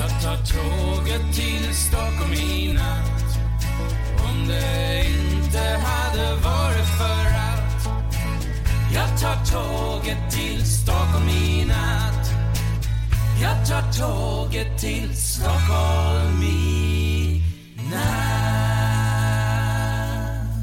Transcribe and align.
I 0.00 0.06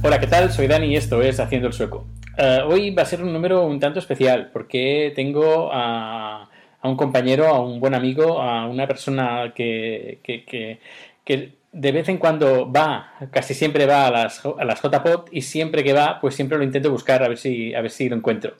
Hola, 0.03 0.19
¿qué 0.19 0.27
tal? 0.27 0.51
Soy 0.51 0.67
Dani 0.67 0.88
y 0.88 0.95
esto 0.95 1.22
es 1.22 1.39
Haciendo 1.39 1.67
el 1.67 1.73
Sueco. 1.73 2.07
Eh, 2.38 2.61
hoy 2.66 2.89
va 2.91 3.03
a 3.03 3.05
ser 3.05 3.22
un 3.22 3.31
número 3.33 3.66
un 3.66 3.79
tanto 3.79 3.99
especial 3.99 4.49
porque 4.51 5.11
tengo 5.16 5.69
a, 5.72 6.49
a 6.88 6.89
un 6.89 6.97
compañero, 6.97 7.47
a 7.47 7.61
un 7.61 7.80
buen 7.80 7.93
amigo, 7.93 8.41
a 8.41 8.66
una 8.67 8.88
persona 8.88 9.53
que, 9.55 10.19
que, 10.23 10.43
que- 10.45 10.80
que 11.23 11.57
de 11.73 11.91
vez 11.91 12.07
en 12.09 12.17
cuando 12.17 12.71
va, 12.71 13.13
casi 13.31 13.53
siempre 13.53 13.85
va 13.85 14.07
a 14.07 14.11
las, 14.11 14.44
a 14.45 14.63
las 14.66 14.81
JPod 14.81 15.27
y 15.31 15.41
siempre 15.41 15.83
que 15.83 15.94
va, 15.94 16.19
pues 16.21 16.33
siempre 16.35 16.57
lo 16.57 16.63
intento 16.63 16.89
buscar 16.89 17.21
a 17.21 17.27
ver 17.27 17.38
si, 17.38 17.75
a 17.75 17.81
ver 17.81 17.91
si 17.91 18.07
lo 18.09 18.16
encuentro. 18.16 18.55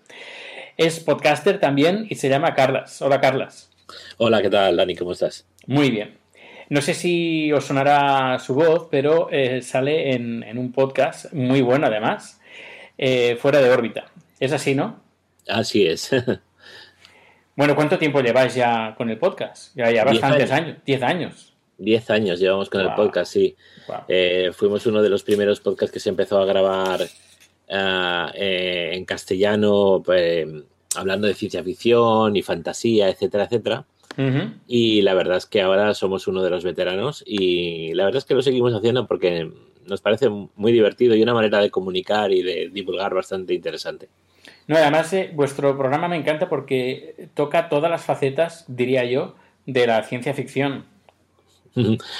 Es 0.76 1.00
podcaster 1.00 1.60
también 1.60 2.06
y 2.10 2.16
se 2.16 2.30
llama 2.30 2.54
Carlas. 2.54 3.02
Hola, 3.02 3.20
Carlas. 3.22 3.72
Hola, 4.18 4.42
¿qué 4.42 4.50
tal, 4.50 4.76
Dani? 4.78 4.96
¿Cómo 4.96 5.14
estás? 5.14 5.48
Muy 5.66 5.90
bien. 5.90 6.18
No 6.70 6.82
sé 6.82 6.94
si 6.94 7.52
os 7.54 7.64
sonará 7.66 8.38
su 8.40 8.54
voz, 8.54 8.88
pero 8.92 9.30
eh, 9.32 9.62
sale 9.62 10.12
en, 10.14 10.44
en 10.44 10.58
un 10.58 10.74
podcast 10.74 11.32
muy 11.34 11.62
bueno 11.62 11.88
además, 11.88 12.40
eh, 12.98 13.38
fuera 13.40 13.62
de 13.62 13.70
órbita. 13.70 14.12
Es 14.42 14.52
así, 14.52 14.76
¿no? 14.76 15.00
Así 15.48 15.88
es. 15.88 16.12
Bueno, 17.58 17.76
¿cuánto 17.76 17.98
tiempo 17.98 18.22
lleváis 18.22 18.54
ya 18.54 18.94
con 18.96 19.10
el 19.10 19.18
podcast? 19.18 19.76
Ya, 19.76 19.90
ya 19.90 20.06
bastantes 20.06 20.52
años. 20.52 20.68
años. 20.68 20.78
Diez 20.86 21.02
años. 21.02 21.54
Diez 21.80 22.10
años 22.12 22.40
llevamos 22.40 22.70
con 22.70 22.82
el 22.82 22.94
podcast, 22.94 23.34
sí. 23.34 23.56
Wow. 23.88 23.98
Eh, 24.08 24.52
fuimos 24.54 24.86
uno 24.86 25.02
de 25.02 25.10
los 25.10 25.24
primeros 25.24 25.60
podcasts 25.60 25.92
que 25.92 26.00
se 26.00 26.10
empezó 26.10 26.38
a 26.38 26.46
grabar 26.46 27.02
ah, 27.72 28.32
eh, 28.36 28.92
en 28.94 29.06
castellano, 29.06 30.04
pues, 30.06 30.46
hablando 30.96 31.26
de 31.26 31.34
ciencia 31.34 31.64
ficción 31.64 32.36
y 32.36 32.44
fantasía, 32.44 33.10
etcétera, 33.10 33.46
etcétera. 33.46 33.86
Y 34.68 35.02
la 35.02 35.16
verdad 35.16 35.38
es 35.38 35.48
que 35.48 35.62
ahora 35.62 35.96
somos 35.96 36.28
uno 36.28 36.44
de 36.44 36.52
los 36.52 36.64
veteranos 36.64 37.24
y 37.26 37.92
la 37.94 38.06
verdad 38.06 38.20
es 38.20 38.26
que 38.26 38.36
lo 38.36 38.44
seguimos 38.44 38.74
haciendo 38.74 39.08
porque 39.08 39.52
nos 39.88 40.02
parece 40.02 40.30
muy 40.30 40.72
divertido 40.72 41.16
y 41.16 41.24
una 41.24 41.34
manera 41.34 41.60
de 41.60 41.72
comunicar 41.72 42.32
y 42.32 42.44
de 42.44 42.70
divulgar 42.70 43.16
bastante 43.16 43.56
interesante. 43.56 44.10
No, 44.68 44.76
además, 44.76 45.12
eh, 45.14 45.32
vuestro 45.34 45.78
programa 45.78 46.08
me 46.08 46.18
encanta 46.18 46.50
porque 46.50 47.30
toca 47.34 47.70
todas 47.70 47.90
las 47.90 48.04
facetas, 48.04 48.66
diría 48.68 49.06
yo, 49.06 49.36
de 49.66 49.88
la 49.88 50.04
ciencia 50.04 50.34
ficción. 50.34 50.86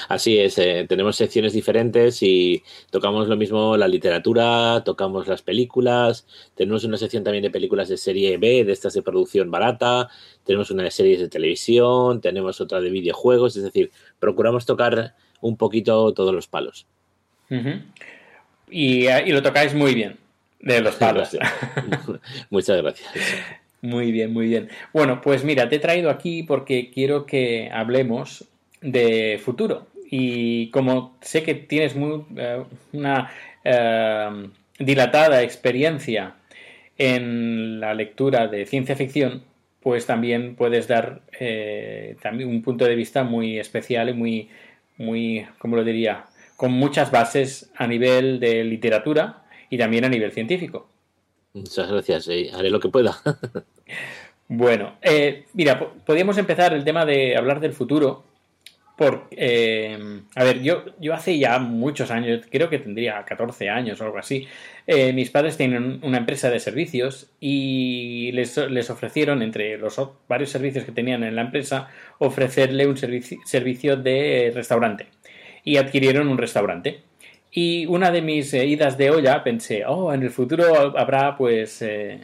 Así 0.08 0.38
es, 0.38 0.58
eh, 0.58 0.86
tenemos 0.88 1.16
secciones 1.16 1.52
diferentes 1.52 2.22
y 2.22 2.62
tocamos 2.90 3.28
lo 3.28 3.36
mismo 3.36 3.76
la 3.76 3.88
literatura, 3.88 4.82
tocamos 4.84 5.26
las 5.26 5.42
películas, 5.42 6.26
tenemos 6.54 6.84
una 6.84 6.96
sección 6.96 7.24
también 7.24 7.42
de 7.42 7.50
películas 7.50 7.88
de 7.88 7.96
serie 7.96 8.36
B, 8.38 8.64
de 8.64 8.72
estas 8.72 8.94
de 8.94 9.02
producción 9.02 9.50
barata, 9.50 10.08
tenemos 10.44 10.70
una 10.70 10.84
de 10.84 10.90
series 10.90 11.20
de 11.20 11.28
televisión, 11.28 12.20
tenemos 12.20 12.60
otra 12.60 12.80
de 12.80 12.90
videojuegos, 12.90 13.56
es 13.56 13.64
decir, 13.64 13.90
procuramos 14.18 14.64
tocar 14.64 15.14
un 15.40 15.56
poquito 15.56 16.12
todos 16.12 16.34
los 16.34 16.46
palos. 16.46 16.86
Y, 18.70 19.06
eh, 19.06 19.24
y 19.26 19.32
lo 19.32 19.42
tocáis 19.42 19.74
muy 19.74 19.94
bien, 19.94 20.18
de 20.60 20.80
los 20.80 20.96
palos. 20.96 21.36
Muchas 22.50 22.82
gracias. 22.82 23.08
Muy 23.80 24.10
bien, 24.10 24.32
muy 24.32 24.48
bien. 24.48 24.68
Bueno, 24.92 25.20
pues 25.20 25.44
mira, 25.44 25.68
te 25.68 25.76
he 25.76 25.78
traído 25.78 26.10
aquí 26.10 26.42
porque 26.42 26.90
quiero 26.90 27.26
que 27.26 27.70
hablemos 27.72 28.44
de 28.80 29.40
futuro. 29.42 29.86
Y 30.10 30.70
como 30.70 31.16
sé 31.20 31.42
que 31.42 31.54
tienes 31.54 31.94
muy, 31.94 32.24
eh, 32.36 32.64
una 32.92 33.30
eh, 33.64 34.48
dilatada 34.78 35.42
experiencia 35.42 36.34
en 36.96 37.78
la 37.78 37.94
lectura 37.94 38.48
de 38.48 38.66
ciencia 38.66 38.96
ficción, 38.96 39.42
pues 39.80 40.06
también 40.06 40.56
puedes 40.56 40.88
dar 40.88 41.20
eh, 41.38 42.16
también 42.20 42.48
un 42.48 42.62
punto 42.62 42.84
de 42.84 42.96
vista 42.96 43.22
muy 43.22 43.58
especial 43.58 44.08
y 44.08 44.12
muy, 44.12 44.48
muy, 44.96 45.46
¿cómo 45.58 45.76
lo 45.76 45.84
diría? 45.84 46.24
Con 46.56 46.72
muchas 46.72 47.12
bases 47.12 47.70
a 47.76 47.86
nivel 47.86 48.40
de 48.40 48.64
literatura 48.64 49.44
y 49.70 49.78
también 49.78 50.04
a 50.04 50.08
nivel 50.08 50.32
científico. 50.32 50.88
Muchas 51.54 51.90
gracias, 51.90 52.28
eh, 52.28 52.50
haré 52.54 52.70
lo 52.70 52.80
que 52.80 52.88
pueda. 52.88 53.16
Bueno, 54.50 54.96
eh, 55.02 55.44
mira, 55.52 55.78
po- 55.78 55.92
podríamos 56.06 56.38
empezar 56.38 56.72
el 56.72 56.84
tema 56.84 57.04
de 57.04 57.36
hablar 57.36 57.60
del 57.60 57.72
futuro. 57.74 58.24
Por, 58.96 59.28
eh, 59.30 60.22
a 60.34 60.42
ver, 60.42 60.60
yo, 60.62 60.84
yo 60.98 61.14
hace 61.14 61.38
ya 61.38 61.58
muchos 61.58 62.10
años, 62.10 62.40
creo 62.50 62.68
que 62.68 62.78
tendría 62.78 63.24
14 63.24 63.68
años 63.68 64.00
o 64.00 64.04
algo 64.04 64.18
así, 64.18 64.48
eh, 64.88 65.12
mis 65.12 65.30
padres 65.30 65.56
tienen 65.56 66.00
una 66.02 66.18
empresa 66.18 66.50
de 66.50 66.58
servicios 66.58 67.30
y 67.38 68.32
les, 68.32 68.56
les 68.56 68.90
ofrecieron, 68.90 69.42
entre 69.42 69.76
los 69.78 70.00
varios 70.28 70.50
servicios 70.50 70.84
que 70.84 70.92
tenían 70.92 71.22
en 71.22 71.36
la 71.36 71.42
empresa, 71.42 71.90
ofrecerle 72.18 72.86
un 72.88 72.96
servici- 72.96 73.38
servicio 73.44 73.96
de 73.98 74.50
restaurante. 74.54 75.06
Y 75.62 75.76
adquirieron 75.76 76.26
un 76.26 76.38
restaurante. 76.38 77.02
Y 77.50 77.86
una 77.86 78.10
de 78.10 78.22
mis 78.22 78.52
eh, 78.54 78.66
idas 78.66 78.98
de 78.98 79.10
olla 79.10 79.42
pensé, 79.42 79.84
oh, 79.86 80.12
en 80.12 80.22
el 80.22 80.30
futuro 80.30 80.98
habrá 80.98 81.36
pues 81.36 81.82
eh, 81.82 82.20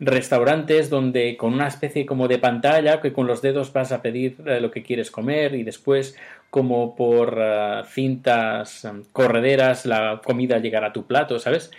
restaurantes 0.00 0.88
donde 0.88 1.36
con 1.36 1.52
una 1.52 1.68
especie 1.68 2.06
como 2.06 2.26
de 2.26 2.38
pantalla 2.38 3.02
que 3.02 3.12
con 3.12 3.26
los 3.26 3.42
dedos 3.42 3.70
vas 3.72 3.92
a 3.92 4.00
pedir 4.00 4.36
eh, 4.46 4.58
lo 4.58 4.70
que 4.70 4.82
quieres 4.82 5.10
comer 5.10 5.54
y 5.54 5.62
después 5.62 6.16
como 6.48 6.96
por 6.96 7.36
eh, 7.38 7.82
cintas 7.86 8.86
eh, 8.86 8.92
correderas 9.12 9.84
la 9.84 10.22
comida 10.24 10.58
llegará 10.58 10.88
a 10.88 10.92
tu 10.92 11.04
plato, 11.06 11.38
¿sabes? 11.38 11.70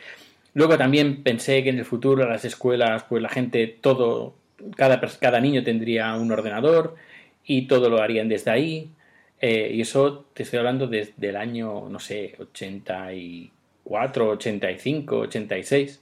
Luego 0.54 0.78
también 0.78 1.24
pensé 1.24 1.64
que 1.64 1.70
en 1.70 1.80
el 1.80 1.86
futuro 1.86 2.30
las 2.30 2.46
escuelas 2.46 3.04
pues 3.10 3.24
la 3.24 3.30
gente 3.30 3.66
todo 3.68 4.36
cada, 4.76 5.02
cada 5.20 5.40
niño 5.40 5.64
tendría 5.64 6.14
un 6.14 6.32
ordenador 6.32 6.96
y 7.44 7.64
todo 7.64 7.90
lo 7.90 8.02
harían 8.04 8.30
desde 8.30 8.52
ahí. 8.52 8.90
Eh, 9.42 9.72
y 9.74 9.82
eso 9.82 10.26
te 10.34 10.44
estoy 10.44 10.60
hablando 10.60 10.88
desde 10.88 11.30
el 11.30 11.36
año, 11.36 11.90
no 11.90 12.00
sé, 12.00 12.36
84, 12.40 14.30
85, 14.30 15.18
86. 15.18 16.02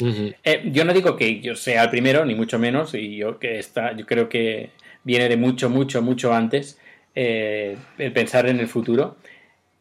Ujú. 0.00 0.32
Eh, 0.44 0.62
yo 0.72 0.84
no 0.84 0.92
digo 0.92 1.16
que 1.16 1.40
yo 1.40 1.56
sea 1.56 1.84
el 1.84 1.90
primero, 1.90 2.24
ni 2.24 2.34
mucho 2.34 2.58
menos, 2.58 2.94
y 2.94 3.16
yo 3.16 3.38
que 3.38 3.58
está, 3.58 3.96
yo 3.96 4.04
creo 4.04 4.28
que 4.28 4.70
viene 5.04 5.28
de 5.28 5.36
mucho, 5.36 5.70
mucho, 5.70 6.02
mucho 6.02 6.32
antes 6.34 6.78
eh, 7.14 7.76
el 7.98 8.12
pensar 8.12 8.46
en 8.48 8.60
el 8.60 8.68
futuro. 8.68 9.16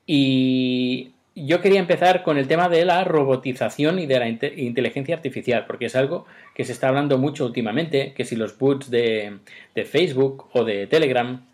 Y 0.05 1.11
yo 1.35 1.61
quería 1.61 1.79
empezar 1.79 2.23
con 2.23 2.37
el 2.37 2.47
tema 2.47 2.69
de 2.69 2.85
la 2.85 3.03
robotización 3.03 3.99
y 3.99 4.05
de 4.05 4.19
la 4.19 4.27
inte- 4.27 4.53
inteligencia 4.57 5.15
artificial, 5.15 5.65
porque 5.65 5.85
es 5.85 5.95
algo 5.95 6.25
que 6.55 6.65
se 6.65 6.71
está 6.73 6.89
hablando 6.89 7.17
mucho 7.17 7.45
últimamente, 7.45 8.13
que 8.13 8.25
si 8.25 8.35
los 8.35 8.57
boots 8.57 8.89
de, 8.91 9.39
de 9.75 9.85
Facebook 9.85 10.47
o 10.53 10.63
de 10.63 10.87
Telegram, 10.87 11.45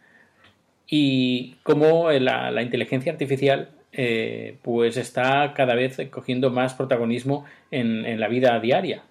y 0.87 1.55
cómo 1.63 2.11
la, 2.11 2.49
la 2.51 2.61
inteligencia 2.61 3.11
artificial 3.11 3.69
eh, 3.91 4.57
pues 4.61 4.97
está 4.97 5.53
cada 5.53 5.75
vez 5.75 5.97
cogiendo 6.09 6.49
más 6.49 6.73
protagonismo 6.73 7.45
en, 7.71 8.05
en 8.05 8.19
la 8.19 8.27
vida 8.27 8.59
diaria. 8.59 9.03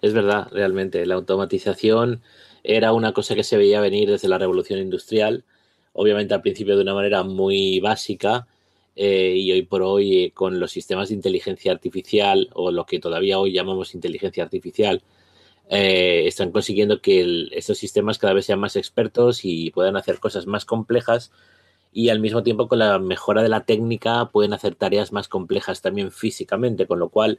Es 0.00 0.12
verdad, 0.12 0.48
realmente. 0.50 1.06
La 1.06 1.14
automatización 1.14 2.22
era 2.64 2.92
una 2.92 3.12
cosa 3.12 3.34
que 3.34 3.44
se 3.44 3.56
veía 3.56 3.80
venir 3.80 4.10
desde 4.10 4.28
la 4.28 4.38
revolución 4.38 4.80
industrial, 4.80 5.44
obviamente 5.92 6.34
al 6.34 6.42
principio 6.42 6.76
de 6.76 6.82
una 6.82 6.94
manera 6.94 7.22
muy 7.22 7.78
básica, 7.80 8.46
eh, 8.96 9.34
y 9.36 9.52
hoy 9.52 9.62
por 9.62 9.82
hoy 9.82 10.24
eh, 10.24 10.30
con 10.32 10.58
los 10.58 10.72
sistemas 10.72 11.08
de 11.08 11.14
inteligencia 11.14 11.72
artificial, 11.72 12.48
o 12.52 12.70
lo 12.72 12.84
que 12.84 12.98
todavía 12.98 13.38
hoy 13.38 13.52
llamamos 13.52 13.94
inteligencia 13.94 14.42
artificial, 14.42 15.02
eh, 15.72 16.28
están 16.28 16.52
consiguiendo 16.52 17.00
que 17.02 17.20
el- 17.22 17.50
estos 17.54 17.78
sistemas 17.78 18.18
cada 18.18 18.34
vez 18.34 18.46
sean 18.46 18.60
más 18.60 18.76
expertos 18.76 19.40
y 19.44 19.70
puedan 19.72 19.96
hacer 19.96 20.20
cosas 20.20 20.46
más 20.46 20.64
complejas 20.66 21.32
y 21.92 22.08
al 22.08 22.20
mismo 22.20 22.42
tiempo 22.42 22.68
con 22.68 22.78
la 22.78 22.98
mejora 22.98 23.42
de 23.42 23.48
la 23.50 23.64
técnica 23.64 24.30
pueden 24.30 24.52
hacer 24.54 24.74
tareas 24.74 25.12
más 25.12 25.28
complejas 25.28 25.82
también 25.82 26.10
físicamente, 26.12 26.86
con 26.86 26.98
lo 26.98 27.10
cual 27.10 27.38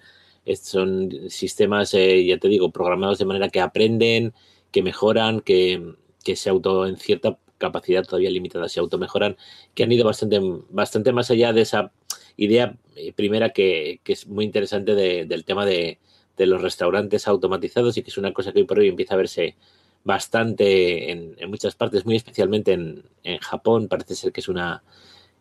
son 0.62 1.30
sistemas, 1.30 1.94
eh, 1.94 2.26
ya 2.26 2.38
te 2.38 2.48
digo, 2.50 2.72
programados 2.72 3.18
de 3.20 3.26
manera 3.26 3.50
que 3.50 3.62
aprenden, 3.62 4.34
que 4.72 4.84
mejoran, 4.84 5.40
que, 5.42 5.96
que 6.24 6.36
se 6.36 6.50
auto, 6.50 6.86
en 6.88 6.98
cierta 6.98 7.38
capacidad 7.58 8.04
todavía 8.04 8.30
limitada, 8.30 8.68
se 8.70 8.80
automejoran, 8.80 9.38
que 9.74 9.84
han 9.84 9.92
ido 9.92 10.06
bastante, 10.06 10.40
bastante 10.70 11.14
más 11.14 11.32
allá 11.32 11.54
de 11.54 11.62
esa 11.62 11.92
idea 12.36 12.76
eh, 12.96 13.14
primera 13.14 13.52
que, 13.52 14.02
que 14.04 14.14
es 14.14 14.28
muy 14.28 14.44
interesante 14.46 14.96
de- 14.96 15.26
del 15.26 15.46
tema 15.46 15.66
de, 15.66 16.00
de 16.38 16.46
los 16.46 16.62
restaurantes 16.62 17.28
automatizados 17.28 17.98
y 17.98 18.04
que 18.04 18.10
es 18.10 18.18
una 18.18 18.34
cosa 18.34 18.52
que 18.52 18.60
hoy 18.60 18.66
por 18.66 18.80
hoy 18.80 18.88
empieza 18.88 19.14
a 19.14 19.18
verse 19.18 19.56
bastante 20.04 21.12
en, 21.12 21.36
en 21.38 21.50
muchas 21.50 21.76
partes, 21.76 22.06
muy 22.06 22.16
especialmente 22.16 22.74
en, 22.74 23.04
en 23.24 23.38
Japón, 23.40 23.88
parece 23.88 24.16
ser 24.16 24.32
que 24.32 24.42
es 24.42 24.50
una 24.50 24.84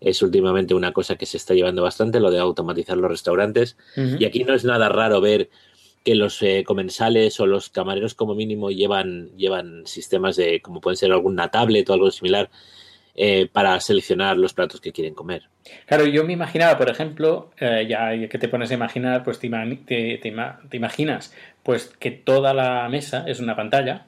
es 0.03 0.23
últimamente 0.23 0.75
una 0.75 0.93
cosa 0.93 1.17
que 1.17 1.27
se 1.27 1.37
está 1.37 1.55
llevando 1.55 1.83
bastante, 1.83 2.21
lo 2.21 2.31
de 2.31 2.39
automatizar 2.39 2.97
los 2.97 3.11
restaurantes. 3.11 3.77
Y 3.97 4.25
aquí 4.25 4.43
no 4.43 4.53
es 4.53 4.65
nada 4.65 4.89
raro 4.89 5.21
ver 5.21 5.49
que 6.05 6.17
los 6.17 6.43
eh, 6.43 6.65
comensales 6.67 7.39
o 7.39 7.47
los 7.47 7.69
camareros 7.69 8.15
como 8.15 8.35
mínimo 8.35 8.71
llevan, 8.71 9.31
llevan 9.37 9.87
sistemas 9.87 10.35
de, 10.37 10.61
como 10.61 10.81
pueden 10.81 10.97
ser 10.97 11.13
alguna 11.13 11.51
tablet 11.51 11.89
o 11.89 11.93
algo 11.93 12.11
similar, 12.11 12.51
eh, 13.15 13.49
para 13.53 13.79
seleccionar 13.81 14.37
los 14.37 14.55
platos 14.55 14.81
que 14.81 14.93
quieren 14.93 15.15
comer. 15.15 15.43
Claro, 15.87 16.07
yo 16.07 16.25
me 16.25 16.33
imaginaba, 16.33 16.79
por 16.79 16.89
ejemplo, 16.91 17.51
eh, 17.61 17.87
ya 17.89 18.11
que 18.29 18.39
te 18.39 18.49
pones 18.49 18.71
a 18.71 18.75
imaginar, 18.75 19.23
pues 19.25 19.39
te, 19.39 19.49
te- 19.49 20.19
te 20.19 20.29
ima- 20.33 20.59
te 20.69 20.77
imaginas 20.77 21.35
pues 21.63 21.93
que 21.99 22.11
toda 22.11 22.53
la 22.55 22.89
mesa 22.89 23.25
es 23.29 23.39
una 23.39 23.55
pantalla 23.55 24.07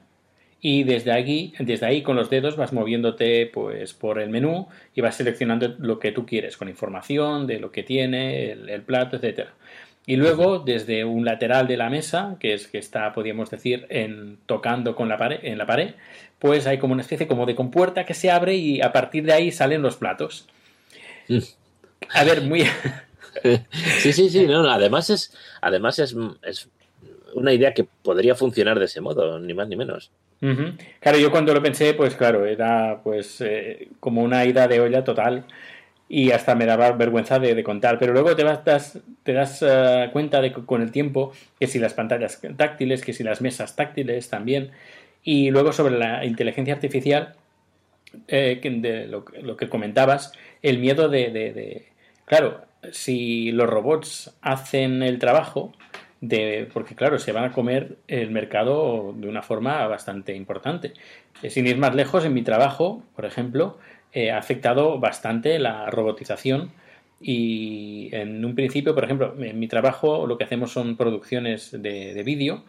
y 0.59 0.83
desde 0.83 1.11
aquí, 1.11 1.53
desde 1.59 1.85
ahí 1.85 2.01
con 2.01 2.15
los 2.15 2.29
dedos 2.29 2.55
vas 2.57 2.73
moviéndote 2.73 3.45
pues 3.53 3.93
por 3.93 4.19
el 4.19 4.29
menú 4.29 4.67
y 4.95 5.01
vas 5.01 5.15
seleccionando 5.15 5.75
lo 5.77 5.99
que 5.99 6.11
tú 6.11 6.25
quieres 6.25 6.57
con 6.57 6.67
información 6.69 7.45
de 7.45 7.59
lo 7.59 7.71
que 7.71 7.83
tiene 7.83 8.51
el, 8.51 8.69
el 8.69 8.81
plato, 8.81 9.17
etcétera. 9.17 9.53
Y 10.07 10.17
luego 10.17 10.59
desde 10.59 11.03
un 11.03 11.25
lateral 11.25 11.67
de 11.67 11.77
la 11.77 11.89
mesa, 11.89 12.35
que 12.39 12.53
es 12.53 12.67
que 12.67 12.77
está, 12.77 13.11
podríamos 13.13 13.49
decir, 13.49 13.87
en, 13.89 14.37
tocando 14.45 14.95
con 14.95 15.09
la 15.09 15.17
pared, 15.17 15.39
en 15.43 15.57
la 15.57 15.65
pared, 15.65 15.95
pues 16.39 16.67
hay 16.67 16.77
como 16.77 16.93
una 16.93 17.01
especie 17.01 17.27
como 17.27 17.45
de 17.45 17.55
compuerta 17.55 18.05
que 18.05 18.13
se 18.13 18.31
abre 18.31 18.55
y 18.55 18.81
a 18.81 18.91
partir 18.91 19.25
de 19.25 19.33
ahí 19.33 19.51
salen 19.51 19.81
los 19.81 19.95
platos. 19.95 20.47
A 22.09 22.23
ver, 22.23 22.41
muy, 22.41 22.65
Sí, 23.99 24.13
sí, 24.13 24.29
sí, 24.29 24.47
no, 24.47 24.63
no, 24.63 24.71
además 24.71 25.09
es, 25.09 25.35
además 25.61 25.99
es, 25.99 26.15
es 26.43 26.69
una 27.33 27.53
idea 27.53 27.73
que 27.73 27.83
podría 27.83 28.35
funcionar 28.35 28.79
de 28.79 28.85
ese 28.85 29.01
modo, 29.01 29.39
ni 29.39 29.53
más 29.53 29.67
ni 29.67 29.75
menos. 29.75 30.11
Claro, 30.99 31.17
yo 31.17 31.31
cuando 31.31 31.53
lo 31.53 31.61
pensé, 31.61 31.93
pues 31.93 32.15
claro, 32.15 32.45
era 32.45 33.01
pues 33.03 33.41
eh, 33.41 33.89
como 33.99 34.21
una 34.21 34.45
ida 34.45 34.67
de 34.67 34.79
olla 34.79 35.03
total 35.03 35.45
y 36.07 36.31
hasta 36.31 36.53
me 36.53 36.67
daba 36.67 36.91
vergüenza 36.91 37.39
de, 37.39 37.55
de 37.55 37.63
contar. 37.63 37.97
Pero 37.97 38.13
luego 38.13 38.35
te, 38.35 38.43
vas, 38.43 38.63
das, 38.63 38.99
te 39.23 39.33
das 39.33 39.63
eh, 39.65 40.09
cuenta 40.13 40.41
de 40.41 40.53
que 40.53 40.63
con 40.63 40.81
el 40.81 40.91
tiempo 40.91 41.33
que 41.59 41.67
si 41.67 41.79
las 41.79 41.93
pantallas 41.95 42.39
táctiles, 42.57 43.01
que 43.01 43.13
si 43.13 43.23
las 43.23 43.41
mesas 43.41 43.75
táctiles 43.75 44.29
también. 44.29 44.71
Y 45.25 45.49
luego 45.49 45.73
sobre 45.73 45.97
la 45.97 46.23
inteligencia 46.23 46.75
artificial, 46.75 47.33
eh, 48.27 49.07
lo, 49.09 49.57
que- 49.57 49.69
comentabas, 49.69 50.31
el 50.61 50.79
miedo 50.79 51.09
de, 51.09 51.87
Claro, 52.25 52.61
si 52.91 53.51
los 53.51 53.67
robots 53.69 54.35
hacen 54.41 55.03
el 55.03 55.19
trabajo, 55.19 55.73
de, 56.21 56.69
porque 56.73 56.95
claro, 56.95 57.19
se 57.19 57.31
van 57.31 57.43
a 57.43 57.51
comer 57.51 57.97
el 58.07 58.31
mercado 58.31 59.13
de 59.17 59.27
una 59.27 59.41
forma 59.41 59.85
bastante 59.87 60.35
importante. 60.35 60.93
Eh, 61.41 61.49
Sin 61.49 61.67
ir 61.67 61.77
más 61.77 61.95
lejos, 61.95 62.23
en 62.25 62.33
mi 62.33 62.43
trabajo, 62.43 63.03
por 63.15 63.25
ejemplo, 63.25 63.77
eh, 64.13 64.31
ha 64.31 64.37
afectado 64.37 64.99
bastante 64.99 65.59
la 65.59 65.89
robotización 65.89 66.71
y 67.19 68.09
en 68.13 68.43
un 68.45 68.55
principio, 68.55 68.93
por 68.95 69.03
ejemplo, 69.05 69.35
en 69.39 69.59
mi 69.59 69.67
trabajo 69.67 70.27
lo 70.27 70.37
que 70.37 70.43
hacemos 70.43 70.71
son 70.71 70.97
producciones 70.97 71.71
de 71.81 72.21
vídeo 72.23 72.63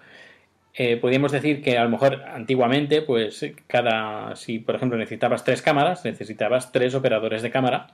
eh, 0.76 0.96
podríamos 0.98 1.32
decir 1.32 1.62
que 1.62 1.78
a 1.78 1.84
lo 1.84 1.90
mejor 1.90 2.22
antiguamente, 2.26 3.02
pues 3.02 3.44
cada, 3.66 4.36
si 4.36 4.58
por 4.58 4.74
ejemplo 4.76 4.98
necesitabas 4.98 5.44
tres 5.44 5.62
cámaras, 5.62 6.04
necesitabas 6.04 6.70
tres 6.72 6.94
operadores 6.94 7.42
de 7.42 7.50
cámara 7.50 7.88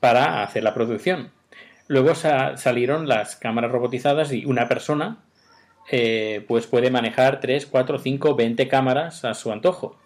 para 0.00 0.42
hacer 0.42 0.62
la 0.62 0.74
producción. 0.74 1.30
Luego 1.88 2.14
sa- 2.14 2.56
salieron 2.56 3.08
las 3.08 3.36
cámaras 3.36 3.72
robotizadas 3.72 4.32
y 4.32 4.44
una 4.44 4.68
persona 4.68 5.18
eh, 5.90 6.44
pues 6.46 6.66
puede 6.66 6.90
manejar 6.90 7.40
3, 7.40 7.66
4, 7.66 7.98
5, 7.98 8.34
20 8.34 8.68
cámaras 8.68 9.24
a 9.24 9.34
su 9.34 9.50
antojo. 9.50 9.96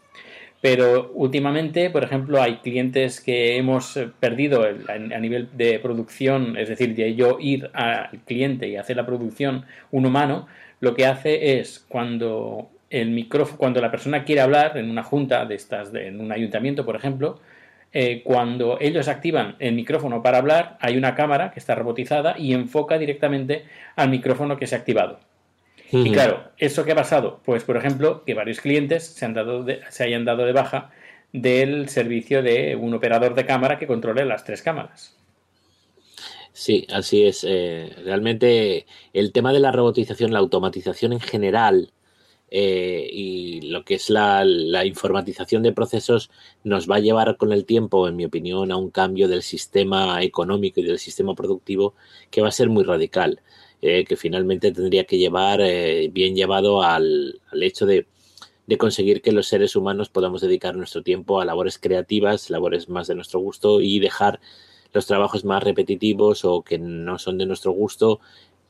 Pero 0.60 1.10
últimamente, 1.14 1.90
por 1.90 2.04
ejemplo, 2.04 2.40
hay 2.40 2.58
clientes 2.58 3.20
que 3.20 3.56
hemos 3.56 3.96
eh, 3.96 4.08
perdido 4.20 4.62
a 4.64 5.18
nivel 5.18 5.48
de 5.54 5.80
producción, 5.80 6.56
es 6.56 6.68
decir, 6.68 6.94
de 6.94 7.16
yo 7.16 7.38
ir 7.40 7.68
al 7.74 8.10
cliente 8.26 8.68
y 8.68 8.76
hacer 8.76 8.96
la 8.96 9.04
producción 9.04 9.64
un 9.90 10.06
humano, 10.06 10.46
lo 10.82 10.94
que 10.94 11.06
hace 11.06 11.60
es 11.60 11.84
cuando 11.88 12.68
el 12.90 13.10
micrófono, 13.10 13.56
cuando 13.56 13.80
la 13.80 13.92
persona 13.92 14.24
quiere 14.24 14.40
hablar 14.40 14.76
en 14.76 14.90
una 14.90 15.04
junta 15.04 15.46
de 15.46 15.54
estas, 15.54 15.92
de- 15.92 16.08
en 16.08 16.20
un 16.20 16.32
ayuntamiento, 16.32 16.84
por 16.84 16.96
ejemplo, 16.96 17.38
eh, 17.92 18.22
cuando 18.24 18.78
ellos 18.80 19.06
activan 19.06 19.54
el 19.60 19.74
micrófono 19.74 20.22
para 20.22 20.38
hablar, 20.38 20.76
hay 20.80 20.96
una 20.96 21.14
cámara 21.14 21.52
que 21.52 21.60
está 21.60 21.76
robotizada 21.76 22.34
y 22.36 22.52
enfoca 22.52 22.98
directamente 22.98 23.64
al 23.94 24.08
micrófono 24.10 24.56
que 24.56 24.66
se 24.66 24.74
ha 24.74 24.78
activado. 24.78 25.20
Y 25.92 26.10
claro, 26.10 26.44
¿eso 26.58 26.84
qué 26.84 26.92
ha 26.92 26.96
pasado? 26.96 27.40
Pues, 27.44 27.62
por 27.62 27.76
ejemplo, 27.76 28.24
que 28.24 28.34
varios 28.34 28.60
clientes 28.60 29.06
se, 29.06 29.24
han 29.24 29.34
dado 29.34 29.62
de- 29.62 29.82
se 29.88 30.02
hayan 30.02 30.24
dado 30.24 30.44
de 30.44 30.52
baja 30.52 30.90
del 31.32 31.88
servicio 31.90 32.42
de 32.42 32.74
un 32.74 32.92
operador 32.92 33.34
de 33.34 33.46
cámara 33.46 33.78
que 33.78 33.86
controle 33.86 34.24
las 34.24 34.42
tres 34.44 34.62
cámaras. 34.62 35.16
Sí, 36.52 36.86
así 36.90 37.24
es. 37.24 37.44
Eh, 37.48 37.94
realmente 38.04 38.86
el 39.12 39.32
tema 39.32 39.52
de 39.52 39.60
la 39.60 39.72
robotización, 39.72 40.32
la 40.32 40.38
automatización 40.40 41.12
en 41.12 41.20
general 41.20 41.92
eh, 42.54 43.08
y 43.10 43.62
lo 43.62 43.82
que 43.82 43.94
es 43.94 44.10
la, 44.10 44.44
informatización 44.84 45.62
de 45.62 45.72
procesos 45.72 46.30
nos 46.64 46.88
va 46.88 46.96
a 46.96 47.00
llevar 47.00 47.38
con 47.38 47.50
el 47.50 47.64
tiempo, 47.64 48.06
en 48.06 48.16
mi 48.16 48.26
opinión, 48.26 48.70
a 48.70 48.76
un 48.76 48.90
cambio 48.90 49.26
del 49.26 49.42
sistema 49.42 50.22
económico 50.22 50.80
y 50.80 50.82
del 50.82 50.98
sistema 50.98 51.34
productivo 51.34 51.94
que 52.30 52.42
va 52.42 52.48
a 52.48 52.50
ser 52.52 52.68
muy 52.68 52.84
radical, 52.84 53.40
eh, 53.80 54.04
que 54.04 54.16
finalmente 54.16 54.70
tendría 54.70 55.04
que 55.04 55.16
llevar 55.16 55.62
eh, 55.62 56.10
bien 56.12 56.36
llevado 56.36 56.82
al, 56.82 57.40
al 57.50 57.62
hecho 57.62 57.86
de, 57.86 58.06
de 58.66 58.76
conseguir 58.78 59.22
que 59.22 59.32
los 59.32 59.48
seres 59.48 59.74
humanos 59.74 60.10
podamos 60.10 60.42
dedicar 60.42 60.76
nuestro 60.76 61.02
tiempo 61.02 61.40
a 61.40 61.46
labores 61.46 61.78
creativas, 61.78 62.50
labores 62.50 62.90
más 62.90 63.06
de 63.06 63.14
nuestro 63.14 63.40
gusto 63.40 63.80
y 63.80 63.98
dejar 63.98 64.40
los 64.92 65.06
trabajos 65.06 65.44
más 65.44 65.62
repetitivos 65.62 66.44
o 66.44 66.62
que 66.62 66.78
no 66.78 67.18
son 67.18 67.38
de 67.38 67.46
nuestro 67.46 67.72
gusto 67.72 68.20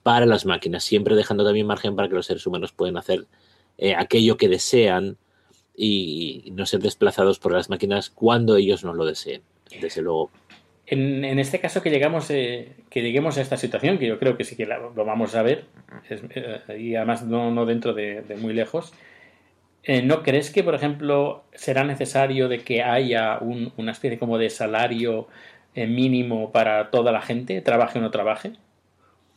para 0.02 0.26
las 0.26 0.46
máquinas, 0.46 0.84
siempre 0.84 1.14
dejando 1.14 1.44
también 1.44 1.66
margen 1.66 1.94
para 1.96 2.08
que 2.08 2.14
los 2.14 2.26
seres 2.26 2.46
humanos 2.46 2.72
puedan 2.72 2.96
hacer 2.96 3.26
eh, 3.78 3.94
aquello 3.94 4.36
que 4.36 4.48
desean 4.48 5.16
y 5.76 6.50
no 6.54 6.66
ser 6.66 6.80
desplazados 6.80 7.38
por 7.38 7.52
las 7.52 7.70
máquinas 7.70 8.10
cuando 8.10 8.56
ellos 8.56 8.84
no 8.84 8.92
lo 8.94 9.04
deseen, 9.04 9.42
desde 9.80 10.02
luego. 10.02 10.30
En, 10.86 11.24
en 11.24 11.38
este 11.38 11.60
caso 11.60 11.80
que 11.80 11.90
llegamos 11.90 12.28
eh, 12.30 12.74
que 12.90 13.02
lleguemos 13.02 13.38
a 13.38 13.40
esta 13.40 13.56
situación, 13.56 13.98
que 13.98 14.06
yo 14.06 14.18
creo 14.18 14.36
que 14.36 14.44
sí 14.44 14.56
que 14.56 14.66
lo 14.66 15.04
vamos 15.04 15.34
a 15.34 15.42
ver, 15.42 15.64
es- 16.10 16.22
eh, 16.34 16.78
y 16.78 16.94
además 16.96 17.24
no, 17.24 17.50
no 17.50 17.64
dentro 17.64 17.94
de, 17.94 18.22
muy 18.40 18.52
lejos, 18.52 18.92
eh, 19.84 20.02
¿no 20.02 20.22
crees 20.22 20.50
que, 20.50 20.62
por 20.62 20.74
ejemplo, 20.74 21.44
será 21.54 21.84
necesario 21.84 22.48
de 22.48 22.58
que 22.62 22.82
haya 22.82 23.38
un- 23.40 23.72
una 23.76 23.92
especie 23.92 24.18
como 24.18 24.36
de 24.38 24.50
salario 24.50 25.28
mínimo 25.74 26.52
para 26.52 26.90
toda 26.90 27.12
la 27.12 27.22
gente, 27.22 27.60
trabaje 27.60 27.98
o 27.98 28.02
no 28.02 28.10
trabaje? 28.10 28.52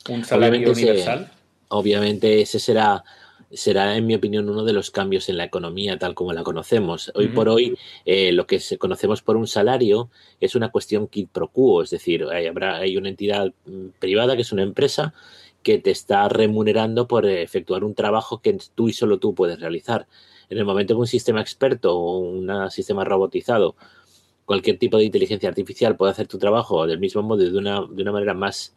¿Un 0.09 0.23
salario 0.23 0.59
Obviamente 0.59 0.71
ese- 0.71 0.83
universal? 0.91 1.31
Obviamente 1.69 2.41
ese 2.41 2.59
será, 2.59 3.03
será, 3.51 3.97
en 3.97 4.05
mi 4.05 4.13
opinión, 4.15 4.47
uno 4.49 4.63
de 4.63 4.73
los 4.73 4.91
cambios 4.91 5.29
en 5.29 5.37
la 5.37 5.45
economía 5.45 5.97
tal 5.97 6.13
como 6.13 6.31
la 6.31 6.43
conocemos. 6.43 7.11
Hoy 7.15 7.29
por 7.29 7.49
hoy, 7.49 7.75
eh, 8.05 8.31
lo 8.31 8.45
que 8.45 8.59
se 8.59 8.77
conocemos 8.77 9.21
por 9.23 9.35
un 9.35 9.47
salario 9.47 10.09
es 10.39 10.55
una 10.55 10.69
cuestión 10.69 11.07
quid 11.07 11.27
pro 11.31 11.47
quo, 11.47 11.81
es 11.81 11.89
decir, 11.89 12.25
hay, 12.31 12.45
habrá, 12.45 12.77
hay 12.77 12.97
una 12.97 13.09
entidad 13.09 13.51
mm, 13.65 13.87
privada 13.99 14.35
que 14.35 14.43
es 14.43 14.51
una 14.51 14.61
empresa 14.61 15.13
que 15.63 15.79
te 15.79 15.89
está 15.89 16.29
remunerando 16.29 17.07
por 17.07 17.25
eh, 17.25 17.41
efectuar 17.41 17.83
un 17.83 17.95
trabajo 17.95 18.39
que 18.41 18.55
tú 18.75 18.87
y 18.87 18.93
solo 18.93 19.17
tú 19.17 19.33
puedes 19.33 19.59
realizar. 19.59 20.05
En 20.51 20.59
el 20.59 20.65
momento 20.65 20.93
que 20.93 20.99
un 20.99 21.07
sistema 21.07 21.41
experto 21.41 21.97
o 21.97 22.19
un 22.19 22.69
sistema 22.69 23.03
robotizado, 23.03 23.75
cualquier 24.45 24.77
tipo 24.77 24.97
de 24.97 25.05
inteligencia 25.05 25.49
artificial 25.49 25.95
puede 25.95 26.11
hacer 26.11 26.27
tu 26.27 26.37
trabajo 26.37 26.85
del 26.87 26.99
mismo 26.99 27.23
modo 27.23 27.43
y 27.43 27.51
de 27.51 27.57
una, 27.57 27.85
de 27.89 28.01
una 28.01 28.11
manera 28.11 28.33
más 28.33 28.75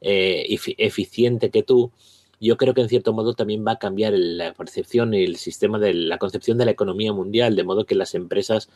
eh, 0.00 0.46
efi- 0.48 0.74
eficiente 0.78 1.50
que 1.50 1.62
tú, 1.62 1.92
yo 2.40 2.56
creo 2.56 2.72
que 2.72 2.80
en 2.80 2.88
cierto 2.88 3.12
modo 3.12 3.34
también 3.34 3.64
va 3.66 3.72
a 3.72 3.78
cambiar 3.78 4.14
la 4.16 4.54
percepción 4.54 5.12
y 5.12 5.24
el 5.24 5.36
sistema 5.36 5.78
de 5.78 5.92
la 5.92 6.16
concepción 6.18 6.56
de 6.56 6.64
la 6.64 6.70
economía 6.70 7.12
mundial, 7.12 7.54
de 7.54 7.64
modo 7.64 7.84
que 7.84 7.94
las 7.94 8.14
empresas 8.14 8.70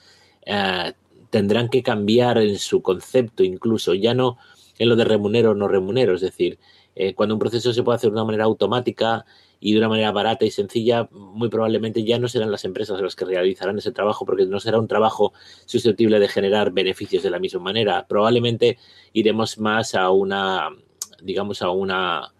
eh, 0.45 0.93
tendrán 1.31 1.71
que 1.71 1.83
cambiar 1.83 2.39
en 2.39 2.59
su 2.59 2.83
concepto 2.83 3.43
incluso, 3.43 3.95
ya 3.95 4.13
no 4.15 4.37
en 4.79 4.89
lo 4.89 4.97
de 4.97 5.05
remunero 5.05 5.53
o 5.53 5.55
no 5.55 5.67
remunero, 5.69 6.15
es 6.15 6.21
decir, 6.21 6.59
eh, 6.97 7.15
cuando 7.15 7.35
un 7.35 7.39
proceso 7.39 7.73
se 7.73 7.83
puede 7.83 7.97
hacer 7.97 8.11
de 8.11 8.15
una 8.15 8.25
manera 8.25 8.45
automática 8.45 9.25
y 9.61 9.73
de 9.73 9.79
una 9.79 9.89
manera 9.89 10.13
barata 10.13 10.45
y 10.45 10.51
sencilla, 10.51 11.09
muy 11.11 11.49
probablemente 11.49 12.05
ya 12.05 12.19
no 12.19 12.29
serán 12.29 12.51
las 12.51 12.65
empresas 12.65 13.01
las 13.01 13.17
que 13.17 13.25
realizarán 13.25 13.79
ese 13.79 13.93
trabajo 13.93 14.27
porque 14.27 14.47
no 14.47 14.61
será 14.61 14.79
un 14.79 14.89
trabajo 14.89 15.33
susceptible 15.65 16.19
de 16.19 16.29
generar 16.29 16.71
beneficios 16.73 17.23
de 17.23 17.31
la 17.31 17.39
misma 17.39 17.61
manera. 17.61 18.07
Probablemente 18.07 18.79
iremos 19.13 19.59
más 19.59 19.95
a 19.95 20.11
una, 20.11 20.69
digamos, 21.23 21.63
a 21.63 21.71
una 21.71 22.35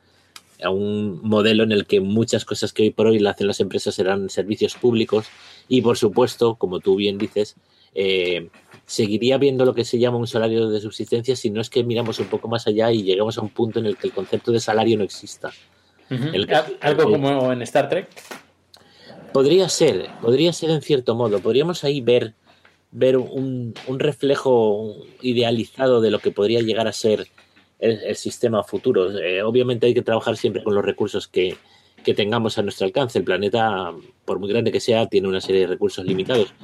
a 0.63 0.71
un 0.71 1.21
modelo 1.23 1.65
en 1.65 1.73
el 1.73 1.87
que 1.87 2.01
muchas 2.01 2.45
cosas 2.45 2.73
que 2.73 2.85
hoy 2.85 2.91
por 2.91 3.09
hoy 3.09 3.19
la 3.19 3.31
hacen 3.31 3.47
las 3.47 3.61
empresas 3.61 3.95
serán 3.95 4.31
servicios 4.31 4.75
públicos 4.77 5.27
y 5.69 5.83
por 5.83 5.99
supuesto, 5.99 6.55
como 6.55 6.81
tú 6.81 6.97
bien 6.97 7.19
dices, 7.19 7.57
eh, 7.95 8.51
seguiría 8.87 9.39
viendo 9.39 9.65
lo 9.65 9.75
que 9.75 9.85
se 9.85 9.99
llama 9.99 10.19
un 10.19 10.27
salario 10.27 10.69
de 10.69 10.81
subsistencia 10.81 11.37
si 11.37 11.51
no 11.51 11.61
es 11.61 11.71
que 11.71 11.85
miramos 11.85 12.19
un 12.19 12.27
poco 12.27 12.49
más 12.49 12.67
allá 12.67 12.93
y 12.93 13.03
llegamos 13.03 13.39
a 13.39 13.41
un 13.41 13.49
punto 13.49 13.79
en 13.79 13.87
el 13.87 13.97
que 13.97 14.09
el 14.09 14.13
concepto 14.13 14.53
de 14.53 14.61
salario 14.61 14.99
no 14.99 15.05
exista. 15.05 15.51
Algo 16.81 17.11
como 17.11 17.53
en 17.53 17.63
Star 17.63 17.89
Trek. 17.89 18.09
Podría 19.33 19.69
ser, 19.69 20.09
podría 20.21 20.53
ser 20.53 20.71
en 20.71 20.83
cierto 20.83 21.15
modo. 21.15 21.41
Podríamos 21.41 21.83
ahí 21.83 22.01
ver, 22.01 22.35
ver 22.93 23.17
un, 23.17 23.75
reflejo 23.89 24.97
idealizado 25.23 26.01
de 26.01 26.11
lo 26.11 26.21
que 26.21 26.31
podría 26.31 26.61
llegar 26.61 26.87
a 26.87 26.93
ser 26.93 27.27
el, 27.81 28.15
sistema 28.17 28.63
futuro. 28.63 29.19
Eh, 29.19 29.43
obviamente 29.43 29.87
hay 29.87 29.95
que 29.95 30.03
trabajar 30.03 30.37
siempre 30.37 30.63
con 30.63 30.75
los 30.75 30.85
recursos 30.85 31.27
que, 31.27 31.57
que 32.05 32.15
tengamos 32.15 32.59
a 32.59 32.63
nuestro 32.63 32.87
alcance. 32.87 33.19
El 33.19 33.25
planeta, 33.25 33.93
por 34.25 34.39
muy 34.39 34.49
grande 34.49 34.71
que 34.71 34.79
sea, 34.79 35.07
tiene 35.07 35.27
una 35.27 35.41
serie 35.41 35.63
de 35.63 35.67
recursos 35.67 36.05
limitados. 36.05 36.55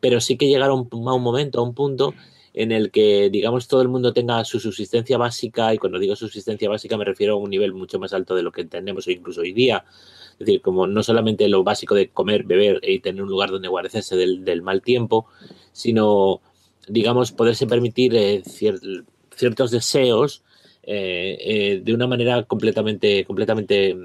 Pero 0.00 0.20
sí 0.20 0.36
que 0.36 0.48
llegar 0.48 0.70
a 0.70 0.74
un, 0.74 0.88
a 1.08 1.14
un 1.14 1.22
momento, 1.22 1.60
a 1.60 1.62
un 1.62 1.74
punto 1.74 2.14
en 2.52 2.72
el 2.72 2.90
que, 2.90 3.30
digamos, 3.30 3.68
todo 3.68 3.82
el 3.82 3.88
mundo 3.88 4.12
tenga 4.12 4.44
su 4.44 4.58
subsistencia 4.58 5.16
básica, 5.18 5.72
y 5.72 5.78
cuando 5.78 5.98
digo 5.98 6.16
subsistencia 6.16 6.68
básica 6.68 6.96
me 6.96 7.04
refiero 7.04 7.34
a 7.34 7.36
un 7.36 7.50
nivel 7.50 7.72
mucho 7.72 7.98
más 7.98 8.12
alto 8.12 8.34
de 8.34 8.42
lo 8.42 8.50
que 8.52 8.62
entendemos 8.62 9.06
incluso 9.08 9.42
hoy 9.42 9.52
día. 9.52 9.84
Es 10.32 10.46
decir, 10.46 10.60
como 10.62 10.86
no 10.86 11.02
solamente 11.02 11.48
lo 11.48 11.62
básico 11.62 11.94
de 11.94 12.08
comer, 12.08 12.44
beber 12.44 12.80
y 12.82 13.00
tener 13.00 13.22
un 13.22 13.28
lugar 13.28 13.50
donde 13.50 13.68
guarecerse 13.68 14.16
del, 14.16 14.62
mal 14.62 14.82
tiempo, 14.82 15.26
sino, 15.72 16.40
digamos, 16.88 17.32
poderse 17.32 17.66
permitir 17.66 18.16
eh, 18.16 18.42
ciertos 18.44 19.70
deseos 19.70 20.42
eh, 20.82 21.36
eh, 21.40 21.80
de 21.84 21.94
una 21.94 22.06
manera 22.06 22.44
completamente, 22.44 23.24
completamente 23.24 23.96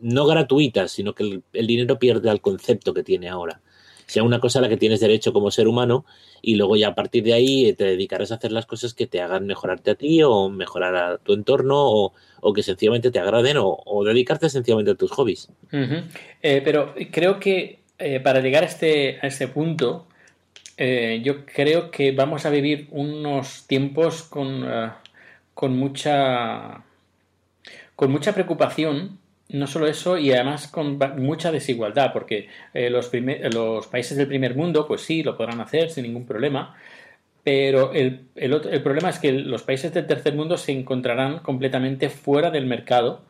no 0.00 0.26
gratuita, 0.26 0.86
sino 0.86 1.14
que 1.14 1.42
el 1.52 1.66
dinero 1.66 1.98
pierde 1.98 2.30
el 2.30 2.40
concepto 2.40 2.94
que 2.94 3.02
tiene 3.02 3.28
ahora 3.28 3.60
sea 4.08 4.22
una 4.22 4.40
cosa 4.40 4.58
a 4.58 4.62
la 4.62 4.68
que 4.68 4.78
tienes 4.78 5.00
derecho 5.00 5.32
como 5.32 5.50
ser 5.50 5.68
humano 5.68 6.04
y 6.40 6.56
luego 6.56 6.76
ya 6.76 6.88
a 6.88 6.94
partir 6.94 7.22
de 7.24 7.34
ahí 7.34 7.72
te 7.74 7.84
dedicarás 7.84 8.32
a 8.32 8.36
hacer 8.36 8.52
las 8.52 8.64
cosas 8.64 8.94
que 8.94 9.06
te 9.06 9.20
hagan 9.20 9.46
mejorarte 9.46 9.90
a 9.90 9.94
ti 9.94 10.22
o 10.22 10.48
mejorar 10.48 10.96
a 10.96 11.18
tu 11.18 11.34
entorno 11.34 11.76
o, 11.76 12.52
que 12.54 12.62
sencillamente 12.62 13.10
te 13.10 13.18
agraden 13.18 13.58
o, 13.60 14.04
dedicarte 14.04 14.48
sencillamente 14.48 14.92
a 14.92 14.94
tus 14.94 15.10
hobbies. 15.12 15.50
Eh, 15.70 16.62
pero 16.64 16.94
creo 17.12 17.38
que 17.38 17.80
eh, 17.98 18.20
para 18.20 18.40
llegar 18.40 18.62
a 18.62 18.66
este, 18.66 19.18
a 19.20 19.26
este 19.26 19.46
punto, 19.48 20.06
eh, 20.78 21.20
yo 21.22 21.44
creo 21.44 21.90
que 21.90 22.12
vamos 22.12 22.46
a 22.46 22.50
vivir 22.50 22.88
unos 22.90 23.66
tiempos 23.66 24.22
con, 24.22 24.66
con 25.52 25.76
mucha 25.76 26.82
con 27.94 28.12
mucha 28.12 28.32
preocupación 28.32 29.18
no 29.48 29.66
solo 29.66 29.86
eso, 29.86 30.18
y 30.18 30.32
además 30.32 30.68
con 30.68 30.98
mucha 31.16 31.50
desigualdad, 31.50 32.12
porque 32.12 32.48
eh, 32.74 32.90
los, 32.90 33.08
países 33.86 34.16
del 34.16 34.28
primer 34.28 34.54
mundo, 34.54 34.86
pues 34.86 35.02
sí, 35.02 35.22
lo 35.22 35.36
podrán 35.36 35.60
hacer 35.60 35.90
sin 35.90 36.04
ningún 36.04 36.26
problema, 36.26 36.76
pero 37.42 37.92
el, 37.92 38.26
el, 38.36 38.82
problema 38.82 39.08
es 39.10 39.18
que 39.18 39.32
los 39.32 39.62
países 39.62 39.94
del 39.94 40.06
tercer 40.06 40.34
mundo 40.34 40.58
se 40.58 40.72
encontrarán 40.72 41.38
completamente 41.38 42.10
fuera 42.10 42.50
del 42.50 42.66
mercado 42.66 43.22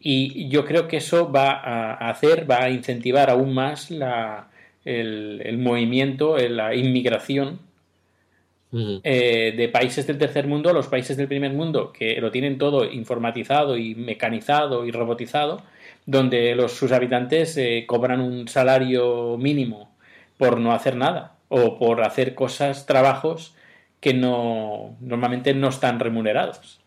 y 0.00 0.48
yo 0.48 0.64
creo 0.64 0.88
que 0.88 0.96
eso 0.96 1.30
va 1.30 1.52
a 1.52 2.10
hacer, 2.10 2.50
va 2.50 2.64
a 2.64 2.70
incentivar 2.70 3.30
aún 3.30 3.54
más 3.54 3.90
la, 3.90 4.48
el, 4.84 5.42
el 5.44 5.58
movimiento, 5.58 6.36
la 6.38 6.74
inmigración 6.74 7.60
eh, 8.74 9.52
de 9.54 9.68
países 9.68 10.06
del 10.06 10.16
tercer 10.16 10.46
mundo 10.46 10.70
a 10.70 10.72
los 10.72 10.86
países 10.86 11.16
del 11.16 11.28
primer 11.28 11.52
mundo, 11.52 11.92
que 11.92 12.20
lo 12.20 12.30
tienen 12.30 12.56
todo 12.56 12.90
informatizado 12.90 13.76
y 13.76 13.94
mecanizado 13.94 14.86
y 14.86 14.90
robotizado, 14.90 15.62
donde 16.06 16.54
los, 16.54 16.72
sus 16.72 16.90
habitantes 16.92 17.56
eh, 17.58 17.84
cobran 17.86 18.20
un 18.20 18.48
salario 18.48 19.36
mínimo 19.36 19.94
por 20.38 20.58
no 20.58 20.72
hacer 20.72 20.96
nada 20.96 21.36
o 21.48 21.78
por 21.78 22.02
hacer 22.02 22.34
cosas, 22.34 22.86
trabajos 22.86 23.54
que 24.00 24.14
no 24.14 24.96
normalmente 25.00 25.52
no 25.54 25.68
están 25.68 26.00
remunerados, 26.00 26.80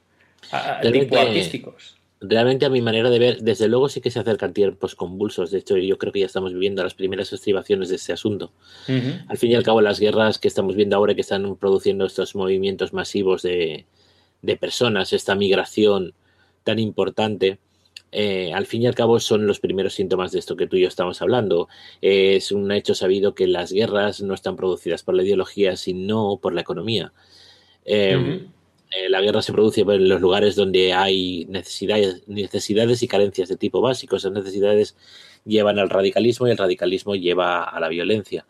tipo 0.92 1.18
artísticos 1.18 1.96
realmente 2.22 2.66
a 2.66 2.70
mi 2.70 2.82
manera 2.82 3.10
de 3.10 3.20
ver, 3.20 3.42
desde 3.42 3.68
luego 3.68 3.90
sí 3.90 4.02
que 4.02 4.12
se 4.12 4.20
acercan 4.20 4.54
tiempos 4.54 4.96
convulsos. 4.96 5.52
De 5.52 5.60
hecho, 5.60 5.78
yo 5.78 5.98
creo 5.98 6.14
que 6.14 6.22
ya 6.22 6.26
estamos 6.26 6.54
viviendo 6.54 6.84
las 6.84 6.94
primeras 6.94 7.32
estribaciones 7.34 7.90
de 7.90 7.96
ese 7.96 8.14
asunto. 8.14 8.52
Al 9.28 9.38
fin 9.38 9.52
y 9.52 9.56
al 9.56 9.64
cabo, 9.64 9.82
las 9.82 10.00
guerras 10.00 10.40
que 10.40 10.48
estamos 10.48 10.76
viendo 10.76 10.96
ahora 10.96 11.16
que 11.16 11.22
están 11.22 11.56
produciendo 11.58 12.06
estos 12.06 12.36
movimientos 12.36 12.94
masivos 12.94 13.42
de, 13.42 13.86
personas, 14.60 15.12
esta 15.14 15.36
migración 15.36 16.14
tan 16.64 16.80
importante, 16.80 17.60
eh, 18.12 18.54
al 18.54 18.66
fin 18.66 18.84
y 18.84 18.88
al 18.88 18.96
cabo 18.96 19.20
son 19.20 19.46
los 19.46 19.60
primeros 19.60 19.94
síntomas 19.94 20.32
de 20.32 20.40
esto 20.40 20.56
que 20.56 20.68
tú 20.68 20.78
y 20.78 20.82
yo 20.82 20.88
estamos 20.88 21.22
hablando. 21.22 21.68
es 22.02 22.52
un 22.52 22.72
hecho 22.72 22.96
sabido 22.96 23.36
que 23.36 23.48
las 23.48 23.72
guerras 23.72 24.22
no 24.22 24.34
están 24.34 24.56
producidas 24.56 25.04
por 25.04 25.16
la 25.16 25.24
ideología, 25.24 25.76
sino 25.76 26.40
por 26.42 26.54
la 26.54 26.62
economía. 26.62 27.12
Eh, 27.84 28.48
eh, 28.96 29.10
la 29.10 29.22
guerra 29.22 29.42
se 29.42 29.52
produce 29.52 29.82
en 29.82 30.08
los 30.08 30.22
lugares 30.22 30.56
donde 30.56 30.94
hay 30.94 31.46
necesidades, 31.50 32.28
necesidades 32.28 33.04
y 33.04 33.08
carencias 33.08 33.50
de 33.50 33.58
tipo 33.58 33.82
básico. 33.82 34.16
Esas 34.16 34.32
necesidades 34.32 34.96
llevan 35.46 35.80
al 35.80 35.90
radicalismo 35.90 36.48
y 36.48 36.52
el 36.52 36.58
radicalismo 36.58 37.16
lleva 37.16 37.64
a 37.64 37.80
la 37.80 37.90
violencia. 37.90 38.46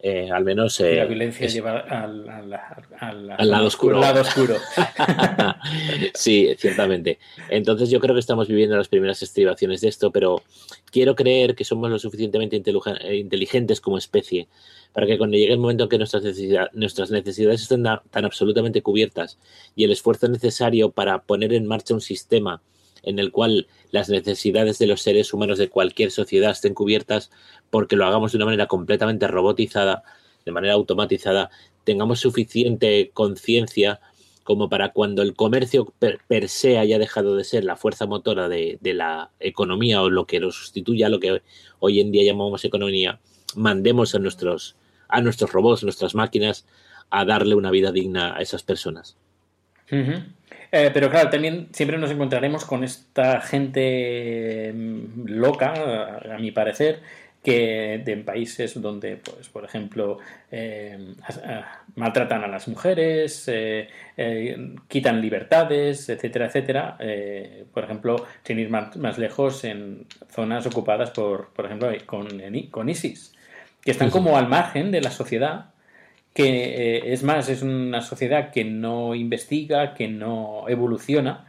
Eh, 0.00 0.30
al 0.30 0.44
menos. 0.44 0.78
la 0.78 0.88
eh, 0.88 1.06
violencia 1.06 1.48
lleva 1.48 1.80
al, 1.80 2.24
lado 3.50 3.66
oscuro. 3.66 3.98
lado 3.98 4.20
oscuro. 4.20 4.56
sí, 6.14 6.54
ciertamente. 6.56 7.18
Entonces, 7.48 7.90
yo 7.90 7.98
creo 7.98 8.14
que 8.14 8.20
estamos 8.20 8.46
viviendo 8.46 8.76
las 8.76 8.88
primeras 8.88 9.22
estribaciones 9.22 9.80
de 9.80 9.88
esto, 9.88 10.12
pero 10.12 10.42
quiero 10.92 11.16
creer 11.16 11.56
que 11.56 11.64
somos 11.64 11.90
lo 11.90 11.98
suficientemente 11.98 12.62
inteligentes 13.12 13.80
como 13.80 13.98
especie 13.98 14.46
para 14.92 15.06
que 15.06 15.18
cuando 15.18 15.36
llegue 15.36 15.52
el 15.52 15.58
momento 15.58 15.84
en 15.84 15.90
que 15.90 15.98
nuestras, 15.98 16.24
nuestras 16.72 17.10
necesidades 17.10 17.62
estén 17.62 17.84
tan 17.84 18.24
absolutamente 18.24 18.82
cubiertas 18.82 19.38
y 19.76 19.84
el 19.84 19.92
esfuerzo 19.92 20.28
necesario 20.28 20.90
para 20.90 21.22
poner 21.22 21.52
en 21.52 21.66
marcha 21.66 21.94
un 21.94 22.00
sistema 22.00 22.62
en 23.02 23.18
el 23.18 23.32
cual 23.32 23.68
las 23.90 24.08
necesidades 24.08 24.78
de 24.78 24.86
los 24.86 25.02
seres 25.02 25.32
humanos 25.32 25.58
de 25.58 25.68
cualquier 25.68 26.10
sociedad 26.10 26.50
estén 26.50 26.74
cubiertas 26.74 27.30
porque 27.70 27.96
lo 27.96 28.04
hagamos 28.06 28.32
de 28.32 28.38
una 28.38 28.46
manera 28.46 28.66
completamente 28.66 29.28
robotizada, 29.28 30.02
de 30.44 30.52
manera 30.52 30.74
automatizada, 30.74 31.50
tengamos 31.84 32.20
suficiente 32.20 33.10
conciencia 33.14 34.00
como 34.44 34.70
para 34.70 34.92
cuando 34.92 35.20
el 35.20 35.34
comercio 35.34 35.92
per, 35.98 36.48
se 36.48 36.78
haya 36.78 36.98
dejado 36.98 37.36
de 37.36 37.44
ser 37.44 37.64
la 37.64 37.76
fuerza 37.76 38.06
motora 38.06 38.48
de, 38.48 38.78
de, 38.80 38.94
la 38.94 39.30
economía 39.40 40.00
o 40.00 40.08
lo 40.08 40.26
que 40.26 40.40
lo 40.40 40.50
sustituya 40.52 41.10
lo 41.10 41.20
que 41.20 41.42
hoy 41.80 42.00
en 42.00 42.10
día 42.10 42.24
llamamos 42.24 42.64
economía, 42.64 43.20
mandemos 43.56 44.14
a 44.14 44.18
nuestros, 44.18 44.76
a 45.08 45.20
nuestros 45.20 45.52
robots, 45.52 45.82
nuestras 45.82 46.14
máquinas, 46.14 46.66
a 47.10 47.24
darle 47.24 47.54
una 47.54 47.70
vida 47.70 47.92
digna 47.92 48.36
a 48.36 48.40
esas 48.40 48.62
personas. 48.62 49.16
Eh, 49.90 50.90
pero 50.92 51.10
claro, 51.10 51.30
también 51.30 51.68
siempre 51.72 51.98
nos 51.98 52.10
encontraremos 52.10 52.64
con 52.64 52.84
esta 52.84 53.40
gente 53.40 54.72
mm, 54.74 55.28
loca, 55.28 56.20
a 56.34 56.38
mi 56.38 56.50
parecer, 56.50 57.00
que 57.42 58.02
de 58.04 58.16
países 58.18 58.78
donde, 58.80 59.16
pues, 59.16 59.48
por 59.48 59.64
ejemplo, 59.64 60.18
eh, 60.50 61.14
maltratan 61.94 62.44
a 62.44 62.48
las 62.48 62.68
mujeres, 62.68 63.48
eh, 63.48 63.88
quitan 64.88 65.20
libertades, 65.22 66.08
etcétera, 66.10 66.46
etcétera. 66.46 66.98
por 67.72 67.84
ejemplo, 67.84 68.26
sin 68.42 68.58
ir 68.58 68.68
más, 68.68 69.18
lejos, 69.18 69.64
en 69.64 70.06
zonas 70.30 70.66
ocupadas 70.66 71.10
por, 71.10 71.50
por 71.54 71.64
ejemplo, 71.66 71.90
con, 72.06 72.28
con 72.70 72.88
ISIS, 72.88 73.32
que 73.88 73.92
están 73.92 74.10
como 74.10 74.36
al 74.36 74.48
margen 74.48 74.90
de 74.90 75.00
la 75.00 75.10
sociedad 75.10 75.70
que 76.34 76.44
eh, 76.98 77.12
es 77.14 77.22
más, 77.22 77.48
es 77.48 77.62
una 77.62 78.02
sociedad 78.02 78.50
que 78.50 78.62
no 78.62 79.14
investiga, 79.14 79.94
que 79.94 80.08
no 80.08 80.66
evoluciona. 80.68 81.46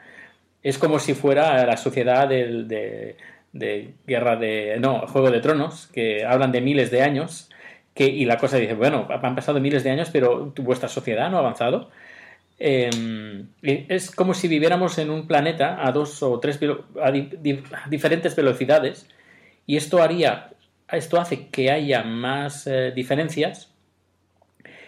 Es 0.63 0.77
como 0.77 0.99
si 0.99 1.13
fuera 1.15 1.65
la 1.65 1.75
sociedad 1.75 2.29
de, 2.29 3.17
Guerra 4.07 4.37
de... 4.37 4.77
No, 4.79 5.05
Juego 5.07 5.31
de 5.31 5.41
Tronos, 5.41 5.87
que 5.87 6.23
hablan 6.23 6.53
de 6.53 6.61
miles 6.61 6.91
de 6.91 7.01
años, 7.01 7.49
que, 7.93 8.05
y 8.05 8.23
la 8.23 8.37
cosa 8.37 8.55
dice, 8.55 8.73
bueno, 8.73 9.05
han 9.09 9.35
pasado 9.35 9.59
miles 9.59 9.83
de 9.83 9.91
años, 9.91 10.09
pero 10.13 10.53
vuestra 10.57 10.87
sociedad 10.87 11.29
no 11.29 11.35
ha 11.37 11.41
avanzado. 11.41 11.91
eh, 12.57 12.89
es 13.61 14.11
como 14.11 14.33
si 14.33 14.47
viviéramos 14.47 14.97
en 14.97 15.09
un 15.09 15.27
planeta 15.27 15.85
a 15.85 15.91
dos 15.91 16.23
o 16.23 16.39
tres 16.39 16.57
velo- 16.59 16.85
a 17.03 17.11
di- 17.11 17.29
di- 17.41 17.63
a 17.73 17.89
diferentes 17.89 18.33
velocidades 18.35 19.07
y 19.67 19.75
esto 19.77 20.01
haría 20.01 20.51
esto 20.91 21.19
hace 21.19 21.47
que 21.47 21.71
haya 21.71 22.03
más 22.03 22.67
eh, 22.67 22.91
diferencias 22.95 23.71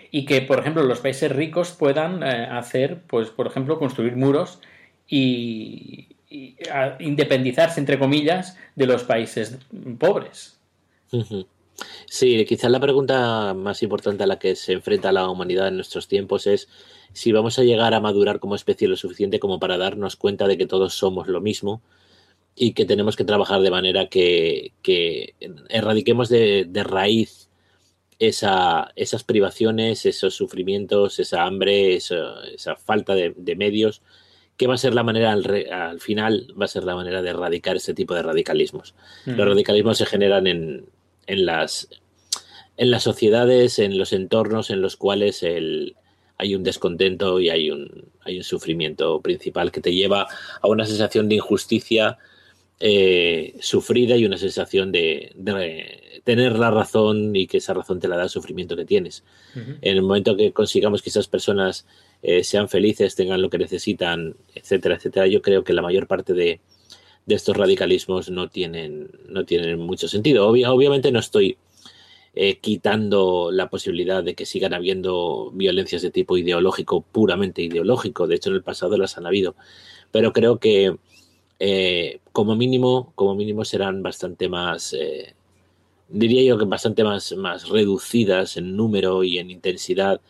y 0.09 0.25
que 0.25 0.41
por 0.41 0.59
ejemplo 0.59 0.83
los 0.83 0.99
países 0.99 1.31
ricos 1.31 1.71
puedan 1.71 2.23
eh, 2.23 2.47
hacer 2.51 3.01
pues 3.07 3.29
por 3.29 3.47
ejemplo 3.47 3.79
construir 3.79 4.15
muros 4.15 4.59
y, 5.07 6.07
independizarse 6.99 7.81
entre 7.81 7.99
comillas 7.99 8.57
de 8.77 8.85
los 8.85 9.03
países 9.03 9.59
pobres. 9.99 10.57
Sí, 12.05 12.45
quizás 12.45 12.71
la 12.71 12.79
pregunta 12.79 13.53
más 13.53 13.83
importante 13.83 14.23
a 14.23 14.27
la 14.27 14.39
que 14.39 14.55
se 14.55 14.71
enfrenta 14.71 15.11
la 15.11 15.29
humanidad 15.29 15.67
en 15.67 15.75
nuestros 15.75 16.07
tiempos 16.07 16.47
es 16.47 16.69
si 17.11 17.33
vamos 17.33 17.59
a 17.59 17.63
llegar 17.63 17.93
a 17.93 17.99
madurar 17.99 18.39
como 18.39 18.55
especie 18.55 18.87
lo 18.87 18.95
suficiente 18.95 19.39
como 19.39 19.59
para 19.59 19.77
darnos 19.77 20.15
cuenta 20.15 20.47
de 20.47 20.57
que 20.57 20.67
todos 20.67 20.93
somos 20.93 21.27
lo 21.27 21.41
mismo 21.41 21.81
y 22.55 22.73
que 22.73 22.85
tenemos 22.85 23.15
que 23.15 23.23
trabajar 23.23 23.61
de 23.61 23.71
manera 23.71 24.07
que, 24.07 24.73
que 24.81 25.35
erradiquemos 25.69 26.29
de, 26.29 26.65
de 26.67 26.83
raíz 26.83 27.49
esa, 28.19 28.91
esas 28.95 29.23
privaciones, 29.23 30.05
esos 30.05 30.35
sufrimientos, 30.35 31.19
esa 31.19 31.43
hambre, 31.43 31.95
esa, 31.95 32.43
esa 32.53 32.75
falta 32.75 33.15
de, 33.15 33.33
de 33.35 33.55
medios, 33.55 34.01
que 34.57 34.67
va 34.67 34.75
a 34.75 34.77
ser 34.77 34.93
la 34.93 35.01
manera, 35.03 35.31
al, 35.31 35.43
re- 35.43 35.71
al 35.71 35.99
final, 35.99 36.53
va 36.59 36.65
a 36.65 36.67
ser 36.67 36.83
la 36.83 36.95
manera 36.95 37.23
de 37.23 37.29
erradicar 37.31 37.77
ese 37.77 37.95
tipo 37.95 38.13
de 38.13 38.21
radicalismos. 38.21 38.93
Los 39.25 39.47
radicalismos 39.47 39.97
se 39.97 40.05
generan 40.05 40.45
en, 40.45 40.85
en 41.25 41.45
las 41.45 41.89
en 42.77 42.89
las 42.89 43.03
sociedades, 43.03 43.79
en 43.79 43.97
los 43.97 44.11
entornos 44.13 44.69
en 44.71 44.81
los 44.81 44.95
cuales 44.97 45.43
el, 45.43 45.95
hay 46.37 46.55
un 46.55 46.63
descontento 46.63 47.39
y 47.39 47.49
hay 47.49 47.69
un, 47.69 48.05
hay 48.21 48.37
un 48.37 48.43
sufrimiento 48.43 49.21
principal 49.21 49.71
que 49.71 49.81
te 49.81 49.93
lleva 49.93 50.27
a 50.61 50.67
una 50.67 50.85
sensación 50.85 51.27
de 51.29 51.35
injusticia 51.35 52.17
eh, 52.81 53.55
sufrida 53.61 54.17
y 54.17 54.25
una 54.25 54.37
sensación 54.37 54.91
de, 54.91 55.31
de 55.35 56.21
tener 56.23 56.57
la 56.57 56.71
razón 56.71 57.35
y 57.35 57.47
que 57.47 57.57
esa 57.57 57.73
razón 57.73 57.99
te 57.99 58.07
la 58.07 58.17
da 58.17 58.23
el 58.23 58.29
sufrimiento 58.29 58.75
que 58.75 58.85
tienes. 58.85 59.23
En 59.55 59.97
el 59.97 60.01
momento 60.01 60.35
que 60.35 60.51
consigamos 60.51 61.01
que 61.01 61.09
esas 61.09 61.27
personas 61.27 61.85
eh, 62.23 62.43
sean 62.43 62.67
felices, 62.67 63.15
tengan 63.15 63.41
lo 63.41 63.49
que 63.49 63.57
necesitan, 63.57 64.35
etcétera, 64.53 64.95
etcétera, 64.95 65.27
yo 65.27 65.41
creo 65.41 65.63
que 65.63 65.73
la 65.73 65.81
mayor 65.81 66.07
parte 66.07 66.33
de, 66.33 66.59
de 67.25 67.35
estos 67.35 67.55
radicalismos 67.55 68.29
no 68.29 68.49
tienen, 68.49 69.09
no 69.27 69.45
tienen 69.45 69.79
mucho 69.79 70.07
sentido. 70.07 70.47
Obvia- 70.47 70.71
obviamente 70.71 71.11
no 71.11 71.19
estoy 71.19 71.57
eh, 72.33 72.57
quitando 72.59 73.51
la 73.51 73.69
posibilidad 73.69 74.23
de 74.23 74.35
que 74.35 74.45
sigan 74.45 74.73
habiendo 74.73 75.51
violencias 75.53 76.01
de 76.01 76.11
tipo 76.11 76.37
ideológico, 76.37 77.01
puramente 77.01 77.61
ideológico. 77.61 78.27
De 78.27 78.35
hecho, 78.35 78.49
en 78.49 78.55
el 78.55 78.63
pasado 78.63 78.97
las 78.97 79.17
han 79.17 79.25
habido. 79.25 79.55
Pero 80.11 80.33
creo 80.33 80.57
que 80.57 80.95
eh, 81.63 82.21
como 82.31 82.55
mínimo, 82.55 83.13
como 83.13 83.35
mínimo 83.35 83.63
serán 83.65 84.01
bastante 84.01 84.49
más, 84.49 84.93
eh, 84.93 85.35
diría 86.09 86.43
yo 86.43 86.57
que 86.57 86.65
bastante 86.65 87.03
más, 87.03 87.33
más 87.33 87.69
reducidas 87.69 88.57
en 88.57 88.75
número 88.75 89.23
y 89.23 89.37
en 89.37 89.51
intensidad 89.51 90.21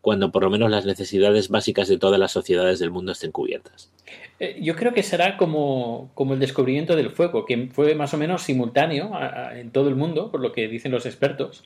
cuando 0.00 0.30
por 0.30 0.44
lo 0.44 0.50
menos 0.50 0.70
las 0.70 0.86
necesidades 0.86 1.48
básicas 1.48 1.88
de 1.88 1.98
todas 1.98 2.20
las 2.20 2.30
sociedades 2.30 2.78
del 2.78 2.92
mundo 2.92 3.10
estén 3.10 3.32
cubiertas. 3.32 3.92
Eh, 4.38 4.60
Yo 4.62 4.76
creo 4.76 4.94
que 4.94 5.02
será 5.02 5.36
como, 5.36 6.12
como 6.14 6.34
el 6.34 6.38
descubrimiento 6.38 6.94
del 6.94 7.10
fuego, 7.10 7.44
que 7.44 7.68
fue 7.72 7.96
más 7.96 8.14
o 8.14 8.16
menos 8.16 8.42
simultáneo 8.42 9.10
en 9.56 9.72
todo 9.72 9.88
el 9.88 9.96
mundo, 9.96 10.30
por 10.30 10.40
lo 10.40 10.52
que 10.52 10.68
dicen 10.68 10.92
los 10.92 11.04
expertos. 11.04 11.64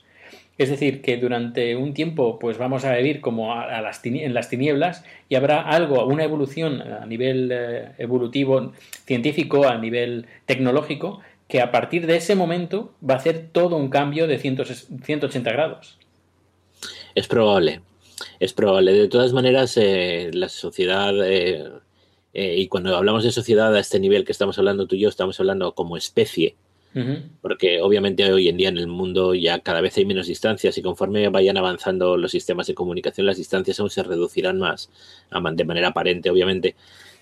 Es 0.57 0.69
decir, 0.69 1.01
que 1.01 1.17
durante 1.17 1.75
un 1.75 1.93
tiempo 1.93 2.37
pues 2.37 2.57
vamos 2.57 2.85
a 2.85 2.95
vivir 2.95 3.21
como 3.21 3.53
a, 3.53 3.81
las 3.81 4.05
en 4.05 4.33
las 4.33 4.49
tinieblas 4.49 5.03
y 5.27 5.35
habrá 5.35 5.61
algo, 5.61 6.05
una 6.05 6.23
evolución 6.23 6.81
a 6.81 7.05
nivel 7.05 7.49
eh, 7.51 7.91
evolutivo, 7.97 8.73
científico, 9.05 9.67
a 9.67 9.77
nivel 9.77 10.27
tecnológico, 10.45 11.21
que 11.51 11.59
a 11.59 11.71
partir 11.71 12.07
de 12.07 12.15
ese 12.15 12.35
momento 12.35 12.93
va 13.07 13.15
a 13.15 13.17
hacer 13.17 13.49
todo 13.51 13.75
un 13.75 13.89
cambio 13.89 14.25
de 14.25 14.37
100 14.37 14.65
180 15.03 15.51
grados. 15.51 15.97
Es 17.13 17.27
probable, 17.27 17.81
es 18.39 18.53
probable. 18.53 18.93
De 18.93 19.09
todas 19.09 19.33
maneras, 19.33 19.75
eh, 19.75 20.31
la 20.33 20.47
sociedad, 20.47 21.13
eh, 21.27 21.69
eh, 22.33 22.55
y 22.57 22.67
cuando 22.69 22.95
hablamos 22.95 23.25
de 23.25 23.33
sociedad 23.33 23.75
a 23.75 23.79
este 23.79 23.99
nivel 23.99 24.23
que 24.23 24.31
estamos 24.31 24.57
hablando 24.57 24.87
tú 24.87 24.95
y 24.95 25.01
yo, 25.01 25.09
estamos 25.09 25.39
hablando 25.41 25.73
como 25.73 25.97
especie, 25.97 26.55
Porque 27.41 27.81
obviamente 27.81 28.29
hoy 28.31 28.49
en 28.49 28.57
día 28.57 28.69
en 28.69 28.77
el 28.77 28.87
mundo 28.87 29.33
ya 29.33 29.59
cada 29.59 29.79
vez 29.81 29.97
hay 29.97 30.05
menos 30.05 30.27
distancias 30.27 30.77
y 30.77 30.81
conforme 30.81 31.29
vayan 31.29 31.57
avanzando 31.57 32.17
los 32.17 32.31
sistemas 32.31 32.67
de 32.67 32.73
comunicación, 32.73 33.25
las 33.25 33.37
distancias 33.37 33.79
aún 33.79 33.89
se 33.89 34.03
reducirán 34.03 34.59
más, 34.59 34.89
de 35.53 35.63
manera 35.63 35.89
aparente, 35.89 36.29
obviamente. 36.29 36.75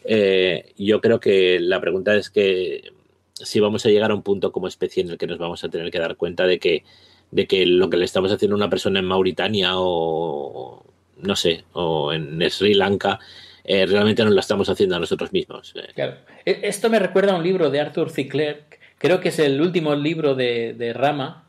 Eh, 0.06 0.74
yo 0.78 1.02
creo 1.02 1.20
que 1.20 1.60
la 1.60 1.80
pregunta 1.82 2.16
es 2.16 2.30
que 2.30 2.92
si 3.34 3.60
vamos 3.60 3.86
a 3.86 3.90
llegar 3.90 4.12
a 4.12 4.16
un 4.16 4.24
punto 4.24 4.52
como 4.52 4.68
especie 4.68 5.04
en 5.04 5.10
el 5.10 5.18
que 5.18 5.28
nos 5.28 5.38
vamos 5.38 5.64
a 5.64 5.70
tener 5.70 5.92
que 5.92 6.00
dar 6.00 6.16
cuenta 6.16 6.48
de 6.48 6.58
que, 6.60 6.84
de 7.32 7.46
que 7.48 7.66
lo 7.66 7.90
que 7.90 7.98
le 7.98 8.06
estamos 8.06 8.32
haciendo 8.32 8.56
a 8.56 8.58
una 8.58 8.70
persona 8.70 9.00
en 9.00 9.06
Mauritania 9.06 9.74
o 9.76 10.84
no 11.22 11.36
sé, 11.36 11.64
o 11.74 12.12
en 12.14 12.42
Sri 12.50 12.74
Lanka, 12.74 13.20
eh, 13.64 13.86
realmente 13.86 14.24
no 14.24 14.30
lo 14.32 14.40
estamos 14.40 14.70
haciendo 14.70 14.96
a 14.96 15.00
nosotros 15.00 15.32
mismos. 15.34 15.74
Claro. 15.94 16.16
E- 16.46 16.62
Esto 16.64 16.90
me 16.90 16.98
recuerda 16.98 17.34
a 17.34 17.36
un 17.38 17.44
libro 17.44 17.70
de 17.70 17.80
Arthur 17.82 18.10
C. 18.10 18.28
Clarke, 18.28 18.79
creo 19.00 19.20
que 19.20 19.30
es 19.30 19.40
el 19.40 19.60
último 19.62 19.96
libro 19.96 20.36
de, 20.36 20.74
de 20.76 20.94
Rama, 20.94 21.46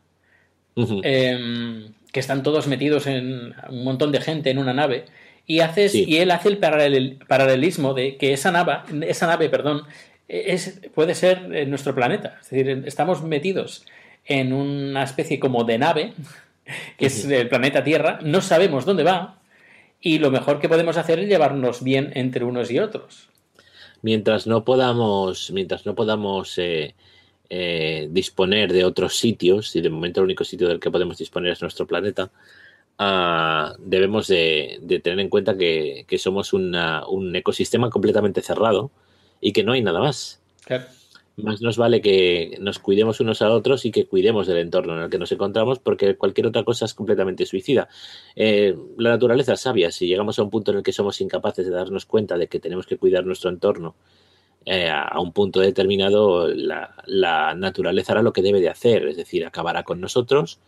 eh, 1.02 1.90
que 2.12 2.20
están 2.20 2.42
todos 2.42 2.66
metidos 2.66 3.06
en 3.06 3.54
un 3.68 3.84
montón 3.84 4.12
de 4.12 4.20
gente 4.20 4.50
en 4.50 4.58
una 4.58 4.72
nave, 4.72 5.04
y, 5.46 5.60
haces, 5.60 5.92
Sí. 5.92 6.04
y 6.08 6.16
él 6.18 6.30
hace 6.30 6.48
el 6.48 6.58
paralel- 6.58 7.18
paralelismo 7.28 7.92
de 7.94 8.16
que 8.16 8.32
esa 8.32 8.50
nave, 8.52 8.78
esa 9.06 9.26
nave 9.26 9.48
perdón, 9.48 9.82
es, 10.28 10.80
puede 10.94 11.14
ser 11.14 11.54
en 11.54 11.70
nuestro 11.70 11.94
planeta. 11.94 12.38
Es 12.40 12.50
decir, 12.50 12.84
estamos 12.86 13.22
metidos 13.22 13.84
en 14.26 14.52
una 14.52 15.02
especie 15.02 15.38
como 15.40 15.64
de 15.64 15.78
nave, 15.78 16.12
que 16.98 17.06
es 17.06 17.24
el 17.24 17.48
planeta 17.48 17.82
Tierra, 17.84 18.20
no 18.22 18.40
sabemos 18.40 18.84
dónde 18.84 19.02
va, 19.02 19.38
y 20.00 20.18
lo 20.18 20.30
mejor 20.30 20.60
que 20.60 20.68
podemos 20.68 20.96
hacer 20.96 21.18
es 21.18 21.28
llevarnos 21.28 21.82
bien 21.82 22.12
entre 22.14 22.44
unos 22.44 22.70
y 22.70 22.78
otros. 22.78 23.28
mientras 24.02 24.46
no 24.46 24.64
podamos, 24.64 25.50
mientras 25.50 25.84
no 25.84 25.94
podamos 25.94 26.56
eh, 26.58 26.94
eh, 27.50 28.08
disponer 28.10 28.72
de 28.72 28.84
otros 28.84 29.16
sitios, 29.16 29.74
y 29.76 29.80
de 29.82 29.90
momento 29.90 30.20
el 30.20 30.24
único 30.24 30.44
sitio 30.44 30.68
del 30.68 30.80
que 30.80 30.90
podemos 30.90 31.18
disponer 31.18 31.52
es 31.52 31.60
nuestro 31.60 31.86
planeta, 31.86 32.30
ah, 32.98 33.74
debemos 33.78 34.28
de, 34.28 34.78
de 34.80 35.00
tener 35.00 35.20
en 35.20 35.28
cuenta 35.28 35.58
que, 35.58 36.04
que 36.08 36.16
somos 36.18 36.52
una- 36.52 37.06
un 37.08 37.34
ecosistema 37.34 37.90
completamente 37.90 38.40
cerrado 38.40 38.90
y 39.40 39.52
que 39.52 39.64
no 39.64 39.72
hay 39.72 39.82
nada 39.82 40.00
más. 40.00 40.40
Claro. 40.64 40.84
Más 41.36 41.62
nos 41.62 41.78
vale 41.78 42.02
que 42.02 42.58
nos 42.60 42.78
cuidemos 42.78 43.20
unos 43.20 43.40
a 43.40 43.50
otros 43.50 43.86
y 43.86 43.90
que 43.90 44.04
cuidemos 44.04 44.46
del 44.46 44.58
entorno 44.58 44.94
en 44.94 45.04
el 45.04 45.10
que 45.10 45.18
nos 45.18 45.32
encontramos, 45.32 45.78
porque 45.78 46.14
cualquier 46.16 46.48
otra 46.48 46.64
cosa 46.64 46.84
es 46.84 46.92
completamente 46.92 47.46
suicida. 47.46 47.88
Eh, 48.36 48.76
la 48.98 49.10
naturaleza 49.10 49.54
es 49.54 49.60
sabia. 49.60 49.90
Si 49.90 50.06
llegamos 50.06 50.38
a 50.38 50.42
un 50.42 50.50
punto 50.50 50.70
en 50.70 50.78
el 50.78 50.82
que 50.82 50.92
somos 50.92 51.18
incapaces 51.22 51.64
de 51.64 51.72
darnos 51.72 52.04
cuenta 52.04 52.36
de 52.36 52.46
que 52.48 52.60
tenemos 52.60 52.86
que 52.86 52.98
cuidar 52.98 53.24
nuestro 53.24 53.48
entorno 53.48 53.94
eh, 54.66 54.88
a 54.90 55.18
un 55.20 55.32
punto 55.32 55.60
determinado, 55.60 56.48
la, 56.48 56.94
la 57.06 57.54
naturaleza 57.54 58.12
hará 58.12 58.22
lo 58.22 58.32
que 58.32 58.42
debe 58.42 58.60
de 58.60 58.68
hacer, 58.68 59.06
es 59.06 59.16
decir, 59.16 59.44
acabará 59.44 59.82
con 59.82 60.00
nosotros 60.00 60.60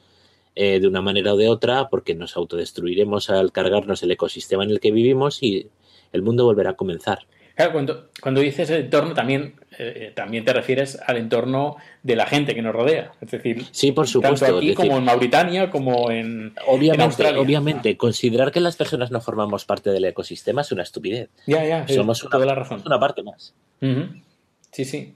eh, 0.54 0.80
de 0.80 0.86
una 0.86 1.00
manera 1.00 1.32
o 1.32 1.36
de 1.38 1.48
otra, 1.48 1.88
porque 1.88 2.14
nos 2.14 2.36
autodestruiremos 2.36 3.30
al 3.30 3.52
cargarnos 3.52 4.02
el 4.02 4.10
ecosistema 4.10 4.64
en 4.64 4.70
el 4.70 4.80
que 4.80 4.92
vivimos 4.92 5.42
y 5.42 5.70
el 6.12 6.22
mundo 6.22 6.44
volverá 6.44 6.70
a 6.70 6.76
comenzar. 6.76 7.26
Claro, 7.54 7.72
cuando, 7.72 8.08
cuando 8.20 8.40
dices 8.40 8.70
el 8.70 8.84
entorno 8.84 9.12
también, 9.14 9.54
eh, 9.78 10.12
también 10.14 10.44
te 10.44 10.52
refieres 10.52 10.98
al 11.06 11.18
entorno 11.18 11.76
de 12.02 12.16
la 12.16 12.26
gente 12.26 12.54
que 12.54 12.62
nos 12.62 12.74
rodea. 12.74 13.12
Es 13.20 13.30
decir, 13.30 13.64
Sí, 13.70 13.92
por 13.92 14.06
supuesto. 14.08 14.46
tanto 14.46 14.58
aquí 14.58 14.68
decir, 14.68 14.76
como 14.86 14.98
en 14.98 15.04
Mauritania, 15.04 15.70
como 15.70 16.10
en, 16.10 16.16
en 16.16 16.52
Obviamente, 16.66 17.04
Australia. 17.04 17.40
obviamente, 17.40 17.96
considerar 17.96 18.52
que 18.52 18.60
las 18.60 18.76
personas 18.76 19.10
no 19.10 19.20
formamos 19.20 19.64
parte 19.64 19.90
del 19.90 20.04
ecosistema 20.06 20.62
es 20.62 20.72
una 20.72 20.82
estupidez. 20.82 21.28
Ya, 21.46 21.64
ya, 21.64 21.86
sí, 21.86 21.94
Somos 21.94 22.22
una, 22.22 22.30
toda 22.30 22.46
la 22.46 22.54
razón. 22.54 22.82
una 22.86 22.98
parte 22.98 23.22
más. 23.22 23.54
Sí, 24.70 24.84
sí. 24.86 25.14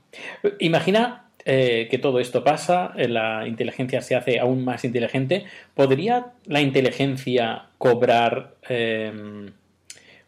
Imagina 0.58 1.30
eh, 1.44 1.88
que 1.90 1.98
todo 1.98 2.18
esto 2.20 2.44
pasa, 2.44 2.92
eh, 2.96 3.08
la 3.08 3.46
inteligencia 3.48 4.02
se 4.02 4.14
hace 4.16 4.38
aún 4.40 4.64
más 4.64 4.84
inteligente. 4.84 5.44
¿Podría 5.74 6.32
la 6.46 6.60
inteligencia 6.60 7.66
cobrar 7.78 8.56
eh, 8.68 9.50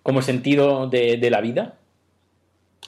como 0.03 0.23
sentido 0.23 0.87
de, 0.87 1.17
de 1.19 1.31
la 1.31 1.41
vida? 1.43 1.75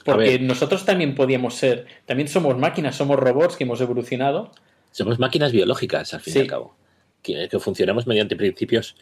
Porque 0.03 0.39
nosotros 0.39 0.85
también 0.85 1.15
podíamos 1.15 1.55
ser, 1.55 1.85
también 2.05 2.27
somos 2.27 2.57
máquinas, 2.57 2.95
somos 2.95 3.17
robots 3.17 3.55
que 3.55 3.63
hemos 3.65 3.79
evolucionado. 3.81 4.51
Somos 4.91 5.19
máquinas 5.19 5.51
biológicas, 5.51 6.13
al 6.13 6.21
fin 6.21 6.33
Sí. 6.33 6.39
y 6.39 6.41
al 6.43 6.47
cabo, 6.47 6.75
que, 7.21 7.47
que 7.49 7.59
funcionamos 7.59 8.07
mediante 8.07 8.35
principios 8.35 8.95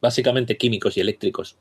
básicamente 0.00 0.56
químicos 0.56 0.96
y 0.96 1.00
eléctricos. 1.00 1.56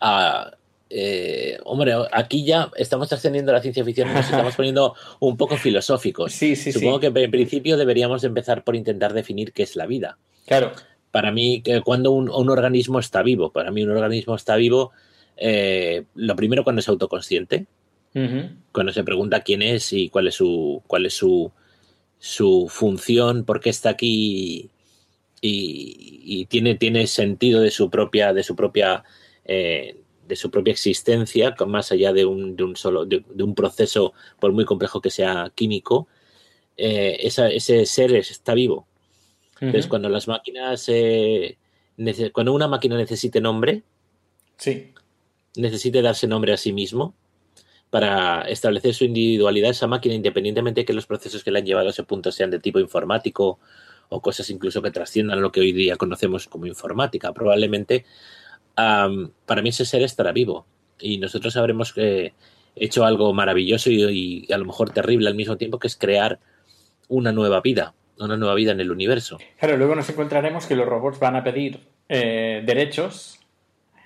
Ah, 0.00 0.52
eh, 0.90 1.58
hombre, 1.64 1.94
aquí 2.12 2.44
ya 2.44 2.70
estamos 2.76 3.08
trascendiendo 3.08 3.52
la 3.52 3.60
ciencia 3.60 3.84
ficción 3.84 4.10
y 4.10 4.14
nos 4.14 4.24
estamos 4.30 4.54
poniendo 4.54 4.94
un 5.20 5.36
poco 5.36 5.56
filosóficos. 5.56 6.32
Sí, 6.32 6.56
sí, 6.56 6.72
Supongo 6.72 7.00
que 7.00 7.06
en 7.08 7.30
principio 7.30 7.76
deberíamos 7.76 8.22
empezar 8.24 8.64
por 8.64 8.76
intentar 8.76 9.12
definir 9.12 9.52
qué 9.52 9.62
es 9.64 9.76
la 9.76 9.86
vida. 9.86 10.18
Claro. 10.46 10.72
para 11.10 11.30
mí, 11.32 11.62
que 11.62 11.80
cuando 11.80 12.10
un, 12.10 12.28
un 12.28 12.50
organismo 12.50 12.98
está 12.98 13.22
vivo, 13.22 13.50
para 13.50 13.70
mí 13.70 13.82
un 13.82 13.90
organismo 13.90 14.34
está 14.34 14.56
vivo, 14.56 14.92
eh, 15.36 16.04
lo 16.14 16.36
primero 16.36 16.64
cuando 16.64 16.80
es 16.80 16.88
autoconsciente, 16.88 17.66
cuando 18.72 18.92
se 18.92 19.02
pregunta 19.04 19.42
quién 19.42 19.62
es 19.62 19.92
y 19.92 20.08
cuál 20.08 20.28
es 20.28 20.34
su, 20.36 20.82
cuál 20.86 21.06
es 21.06 21.14
su, 21.14 21.50
su 22.18 22.66
función, 22.68 23.44
por 23.44 23.60
qué 23.60 23.70
está 23.70 23.90
aquí 23.90 24.70
y, 25.40 26.20
y 26.24 26.46
tiene, 26.46 26.74
tiene 26.76 27.06
sentido 27.06 27.60
de 27.60 27.70
su 27.70 27.90
propia, 27.90 28.32
de 28.32 28.42
su 28.42 28.54
propia, 28.56 29.04
eh, 29.44 30.00
de 30.26 30.36
su 30.36 30.50
propia 30.50 30.72
existencia, 30.72 31.54
más 31.66 31.92
allá 31.92 32.12
de 32.12 32.24
un, 32.24 32.56
de 32.56 32.64
un 32.64 32.76
solo, 32.76 33.04
de, 33.04 33.24
de 33.28 33.42
un 33.42 33.54
proceso, 33.54 34.14
por 34.40 34.52
muy 34.52 34.64
complejo 34.64 35.00
que 35.00 35.10
sea 35.10 35.52
químico, 35.54 36.08
eh, 36.76 37.16
esa- 37.20 37.50
ese 37.50 37.84
ser 37.86 38.14
es- 38.14 38.30
está 38.30 38.54
vivo. 38.54 38.86
Entonces, 39.60 39.86
cuando 39.88 40.08
las 40.08 40.26
máquinas, 40.28 40.84
eh, 40.88 41.56
cuando 42.32 42.52
una 42.52 42.68
máquina 42.68 42.96
necesite 42.96 43.40
nombre, 43.40 43.82
Sí. 44.56 44.92
Necesite 45.56 46.02
darse 46.02 46.26
nombre 46.26 46.52
a 46.52 46.56
sí 46.56 46.72
mismo 46.72 47.14
para 47.90 48.42
establecer 48.42 48.94
su 48.94 49.04
individualidad, 49.04 49.70
esa 49.70 49.86
máquina, 49.86 50.14
independientemente 50.14 50.80
de 50.80 50.84
que 50.84 50.92
los 50.92 51.06
procesos 51.06 51.44
que 51.44 51.50
le 51.50 51.60
han 51.60 51.66
llevado 51.66 51.88
a 51.88 51.90
ese 51.90 52.02
punto 52.02 52.32
sean 52.32 52.50
de 52.50 52.58
tipo 52.58 52.80
informático 52.80 53.60
o 54.08 54.20
cosas 54.20 54.50
incluso 54.50 54.82
que 54.82 54.90
trasciendan 54.90 55.40
lo 55.40 55.52
que 55.52 55.60
hoy 55.60 55.72
día 55.72 55.96
conocemos 55.96 56.48
como 56.48 56.66
informática, 56.66 57.32
probablemente 57.32 58.04
am, 58.76 59.30
para 59.46 59.62
mí 59.62 59.68
ese 59.68 59.84
ser 59.84 60.02
estará 60.02 60.32
vivo 60.32 60.66
y 60.98 61.18
nosotros 61.18 61.56
habremos 61.56 61.92
eh, 61.96 62.32
hecho 62.76 63.04
algo 63.04 63.32
maravilloso 63.32 63.90
y, 63.90 64.46
y 64.48 64.52
a 64.52 64.58
lo 64.58 64.64
mejor 64.64 64.90
terrible 64.90 65.28
al 65.28 65.34
mismo 65.34 65.56
tiempo, 65.56 65.78
que 65.78 65.86
es 65.86 65.96
crear 65.96 66.40
una 67.08 67.32
nueva 67.32 67.60
vida, 67.60 67.94
una 68.18 68.36
nueva 68.36 68.54
vida 68.54 68.72
en 68.72 68.80
el 68.80 68.90
universo. 68.90 69.38
Claro, 69.58 69.76
luego 69.76 69.94
nos 69.94 70.08
encontraremos 70.08 70.66
que 70.66 70.76
los 70.76 70.86
robots 70.86 71.18
van 71.18 71.36
a 71.36 71.44
pedir 71.44 71.80
eh, 72.08 72.62
derechos. 72.64 73.38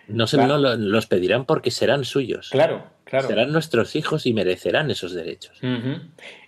No 0.09 0.27
se 0.27 0.37
Claro. 0.37 0.55
no 0.55 0.59
lo- 0.59 0.77
los 0.77 1.07
pedirán 1.07 1.45
porque 1.45 1.71
serán 1.71 2.05
suyos. 2.05 2.49
Claro, 2.51 2.85
claro. 3.05 3.29
Serán 3.29 3.53
nuestros 3.53 3.95
hijos 3.97 4.27
y 4.27 4.33
merecerán 4.33 4.91
esos 4.91 5.13
derechos. 5.15 5.59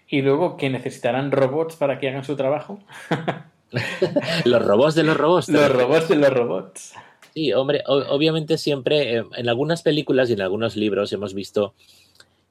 Y 0.08 0.22
luego 0.22 0.56
que 0.56 0.70
necesitarán 0.70 1.30
robots 1.30 1.76
para 1.76 1.98
que 1.98 2.08
hagan 2.08 2.24
su 2.24 2.36
trabajo. 2.36 2.80
Los 4.44 4.64
robots 4.64 4.94
de 4.96 5.04
los 5.04 5.16
robots. 5.16 5.46
¿te 5.46 5.52
Los 5.52 5.70
robots 5.72 6.08
de 6.08 6.16
los 6.16 6.30
robots. 6.32 6.92
Sí, 7.34 7.52
hombre, 7.52 7.82
o- 7.86 8.02
obviamente 8.14 8.58
siempre 8.58 9.18
eh, 9.18 9.24
en 9.36 9.48
algunas 9.48 9.82
películas 9.82 10.28
y 10.28 10.32
en 10.32 10.40
algunos 10.40 10.74
libros 10.74 11.12
hemos 11.12 11.34
visto 11.34 11.74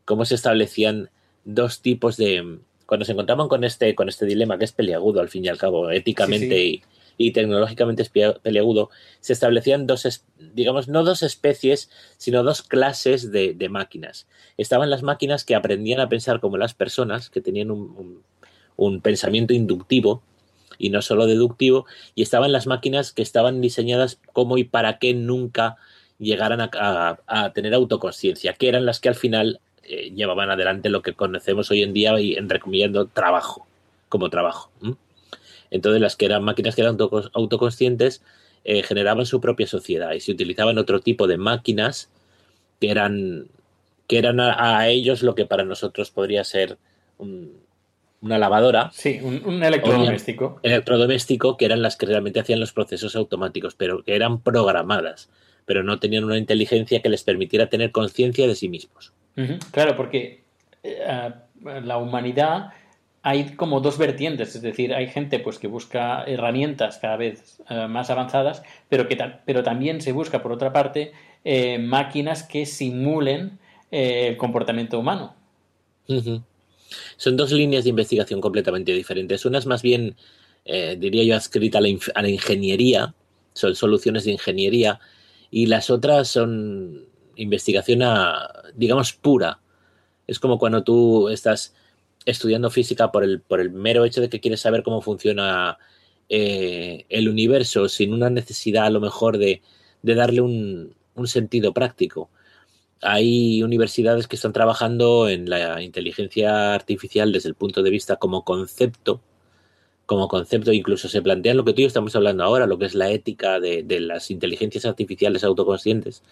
cómo 0.05 0.23
se 0.23 0.35
establecían 0.35 1.09
dos 1.43 1.81
tipos 1.81 2.15
de 2.15 2.59
cuando 2.85 3.05
se 3.05 3.11
encontraban 3.11 3.49
con 3.49 3.63
este 3.65 3.93
con 3.95 4.07
este 4.07 4.25
dilema 4.25 4.57
que 4.57 4.63
es 4.65 4.71
peliagudo 4.71 5.19
al 5.19 5.27
fin 5.29 5.43
y 5.43 5.49
al 5.49 5.57
cabo 5.57 5.91
éticamente 5.91 6.55
Sí, 6.55 6.81
Y, 6.81 6.83
y 7.19 7.33
tecnológicamente 7.33 8.09
peliagudo 8.41 8.89
se 9.19 9.33
establecían 9.33 9.85
dos 9.85 10.23
digamos 10.39 10.87
no 10.87 11.03
dos 11.03 11.21
especies 11.21 11.91
sino 12.17 12.43
dos 12.43 12.63
clases 12.63 13.29
de, 13.31 13.69
máquinas 13.69 14.25
estaban 14.57 14.89
las 14.89 15.03
máquinas 15.03 15.43
que 15.43 15.53
aprendían 15.53 15.99
a 15.99 16.07
pensar 16.07 16.39
como 16.39 16.57
las 16.57 16.73
personas 16.73 17.29
que 17.29 17.41
tenían 17.41 17.69
un, 17.71 18.23
pensamiento 19.01 19.53
inductivo 19.53 20.23
y 20.77 20.91
no 20.91 21.01
solo 21.01 21.25
deductivo, 21.25 21.85
y 22.15 22.21
estaban 22.21 22.53
las 22.53 22.65
máquinas 22.65 23.11
que 23.11 23.21
estaban 23.21 23.59
diseñadas 23.59 24.17
como 24.31 24.57
y 24.57 24.63
para 24.63 24.97
qué 24.97 25.13
nunca 25.13 25.75
llegaran 26.19 26.61
a, 26.61 27.51
tener 27.53 27.73
autoconsciencia, 27.73 28.53
que 28.53 28.69
eran 28.69 28.85
las 28.85 29.01
que 29.01 29.09
al 29.09 29.15
final 29.15 29.59
eh, 29.83 30.11
llevaban 30.11 30.49
adelante 30.49 30.87
lo 30.87 31.01
que 31.01 31.11
conocemos 31.11 31.69
hoy 31.69 31.83
en 31.83 31.91
día 31.91 32.17
y 32.21 32.35
entrecomillando 32.35 33.07
trabajo, 33.07 33.67
como 34.07 34.29
trabajo. 34.29 34.71
Entonces 35.71 36.01
las 36.01 36.15
que 36.15 36.25
eran 36.25 36.43
máquinas 36.43 36.75
que 36.75 36.81
eran 36.81 36.97
autocons- 36.97 37.29
autoconscientes 37.33 38.23
eh, 38.63 38.83
generaban 38.83 39.25
su 39.25 39.39
propia 39.39 39.67
sociedad 39.67 40.11
y 40.13 40.19
se 40.19 40.31
utilizaban 40.31 40.77
otro 40.77 40.99
tipo 40.99 41.27
de 41.27 41.37
máquinas 41.37 42.09
que 42.79 42.91
eran, 42.91 43.47
que 44.07 44.17
eran 44.17 44.39
a, 44.39 44.77
a 44.79 44.87
ellos 44.89 45.23
lo 45.23 45.35
que 45.35 45.45
para 45.45 45.63
nosotros 45.63 46.11
podría 46.11 46.43
ser 46.43 46.77
un- 47.17 47.57
una 48.21 48.37
lavadora, 48.37 48.89
Sí, 48.93 49.19
un, 49.21 49.45
un 49.45 49.63
electrodoméstico. 49.63 50.59
electrodoméstico 50.61 51.55
que 51.55 51.65
eran 51.65 51.81
las 51.81 51.95
que 51.95 52.05
realmente 52.05 52.39
hacían 52.41 52.59
los 52.59 52.73
procesos 52.73 53.15
automáticos, 53.15 53.75
pero 53.75 54.03
que 54.03 54.13
eran 54.15 54.41
programadas, 54.41 55.29
pero 55.65 55.83
no 55.83 55.99
tenían 55.99 56.25
una 56.25 56.37
inteligencia 56.37 57.01
que 57.01 57.07
les 57.09 57.23
permitiera 57.23 57.69
tener 57.69 57.91
conciencia 57.93 58.45
de 58.47 58.55
sí 58.55 58.67
mismos. 58.67 59.13
Claro, 59.71 59.95
porque 59.95 60.43
eh, 60.83 61.31
la 61.83 61.97
humanidad 61.97 62.71
hay 63.21 63.55
como 63.55 63.81
dos 63.81 63.97
vertientes, 63.97 64.55
es 64.55 64.61
decir, 64.61 64.93
hay 64.93 65.07
gente 65.07 65.39
pues 65.39 65.59
que 65.59 65.67
busca 65.67 66.23
herramientas 66.23 66.99
cada 66.99 67.17
vez 67.17 67.61
eh, 67.69 67.87
más 67.87 68.09
avanzadas, 68.09 68.63
pero 68.89 69.07
que 69.07 69.15
ta- 69.15 69.41
pero 69.45 69.63
también 69.63 70.01
se 70.01 70.11
busca 70.13 70.41
por 70.41 70.51
otra 70.51 70.71
parte 70.73 71.11
eh, 71.43 71.77
máquinas 71.79 72.43
que 72.43 72.65
simulen 72.65 73.59
eh, 73.91 74.27
el 74.29 74.37
comportamiento 74.37 74.99
humano. 74.99 75.35
Son 77.17 77.37
dos 77.37 77.51
líneas 77.51 77.83
de 77.83 77.91
investigación 77.91 78.41
completamente 78.41 78.91
diferentes. 78.93 79.45
Una 79.45 79.59
es 79.59 79.65
más 79.65 79.81
bien, 79.81 80.15
diría 80.65 81.23
yo, 81.23 81.35
adscrita 81.35 81.77
a 81.79 81.81
la, 81.81 81.87
inf- 81.89 82.11
a 82.15 82.21
la 82.21 82.29
ingeniería, 82.29 83.13
son 83.53 83.75
soluciones 83.75 84.23
de 84.25 84.31
ingeniería, 84.31 84.99
y 85.51 85.65
las 85.65 85.89
otras 85.89 86.27
son 86.29 87.05
investigación, 87.35 88.03
a, 88.03 88.47
digamos, 88.75 89.13
pura. 89.13 89.59
Es 90.27 90.39
como 90.39 90.59
cuando 90.59 90.83
tú 90.83 91.29
estás 91.29 91.75
estudiando 92.25 92.69
física 92.69 93.11
por 93.11 93.23
el, 93.23 93.41
por 93.41 93.59
el 93.59 93.71
mero 93.71 94.05
hecho 94.05 94.21
de 94.21 94.29
que 94.29 94.39
quieres 94.39 94.61
saber 94.61 94.83
cómo 94.83 95.01
funciona 95.01 95.77
eh, 96.29 97.05
el 97.09 97.29
universo 97.29 97.89
sin 97.89 98.13
una 98.13 98.29
necesidad 98.29 98.85
a 98.85 98.89
lo 98.89 98.99
mejor 98.99 99.37
de, 99.37 99.61
de 100.01 100.15
darle 100.15 100.41
un, 100.41 100.93
un 101.15 101.27
sentido 101.27 101.73
práctico. 101.73 102.29
Hay 103.01 103.63
universidades 103.63 104.27
que 104.27 104.35
están 104.35 104.51
trabajando 104.53 105.29
en 105.29 105.49
la 105.49 105.81
inteligencia 105.81 106.73
artificial 106.73 107.31
desde 107.31 107.49
el 107.49 107.55
punto 107.55 107.81
de 107.81 107.89
vista 107.89 108.17
como 108.17 108.43
concepto, 108.43 109.21
como 110.05 110.27
concepto, 110.27 110.73
incluso 110.73 111.07
se 111.07 111.21
plantean 111.21 111.55
lo 111.55 111.63
que 111.63 111.73
tú 111.73 111.79
y 111.79 111.83
yo 111.83 111.87
estamos 111.87 112.15
hablando 112.15 112.43
ahora, 112.43 112.65
lo 112.67 112.77
que 112.77 112.85
es 112.85 112.95
la 112.95 113.09
ética 113.11 113.59
de, 113.59 113.83
de 113.83 113.99
las 114.01 114.31
inteligencias 114.31 114.85
artificiales 114.85 115.43
autoconscientes, 115.43 116.23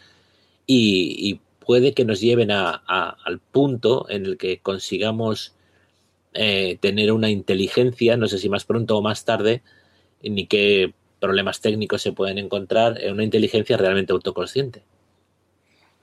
y, 0.65 1.39
puede 1.67 1.93
que 1.93 2.05
nos 2.05 2.21
lleven 2.21 2.49
a- 2.49 2.71
al 3.25 3.39
punto 3.39 4.05
en 4.09 4.25
el 4.25 4.37
que 4.37 4.59
consigamos 4.59 5.53
eh, 6.37 6.77
tener 6.79 7.11
una 7.11 7.29
inteligencia, 7.29 8.15
no 8.15 8.27
sé 8.27 8.37
si 8.37 8.47
más 8.49 8.63
pronto 8.63 8.97
o 8.97 9.01
más 9.01 9.25
tarde, 9.25 9.63
ni 10.21 10.45
qué 10.47 10.93
problemas 11.19 11.61
técnicos 11.61 12.01
se 12.03 12.11
pueden 12.11 12.37
encontrar 12.37 13.01
en 13.01 13.13
una 13.13 13.23
inteligencia 13.23 13.75
realmente 13.75 14.13
autoconsciente. 14.13 14.83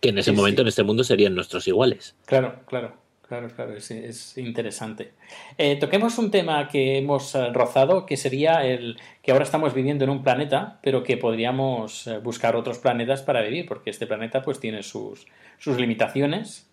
Que 0.00 0.08
en 0.10 0.18
ese 0.18 0.32
Sí, 0.32 0.36
momento, 0.36 0.60
sí. 0.60 0.62
en 0.62 0.68
este 0.68 0.82
mundo, 0.82 1.04
serían 1.04 1.34
nuestros 1.34 1.66
iguales. 1.68 2.16
Claro, 2.26 2.60
claro, 2.66 2.96
claro, 3.28 3.48
claro, 3.54 3.74
es, 3.76 3.90
es 3.90 4.36
interesante. 4.36 5.12
Eh, 5.56 5.76
toquemos 5.76 6.18
un 6.18 6.30
tema 6.30 6.68
que 6.68 6.98
hemos 6.98 7.34
eh, 7.34 7.50
rozado, 7.52 8.04
que 8.04 8.16
sería 8.16 8.66
el 8.66 8.98
que 9.22 9.32
ahora 9.32 9.44
estamos 9.44 9.72
viviendo 9.72 10.04
en 10.04 10.10
un 10.10 10.22
planeta, 10.22 10.80
pero 10.82 11.02
que 11.04 11.16
podríamos 11.16 12.10
buscar 12.22 12.56
otros 12.56 12.78
planetas 12.78 13.22
para 13.22 13.40
vivir, 13.42 13.66
porque 13.66 13.90
este 13.90 14.06
planeta 14.06 14.42
pues 14.42 14.58
tiene 14.60 14.82
sus, 14.82 15.26
sus 15.58 15.78
limitaciones 15.78 16.68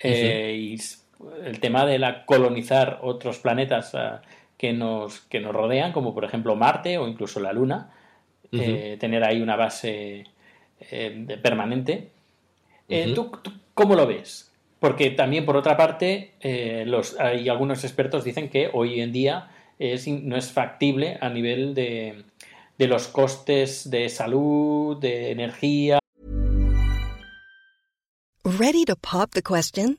eh, 0.00 0.56
y 0.58 0.78
el 1.44 1.60
tema 1.60 1.86
de 1.86 1.98
la 1.98 2.24
colonizar 2.26 2.98
otros 3.02 3.38
planetas 3.38 3.92
eh, 3.94 3.98
que 4.56 4.72
nos, 4.72 5.20
que 5.20 5.40
nos 5.40 5.52
rodean, 5.54 5.92
como 5.92 6.14
por 6.14 6.24
ejemplo 6.24 6.56
Marte 6.56 6.98
o 6.98 7.08
incluso 7.08 7.40
la 7.40 7.52
Luna, 7.52 7.90
eh, 8.52 8.96
tener 9.00 9.24
ahí 9.24 9.40
una 9.42 9.56
base 9.56 10.24
eh, 10.80 11.14
de- 11.26 11.38
permanente. 11.38 12.10
Eh. 12.88 13.12
¿tú, 13.14 13.30
tú 13.42 13.50
cómo 13.74 13.94
lo 13.96 14.06
ves? 14.06 14.52
Porque 14.78 15.10
también, 15.10 15.44
por 15.46 15.56
otra 15.56 15.76
parte, 15.76 16.34
eh, 16.40 16.84
los, 16.86 17.18
hay 17.18 17.48
algunos 17.48 17.82
expertos 17.84 18.22
dicen 18.22 18.50
que 18.50 18.68
hoy 18.72 19.00
en 19.00 19.12
día 19.12 19.48
es, 19.78 20.06
no 20.06 20.36
es 20.36 20.52
factible 20.52 21.16
a 21.20 21.30
nivel 21.30 21.74
de, 21.74 22.24
de 22.76 22.86
los 22.86 23.08
costes 23.08 23.90
de 23.90 24.08
salud, 24.10 24.98
de 25.00 25.30
energía. 25.30 25.98
Ready 28.44 28.84
to 28.84 28.94
pop 28.96 29.30
the 29.32 29.42
question? 29.42 29.98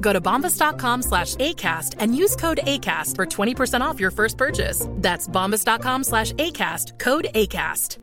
Go 0.00 0.12
to 0.12 0.20
bombas.com 0.20 1.02
slash 1.02 1.34
ACAST 1.36 1.96
and 1.98 2.16
use 2.16 2.36
code 2.36 2.60
ACAST 2.64 3.14
for 3.14 3.26
20% 3.26 3.80
off 3.82 4.00
your 4.00 4.10
first 4.10 4.38
purchase. 4.38 4.88
That's 4.92 5.28
bombas.com 5.28 6.04
slash 6.04 6.32
ACAST, 6.32 6.98
code 6.98 7.28
ACAST. 7.34 7.98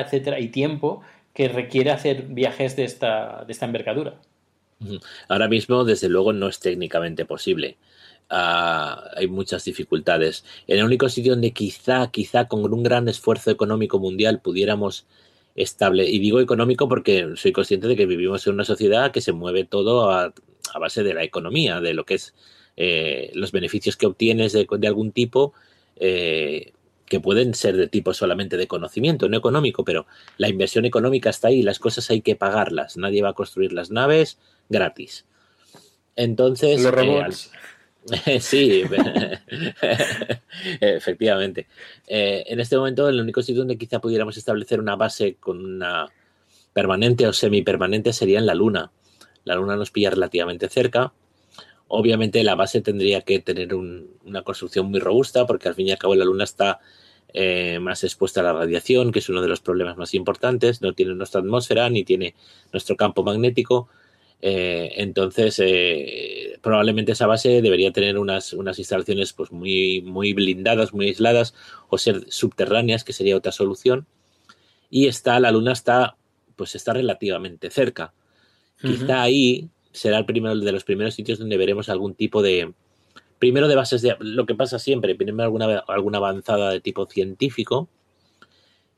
etcétera, 0.00 0.40
y 0.40 0.48
tiempo 0.48 1.02
que 1.34 1.48
requiere 1.48 1.90
hacer 1.90 2.22
viajes 2.28 2.76
de 2.76 2.84
esta, 2.84 3.44
de 3.46 3.52
esta 3.52 3.66
envergadura. 3.66 4.20
Ahora 5.28 5.48
mismo, 5.48 5.84
desde 5.84 6.08
luego, 6.08 6.32
no 6.32 6.48
es 6.48 6.58
técnicamente 6.58 7.24
posible. 7.24 7.76
Ah, 8.28 9.10
hay 9.16 9.28
muchas 9.28 9.64
dificultades. 9.64 10.44
En 10.66 10.78
el 10.78 10.84
único 10.84 11.08
sitio 11.08 11.32
donde 11.32 11.52
quizá, 11.52 12.10
quizá 12.10 12.48
con 12.48 12.72
un 12.72 12.82
gran 12.82 13.08
esfuerzo 13.08 13.50
económico 13.50 13.98
mundial 13.98 14.40
pudiéramos 14.40 15.06
estable, 15.54 16.08
y 16.08 16.18
digo 16.18 16.40
económico 16.40 16.88
porque 16.88 17.30
soy 17.36 17.52
consciente 17.52 17.88
de 17.88 17.96
que 17.96 18.06
vivimos 18.06 18.46
en 18.46 18.54
una 18.54 18.64
sociedad 18.64 19.12
que 19.12 19.20
se 19.20 19.32
mueve 19.32 19.64
todo 19.64 20.10
a, 20.10 20.32
a 20.72 20.78
base 20.78 21.02
de 21.02 21.14
la 21.14 21.24
economía, 21.24 21.80
de 21.80 21.94
lo 21.94 22.04
que 22.04 22.14
es 22.14 22.34
eh, 22.76 23.30
los 23.34 23.52
beneficios 23.52 23.96
que 23.96 24.06
obtienes 24.06 24.52
de, 24.52 24.66
de 24.70 24.86
algún 24.86 25.12
tipo, 25.12 25.52
eh, 25.96 26.72
que 27.06 27.20
pueden 27.20 27.52
ser 27.52 27.76
de 27.76 27.88
tipo 27.88 28.14
solamente 28.14 28.56
de 28.56 28.66
conocimiento, 28.66 29.28
no 29.28 29.36
económico, 29.36 29.84
pero 29.84 30.06
la 30.38 30.48
inversión 30.48 30.86
económica 30.86 31.28
está 31.28 31.48
ahí, 31.48 31.62
las 31.62 31.78
cosas 31.78 32.08
hay 32.10 32.22
que 32.22 32.36
pagarlas, 32.36 32.96
nadie 32.96 33.22
va 33.22 33.30
a 33.30 33.34
construir 33.34 33.72
las 33.74 33.90
naves 33.90 34.38
gratis. 34.70 35.26
Entonces, 36.16 36.82
Los 36.82 36.92
eh, 36.92 36.96
robots. 36.96 37.50
sí, 38.40 38.82
efectivamente. 40.80 41.68
Eh, 42.06 42.44
en 42.46 42.60
este 42.60 42.76
momento, 42.76 43.08
el 43.08 43.20
único 43.20 43.42
sitio 43.42 43.60
donde 43.60 43.78
quizá 43.78 44.00
pudiéramos 44.00 44.36
establecer 44.36 44.80
una 44.80 44.96
base 44.96 45.36
con 45.38 45.64
una 45.64 46.08
permanente 46.72 47.26
o 47.26 47.32
semipermanente 47.32 48.12
sería 48.12 48.38
en 48.38 48.46
la 48.46 48.54
Luna. 48.54 48.90
La 49.44 49.54
Luna 49.54 49.76
nos 49.76 49.90
pilla 49.90 50.10
relativamente 50.10 50.68
cerca. 50.68 51.12
Obviamente 51.88 52.42
la 52.44 52.54
base 52.54 52.80
tendría 52.80 53.22
que 53.22 53.40
tener 53.40 53.74
un- 53.74 54.10
una 54.24 54.42
construcción 54.42 54.86
muy 54.90 55.00
robusta 55.00 55.46
porque 55.46 55.68
al 55.68 55.74
fin 55.74 55.88
y 55.88 55.92
al 55.92 55.98
cabo 55.98 56.14
la 56.14 56.24
Luna 56.24 56.44
está 56.44 56.80
eh, 57.34 57.78
más 57.80 58.04
expuesta 58.04 58.40
a 58.40 58.44
la 58.44 58.52
radiación, 58.52 59.12
que 59.12 59.20
es 59.20 59.28
uno 59.30 59.42
de 59.42 59.48
los 59.48 59.60
problemas 59.60 59.96
más 59.96 60.14
importantes. 60.14 60.82
No 60.82 60.92
tiene 60.94 61.14
nuestra 61.14 61.40
atmósfera 61.40 61.88
ni 61.90 62.04
tiene 62.04 62.34
nuestro 62.72 62.96
campo 62.96 63.22
magnético. 63.24 63.88
Eh, 64.44 64.94
entonces, 64.96 65.60
eh, 65.64 66.58
probablemente 66.60 67.12
esa 67.12 67.28
base 67.28 67.62
debería 67.62 67.92
tener 67.92 68.18
unas, 68.18 68.52
unas 68.52 68.78
instalaciones 68.78 69.32
pues, 69.32 69.52
muy, 69.52 70.02
muy 70.02 70.32
blindadas, 70.32 70.92
muy 70.92 71.06
aisladas, 71.06 71.54
o 71.88 71.96
ser 71.96 72.24
subterráneas, 72.28 73.04
que 73.04 73.12
sería 73.12 73.36
otra 73.36 73.52
solución. 73.52 74.06
Y 74.90 75.06
está, 75.06 75.38
la 75.38 75.52
Luna 75.52 75.72
está, 75.72 76.16
pues 76.56 76.74
está 76.74 76.92
relativamente 76.92 77.70
cerca. 77.70 78.12
Quizá 78.80 79.22
ahí 79.22 79.68
será 79.92 80.18
el 80.18 80.26
primero 80.26 80.56
de 80.56 80.72
los 80.72 80.82
primeros 80.82 81.14
sitios 81.14 81.38
donde 81.38 81.56
veremos 81.56 81.88
algún 81.88 82.14
tipo 82.14 82.42
de. 82.42 82.74
Primero 83.38 83.68
de 83.68 83.76
bases 83.76 84.02
de. 84.02 84.16
Lo 84.18 84.44
que 84.44 84.56
pasa 84.56 84.80
siempre, 84.80 85.14
primero 85.14 85.44
alguna, 85.44 85.78
alguna 85.86 86.18
avanzada 86.18 86.70
de 86.70 86.80
tipo 86.80 87.06
científico 87.06 87.88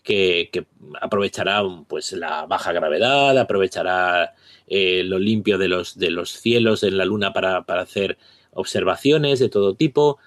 que, 0.05 0.67
aprovechará 1.01 1.63
pues 1.89 2.13
la 2.13 2.47
baja 2.47 2.73
gravedad, 2.73 3.37
aprovechará 3.37 4.35
eh, 4.69 5.03
lo 5.03 5.19
limpio 5.19 5.59
de 5.59 5.69
los, 5.69 5.99
de 5.99 6.11
los 6.11 6.31
cielos 6.31 6.85
en 6.85 6.97
la 6.99 7.07
Luna 7.07 7.33
para, 7.33 7.65
para 7.65 7.83
hacer 7.83 8.19
observaciones 8.53 9.41
de 9.41 9.49
todo 9.49 9.75
tipo 9.75 10.19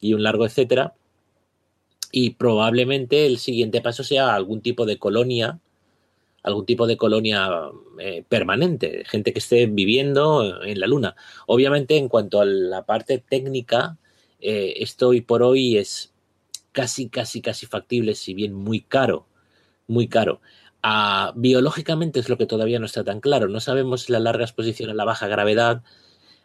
y 0.00 0.14
un 0.14 0.22
largo 0.22 0.46
etcétera. 0.46 0.94
Y 2.10 2.30
probablemente 2.30 3.26
el 3.26 3.38
siguiente 3.38 3.82
paso 3.82 4.02
sea 4.02 4.34
algún 4.34 4.62
tipo 4.62 4.86
de 4.86 4.98
colonia, 4.98 5.60
algún 6.42 6.64
tipo 6.64 6.86
de 6.86 6.96
colonia 6.96 7.50
eh, 7.98 8.24
permanente, 8.26 9.04
gente 9.04 9.34
que 9.34 9.40
esté 9.40 9.66
viviendo 9.66 10.64
en 10.64 10.80
la 10.80 10.86
Luna. 10.86 11.16
Obviamente, 11.46 11.98
en 11.98 12.08
cuanto 12.08 12.40
a 12.40 12.46
la 12.46 12.86
parte 12.86 13.18
técnica, 13.18 13.98
eh, 14.40 14.74
esto 14.78 15.08
hoy 15.08 15.20
por 15.20 15.42
hoy 15.42 15.76
es 15.76 16.14
casi, 16.78 17.08
casi, 17.08 17.42
casi 17.42 17.66
factible, 17.66 18.14
si 18.14 18.34
bien 18.34 18.54
muy 18.54 18.82
caro, 18.82 19.26
muy 19.88 20.06
caro. 20.06 20.40
Ah, 20.80 21.32
biológicamente 21.34 22.20
es 22.20 22.28
lo 22.28 22.38
que 22.38 22.46
todavía 22.46 22.78
no 22.78 22.86
está 22.86 23.02
tan 23.02 23.18
claro. 23.18 23.48
No 23.48 23.58
sabemos 23.58 24.08
la 24.08 24.20
larga 24.20 24.44
exposición 24.44 24.88
a 24.88 24.94
la 24.94 25.04
baja 25.04 25.26
gravedad, 25.26 25.82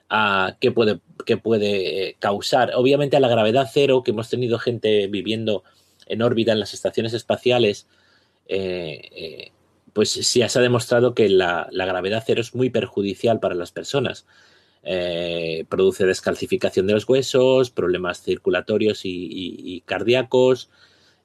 a 0.10 0.58
qué 0.60 0.72
puede, 0.72 1.00
puede 1.44 2.10
eh, 2.10 2.16
causar. 2.18 2.72
Obviamente 2.74 3.16
a 3.16 3.20
la 3.20 3.28
gravedad 3.28 3.70
cero, 3.72 4.02
que 4.04 4.10
hemos 4.10 4.28
tenido 4.28 4.58
gente 4.58 5.06
viviendo 5.06 5.64
en 6.08 6.24
órbita 6.24 6.54
en 6.54 6.62
las 6.62 6.74
estaciones 6.74 7.14
espaciales, 7.14 7.86
eh, 8.48 9.02
eh, 9.16 9.52
pues 9.94 10.10
sí 10.10 10.42
se 10.42 10.60
ha 10.60 10.62
demostrado 10.64 11.14
que 11.14 11.30
la, 11.30 11.68
la 11.70 11.86
gravedad 11.86 12.24
cero 12.26 12.42
es 12.42 12.56
muy 12.56 12.72
perjudicial 12.72 13.40
para 13.40 13.54
las 13.54 13.72
personas. 13.72 14.26
Eh, 14.86 15.64
produce 15.70 16.06
descalcificación 16.06 16.88
de 16.88 16.94
los 16.94 17.08
huesos, 17.08 17.70
problemas 17.72 18.22
circulatorios 18.22 19.06
y, 19.06 19.10
y- 19.10 19.56
y 19.76 19.82
cardíacos, 19.82 20.70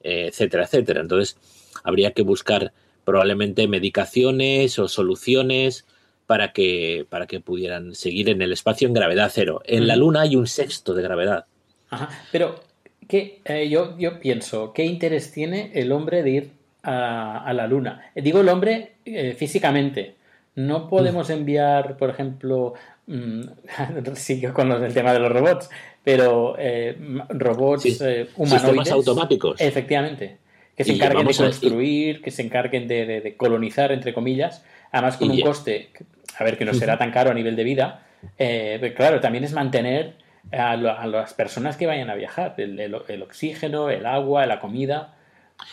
eh, 0.05 0.27
etcétera, 0.29 0.65
etcétera. 0.65 1.01
Entonces, 1.01 1.37
habría 1.83 2.13
que 2.13 2.23
buscar 2.23 2.73
probablemente 3.05 3.67
medicaciones 3.67 4.79
o 4.79 4.87
soluciones 4.87 5.87
para 6.27 6.53
que, 6.53 7.07
para 7.09 7.27
que 7.27 7.41
pudieran 7.41 7.95
seguir 7.95 8.29
en 8.29 8.43
el 8.43 8.53
espacio 8.53 8.87
en 8.87 8.95
gravedad 8.95 9.31
cero. 9.35 9.61
En 9.65 9.87
la. 9.89 9.97
Luna 9.97 10.21
hay 10.21 10.37
un 10.37 10.47
sexto 10.47 10.95
de 10.95 11.03
gravedad. 11.03 11.47
Ajá. 11.91 12.11
Pero 12.31 12.61
¿qué, 13.09 13.41
eh, 13.45 13.69
yo, 13.69 13.99
yo 13.99 14.21
pienso, 14.21 14.73
¿qué 14.73 14.85
interés 14.85 15.33
tiene 15.33 15.73
el 15.75 15.91
hombre 15.91 16.23
de 16.23 16.31
ir 16.31 16.51
a, 16.83 17.43
a 17.45 17.53
la 17.55 17.67
luna? 17.67 18.13
Digo 18.15 18.41
el 18.43 18.49
hombre 18.51 18.93
eh, 19.05 19.35
físicamente. 19.37 20.15
No 20.55 20.89
podemos 20.89 21.31
enviar, 21.31 21.97
por 21.97 22.11
ejemplo, 22.11 22.75
mm, 23.09 23.43
sigo 24.15 24.53
con 24.55 24.71
el 24.73 24.95
tema 24.95 25.13
de 25.13 25.19
los 25.19 25.33
robots, 25.33 25.69
pero 26.05 26.55
eh, 26.59 26.97
robots 27.31 27.83
Sí. 27.83 27.97
eh, 28.01 28.27
Sistemas 28.29 28.63
humanoides. 28.65 28.93
automáticos. 28.93 29.61
Efectivamente. 29.61 30.39
Que 30.77 30.85
se 30.85 30.93
encarguen 30.93 31.27
de 31.27 31.33
a- 31.35 31.37
construir, 31.37 32.23
que 32.23 32.31
se 32.31 32.43
encarguen 32.43 32.87
de, 32.87 33.05
de- 33.05 33.21
de 33.21 33.37
colonizar, 33.37 33.91
entre 33.91 34.15
comillas, 34.15 34.65
además 34.93 35.17
con 35.17 35.27
Y 35.27 35.31
un 35.33 35.37
ya. 35.39 35.45
coste, 35.47 35.91
a 36.39 36.45
ver, 36.45 36.57
que 36.57 36.65
no 36.65 36.73
será 36.73 36.97
tan 36.97 37.11
caro 37.11 37.33
a 37.33 37.35
nivel 37.35 37.57
de 37.57 37.65
vida, 37.65 38.07
eh, 38.39 38.79
pero 38.81 38.95
claro, 38.95 39.21
también 39.21 39.43
es 39.43 39.53
mantener 39.53 40.15
a, 40.53 40.77
lo- 40.77 40.97
a 40.97 41.05
las 41.09 41.35
personas 41.35 41.77
que 41.77 41.87
vayan 41.89 42.11
a 42.11 42.15
viajar, 42.15 42.55
el, 42.59 42.79
el- 42.79 42.97
el 43.09 43.23
oxígeno, 43.23 43.91
el 43.91 44.07
agua, 44.07 44.47
la 44.47 44.61
comida. 44.61 45.17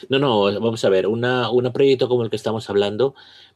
No, 0.09 0.17
no, 0.17 0.41
vamos 0.59 0.83
a 0.83 0.89
ver, 0.89 1.05
una, 1.05 1.51
un 1.51 1.71
proyecto 1.71 2.09
como 2.09 2.23
el 2.23 2.31
que 2.31 2.35
estamos 2.35 2.67
hablando 2.71 3.13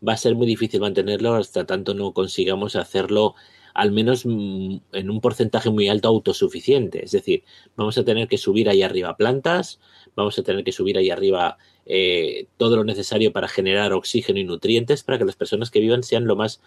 va 0.08 0.14
a 0.14 0.18
ser 0.18 0.36
muy 0.36 0.46
difícil 0.46 0.80
mantenerlo 0.80 1.34
hasta 1.34 1.66
tanto 1.66 1.96
no 1.96 2.14
consigamos 2.14 2.76
hacerlo 2.76 3.34
al 3.74 3.92
menos 3.92 4.26
mm, 4.26 4.78
en 4.94 5.10
un 5.10 5.22
porcentaje 5.22 5.70
muy 5.70 5.88
alto 5.88 6.08
autosuficiente. 6.08 7.04
Es 7.04 7.12
decir, 7.12 7.44
vamos 7.76 7.98
a 7.98 8.04
tener 8.04 8.28
que 8.28 8.38
subir 8.38 8.70
ahí 8.70 8.84
arriba 8.84 9.18
plantas, 9.18 9.80
vamos 10.16 10.38
a 10.40 10.44
tener 10.44 10.64
que 10.64 10.72
subir 10.72 10.98
ahí 10.98 11.10
arriba 11.10 11.58
eh, 11.86 12.48
todo 12.58 12.76
lo 12.76 12.84
necesario 12.84 13.32
para 13.32 13.48
generar 13.48 13.94
oxígeno 13.94 14.40
y 14.40 14.44
nutrientes 14.44 15.04
para 15.04 15.18
que 15.18 15.26
las 15.26 15.36
personas 15.36 15.72
que 15.72 15.80
vivan 15.80 16.04
sean 16.04 16.26
lo 16.26 16.36
más 16.36 16.62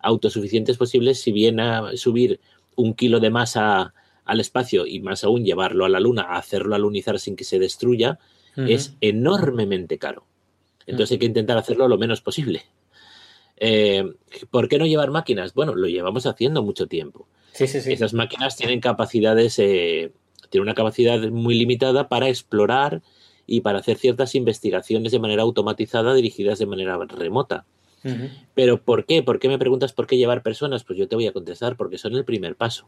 autosuficientes 0.00 0.76
posibles, 0.76 1.20
si 1.20 1.32
bien 1.32 1.60
a 1.60 1.96
subir 1.96 2.40
un 2.76 2.94
kilo 2.94 3.20
de 3.20 3.30
masa 3.30 3.94
al 4.24 4.40
espacio 4.40 4.86
y 4.86 5.00
más 5.00 5.24
aún 5.24 5.44
llevarlo 5.44 5.84
a 5.84 5.88
la 5.88 6.00
luna, 6.00 6.22
a 6.22 6.36
hacerlo 6.36 6.74
alunizar 6.74 7.18
sin 7.18 7.36
que 7.36 7.44
se 7.44 7.58
destruya, 7.58 8.18
es 8.56 8.94
enormemente 9.02 9.98
caro. 9.98 10.24
Entonces 10.86 11.12
hay 11.12 11.18
que 11.18 11.26
intentar 11.26 11.58
hacerlo 11.58 11.88
lo 11.88 11.98
menos 11.98 12.22
posible. 12.22 12.64
Eh, 13.56 14.04
¿Por 14.50 14.68
qué 14.68 14.78
no 14.78 14.86
llevar 14.86 15.10
máquinas? 15.10 15.54
Bueno, 15.54 15.74
lo 15.74 15.86
llevamos 15.88 16.26
haciendo 16.26 16.62
mucho 16.62 16.86
tiempo. 16.86 17.26
Sí, 17.52 17.66
sí, 17.66 17.80
sí. 17.80 17.92
Esas 17.92 18.12
máquinas 18.12 18.56
tienen 18.56 18.80
capacidades, 18.80 19.58
eh, 19.58 20.12
tienen 20.50 20.66
una 20.66 20.74
capacidad 20.74 21.18
muy 21.30 21.54
limitada 21.54 22.08
para 22.08 22.28
explorar 22.28 23.02
y 23.46 23.60
para 23.62 23.78
hacer 23.78 23.96
ciertas 23.96 24.34
investigaciones 24.34 25.12
de 25.12 25.18
manera 25.18 25.42
automatizada 25.42 26.14
dirigidas 26.14 26.58
de 26.58 26.66
manera 26.66 26.98
remota. 26.98 27.64
Pero 28.54 28.80
¿por 28.80 29.04
qué? 29.04 29.24
¿Por 29.24 29.40
qué 29.40 29.48
me 29.48 29.58
preguntas 29.58 29.92
por 29.92 30.06
qué 30.06 30.16
llevar 30.16 30.44
personas? 30.44 30.84
Pues 30.84 30.96
yo 30.96 31.08
te 31.08 31.16
voy 31.16 31.26
a 31.26 31.32
contestar, 31.32 31.76
porque 31.76 31.98
son 31.98 32.14
el 32.14 32.24
primer 32.24 32.54
paso. 32.54 32.86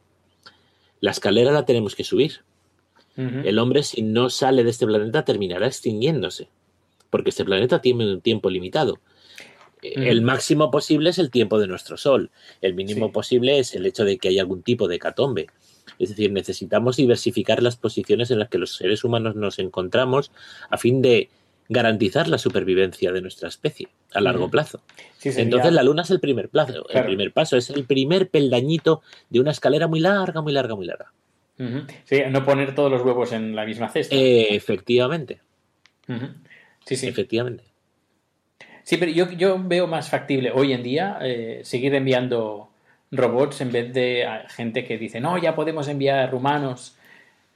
La 1.00 1.10
escalera 1.10 1.50
la 1.50 1.64
tenemos 1.64 1.96
que 1.96 2.04
subir. 2.04 2.44
El 3.16 3.58
hombre, 3.58 3.82
si 3.82 4.02
no 4.02 4.30
sale 4.30 4.62
de 4.62 4.70
este 4.70 4.86
planeta, 4.86 5.24
terminará 5.24 5.66
extinguiéndose, 5.66 6.50
porque 7.10 7.30
este 7.30 7.44
planeta 7.44 7.80
tiene 7.80 8.12
un 8.12 8.20
tiempo 8.20 8.48
limitado. 8.48 9.00
El 9.82 10.22
máximo 10.22 10.70
posible 10.70 11.10
es 11.10 11.18
el 11.18 11.30
tiempo 11.30 11.58
de 11.58 11.66
nuestro 11.66 11.96
Sol, 11.96 12.30
el 12.60 12.74
mínimo 12.74 13.06
Sí. 13.06 13.12
posible 13.12 13.58
es 13.58 13.74
el 13.74 13.86
hecho 13.86 14.04
de 14.04 14.18
que 14.18 14.28
haya 14.28 14.42
algún 14.42 14.62
tipo 14.62 14.88
de 14.88 14.96
hecatombe. 14.96 15.46
Es 15.98 16.10
decir, 16.10 16.30
necesitamos 16.32 16.96
diversificar 16.96 17.62
las 17.62 17.76
posiciones 17.76 18.30
en 18.30 18.38
las 18.38 18.48
que 18.48 18.58
los 18.58 18.76
seres 18.76 19.04
humanos 19.04 19.34
nos 19.36 19.58
encontramos 19.58 20.30
a 20.70 20.76
fin 20.78 21.00
de 21.02 21.28
garantizar 21.70 22.28
la 22.28 22.38
supervivencia 22.38 23.12
de 23.12 23.20
nuestra 23.20 23.48
especie 23.48 23.88
a 24.14 24.20
largo 24.20 24.50
plazo. 24.50 24.80
Sí, 25.18 25.30
sería- 25.30 25.42
Entonces 25.44 25.72
la 25.72 25.82
luna 25.82 26.02
es 26.02 26.10
el 26.10 26.18
primer 26.20 26.48
plazo, 26.48 26.88
el 26.88 27.04
primer 27.04 27.32
paso, 27.32 27.56
es 27.56 27.68
el 27.70 27.84
primer 27.84 28.30
peldañito 28.30 29.02
de 29.28 29.40
una 29.40 29.50
escalera 29.50 29.86
muy 29.86 30.00
larga, 30.00 30.40
muy 30.40 30.52
larga, 30.52 30.74
muy 30.74 30.86
larga. 30.86 31.12
Sí, 32.04 32.20
no 32.30 32.44
poner 32.44 32.74
todos 32.74 32.90
los 32.90 33.02
huevos 33.02 33.32
en 33.32 33.54
la 33.56 33.66
misma 33.66 33.88
cesta. 33.88 34.14
Eh, 34.14 34.54
efectivamente. 34.54 35.40
Sí, 36.86 36.96
sí. 36.96 37.06
efectivamente. 37.06 37.64
Sí, 38.88 38.96
pero 38.96 39.12
yo, 39.12 39.30
yo 39.32 39.62
veo 39.62 39.86
más 39.86 40.08
factible 40.08 40.50
hoy 40.50 40.72
en 40.72 40.82
día 40.82 41.18
eh, 41.20 41.60
seguir 41.62 41.94
enviando 41.94 42.70
robots 43.10 43.60
en 43.60 43.70
vez 43.70 43.92
de 43.92 44.26
gente 44.48 44.86
que 44.86 44.96
dice, 44.96 45.20
no, 45.20 45.36
ya 45.36 45.54
podemos 45.54 45.88
enviar 45.88 46.34
humanos. 46.34 46.96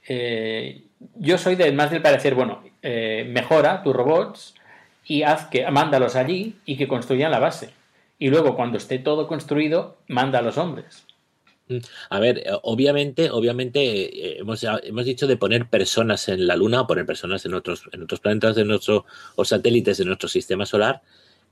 Eh, 0.06 0.82
yo 1.14 1.38
soy 1.38 1.54
del, 1.54 1.72
más 1.72 1.90
del 1.90 2.02
parecer, 2.02 2.34
bueno, 2.34 2.62
eh, 2.82 3.26
mejora 3.26 3.82
tus 3.82 3.96
robots 3.96 4.54
y 5.06 5.22
haz 5.22 5.46
que, 5.46 5.66
mándalos 5.70 6.16
allí 6.16 6.56
y 6.66 6.76
que 6.76 6.86
construyan 6.86 7.30
la 7.30 7.38
base. 7.38 7.70
Y 8.18 8.28
luego, 8.28 8.54
cuando 8.54 8.76
esté 8.76 8.98
todo 8.98 9.26
construido, 9.26 9.96
manda 10.08 10.40
a 10.40 10.42
los 10.42 10.58
hombres. 10.58 11.06
A 12.10 12.20
ver, 12.20 12.40
eh, 12.40 12.50
obviamente, 12.60 13.30
obviamente 13.30 14.38
hemos, 14.38 14.66
hemos 14.82 15.06
dicho 15.06 15.26
de 15.26 15.38
poner 15.38 15.64
personas 15.64 16.28
en 16.28 16.46
la 16.46 16.56
Luna 16.56 16.82
o 16.82 16.86
poner 16.86 17.06
personas 17.06 17.46
en 17.46 17.54
otros, 17.54 17.84
en 17.90 18.02
otros 18.02 18.20
planetas 18.20 18.54
de 18.54 18.66
nuestro, 18.66 19.06
o 19.36 19.46
satélites 19.46 19.96
de 19.96 20.04
nuestro 20.04 20.28
sistema 20.28 20.66
solar 20.66 21.00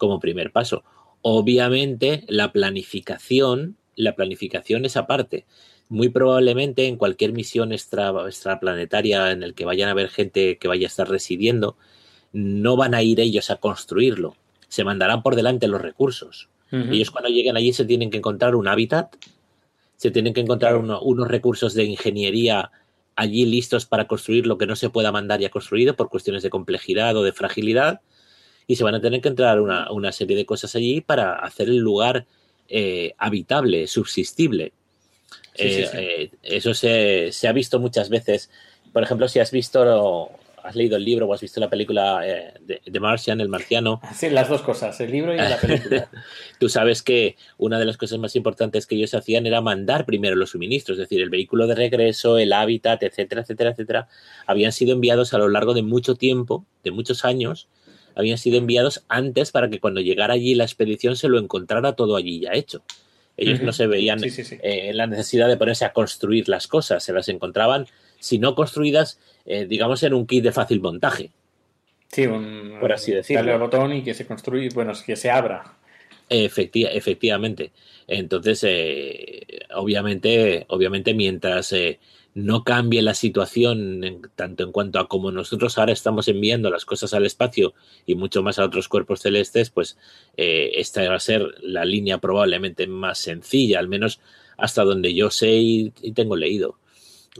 como 0.01 0.19
primer 0.19 0.51
paso. 0.51 0.83
Obviamente, 1.23 2.25
la 2.27 2.51
planificación, 2.51 3.77
la 3.95 4.17
planificación 4.17 4.85
es 4.85 4.97
aparte. 4.97 5.45
Muy 5.89 6.09
probablemente 6.09 6.87
en 6.87 6.97
cualquier 6.97 7.33
misión 7.33 7.73
extra, 7.73 8.13
extraplanetaria 8.27 9.31
en 9.31 9.43
el 9.43 9.55
que 9.55 9.67
vayan 9.67 9.89
a 9.89 9.93
haber 9.93 10.09
gente 10.09 10.57
que 10.59 10.67
vaya 10.69 10.87
a 10.87 10.89
estar 10.89 11.09
residiendo, 11.09 11.77
no 12.33 12.77
van 12.77 12.95
a 12.95 13.03
ir 13.03 13.21
ellos 13.21 13.51
a 13.51 13.57
construirlo. 13.57 14.37
Se 14.69 14.83
mandarán 14.85 15.23
por 15.23 15.37
delante 15.37 15.69
los 15.69 15.81
recursos. 15.81 16.49
Ellos 16.73 17.11
cuando 17.11 17.29
lleguen 17.29 17.57
allí 17.57 17.73
se 17.73 17.85
tienen 17.85 18.11
que 18.11 18.19
encontrar 18.19 18.55
un 18.55 18.69
hábitat, 18.69 19.15
se 19.97 20.13
tienen 20.13 20.33
que 20.33 20.41
encontrar 20.41 20.77
uno- 20.77 21.03
unos 21.03 21.27
recursos 21.29 21.75
de 21.75 21.85
ingeniería 21.85 22.71
allí 23.17 23.45
listos 23.45 23.85
para 23.85 24.07
construir 24.07 24.47
lo 24.47 24.57
que 24.57 24.67
no 24.67 24.77
se 24.77 24.89
pueda 24.89 25.11
mandar 25.13 25.41
ya 25.41 25.51
construido 25.51 25.97
por 25.97 26.09
cuestiones 26.09 26.43
de 26.45 26.49
complejidad 26.49 27.17
o 27.17 27.25
de 27.25 27.33
fragilidad 27.33 28.01
y 28.71 28.77
se 28.77 28.85
van 28.85 28.95
a 28.95 29.01
tener 29.01 29.21
que 29.21 29.27
entrar 29.29 29.61
una, 29.61 29.91
una 29.91 30.13
serie 30.13 30.37
de 30.37 30.47
cosas 30.47 30.77
allí 30.77 31.01
para 31.01 31.35
hacer 31.35 31.69
el 31.69 31.79
lugar 31.79 32.25
eh, 32.69 33.15
habitable, 33.19 33.89
subsistible. 33.89 34.73
Sí, 35.57 35.65
Eh, 35.67 35.87
sí. 35.91 35.97
eh, 35.99 36.31
eso 36.45 36.73
se, 36.73 37.33
se 37.33 37.49
ha 37.49 37.53
visto 37.53 37.81
muchas 37.81 38.09
veces. 38.09 38.49
Por 38.93 39.03
ejemplo, 39.03 39.27
si 39.27 39.41
has 39.41 39.51
visto, 39.51 40.31
has 40.63 40.77
leído 40.77 40.97
el 40.97 41.05
libro 41.05 41.27
o 41.27 41.35
has 41.35 41.41
visto 41.41 41.59
la 41.59 41.69
película 41.69 42.21
de, 42.21 42.81
de 42.87 43.01
Martian, 43.01 43.41
El 43.41 43.49
Marciano, 43.49 44.01
Sí, 44.15 44.31
las 44.31 44.49
dos 44.49 44.63
cosas, 44.63 45.01
el 45.01 45.11
libro 45.11 45.35
y 45.35 45.39
la 45.39 45.59
película. 45.59 46.09
Tú 46.61 46.69
sabes 46.69 47.03
que 47.03 47.37
una 47.59 47.77
de 47.77 47.87
las 47.87 47.97
cosas 47.97 48.21
más 48.21 48.37
importantes 48.37 48.87
que 48.87 48.95
ellos 48.95 49.15
hacían 49.15 49.47
era 49.47 49.61
mandar 49.61 50.05
primero 50.07 50.37
los 50.37 50.51
suministros, 50.51 50.97
es 50.97 51.09
decir, 51.09 51.21
el 51.23 51.31
vehículo 51.31 51.67
de 51.67 51.75
regreso, 51.75 52.39
el 52.39 52.53
hábitat, 52.53 53.03
etcétera, 53.03 53.41
etcétera, 53.41 53.71
etcétera, 53.71 54.09
habían 54.47 54.71
sido 54.71 54.93
enviados 54.93 55.35
a 55.35 55.39
lo 55.39 55.49
largo 55.49 55.75
de 55.75 55.83
mucho 55.83 56.15
tiempo, 56.15 56.65
de 56.85 56.93
muchos 56.93 57.25
años, 57.25 57.67
habían 58.15 58.39
sido 58.39 58.59
enviados 58.59 59.05
antes 59.09 59.51
para 59.53 59.69
que 59.71 59.81
cuando 59.81 60.01
llegara 60.01 60.35
allí 60.35 60.55
la 60.55 60.65
expedición 60.65 61.17
se 61.17 61.29
lo 61.29 61.39
encontrara 61.39 61.95
todo 61.95 62.17
allí 62.17 62.41
ya 62.41 62.53
hecho. 62.53 62.83
Ellos 63.37 63.63
no 63.63 63.73
se 63.73 63.87
veían 63.87 64.21
Sí, 64.21 64.29
sí, 64.31 64.45
sí. 64.45 64.57
eh, 64.57 64.91
en 64.91 64.97
la 64.99 65.07
necesidad 65.07 65.49
de 65.49 65.57
ponerse 65.57 65.85
a 65.87 65.93
construir 65.93 66.49
las 66.49 66.67
cosas, 66.67 67.03
se 67.03 67.13
las 67.13 67.29
encontraban, 67.29 67.87
si 68.19 68.39
no 68.39 68.55
construidas, 68.55 69.19
eh, 69.47 69.65
digamos, 69.67 70.03
en 70.03 70.13
un 70.13 70.27
kit 70.27 70.45
de 70.45 70.53
fácil 70.53 70.81
montaje. 70.81 71.31
Sí, 72.13 72.27
un, 72.27 72.77
Por 72.81 72.93
así 72.93 73.13
decirlo. 73.13 73.39
Darle 73.39 73.53
al 73.53 73.61
botón 73.61 73.93
y 73.95 74.03
que 74.03 74.13
se 74.15 74.27
construya, 74.27 74.69
bueno, 74.75 74.93
que 75.07 75.17
se 75.17 75.31
abra. 75.31 75.77
Efecti- 76.29 76.89
efectivamente. 76.93 77.71
Entonces, 78.07 78.63
eh, 78.67 79.47
obviamente, 79.75 80.65
obviamente, 80.69 81.15
mientras 81.15 81.73
eh, 81.73 81.99
no 82.35 82.63
cambie 82.65 83.03
la 83.03 83.15
situación 83.15 84.05
en- 84.05 84.23
tanto 84.37 84.63
en 84.63 84.73
cuanto 84.73 84.99
a 85.01 85.09
cómo 85.09 85.33
nosotros 85.33 85.77
ahora 85.79 85.93
estamos 85.93 86.29
enviando 86.29 86.71
las 86.71 86.85
cosas 86.85 87.13
al 87.13 87.27
espacio 87.27 87.75
y 88.07 88.15
mucho 88.15 88.43
más 88.43 88.59
a 88.59 88.65
otros 88.65 88.89
cuerpos 88.89 89.21
celestes, 89.21 89.71
pues 89.71 89.97
eh, 90.37 90.71
esta 90.75 91.09
va 91.09 91.17
a 91.17 91.21
ser 91.21 91.43
la 91.61 91.85
línea 91.85 92.19
probablemente 92.19 92.87
más 92.87 93.19
sencilla, 93.19 93.79
al 93.81 93.89
menos 93.89 94.21
hasta 94.57 94.85
donde 94.85 95.13
yo 95.15 95.31
sé 95.31 95.51
y, 95.55 95.91
tengo 96.15 96.37
leído. 96.37 96.79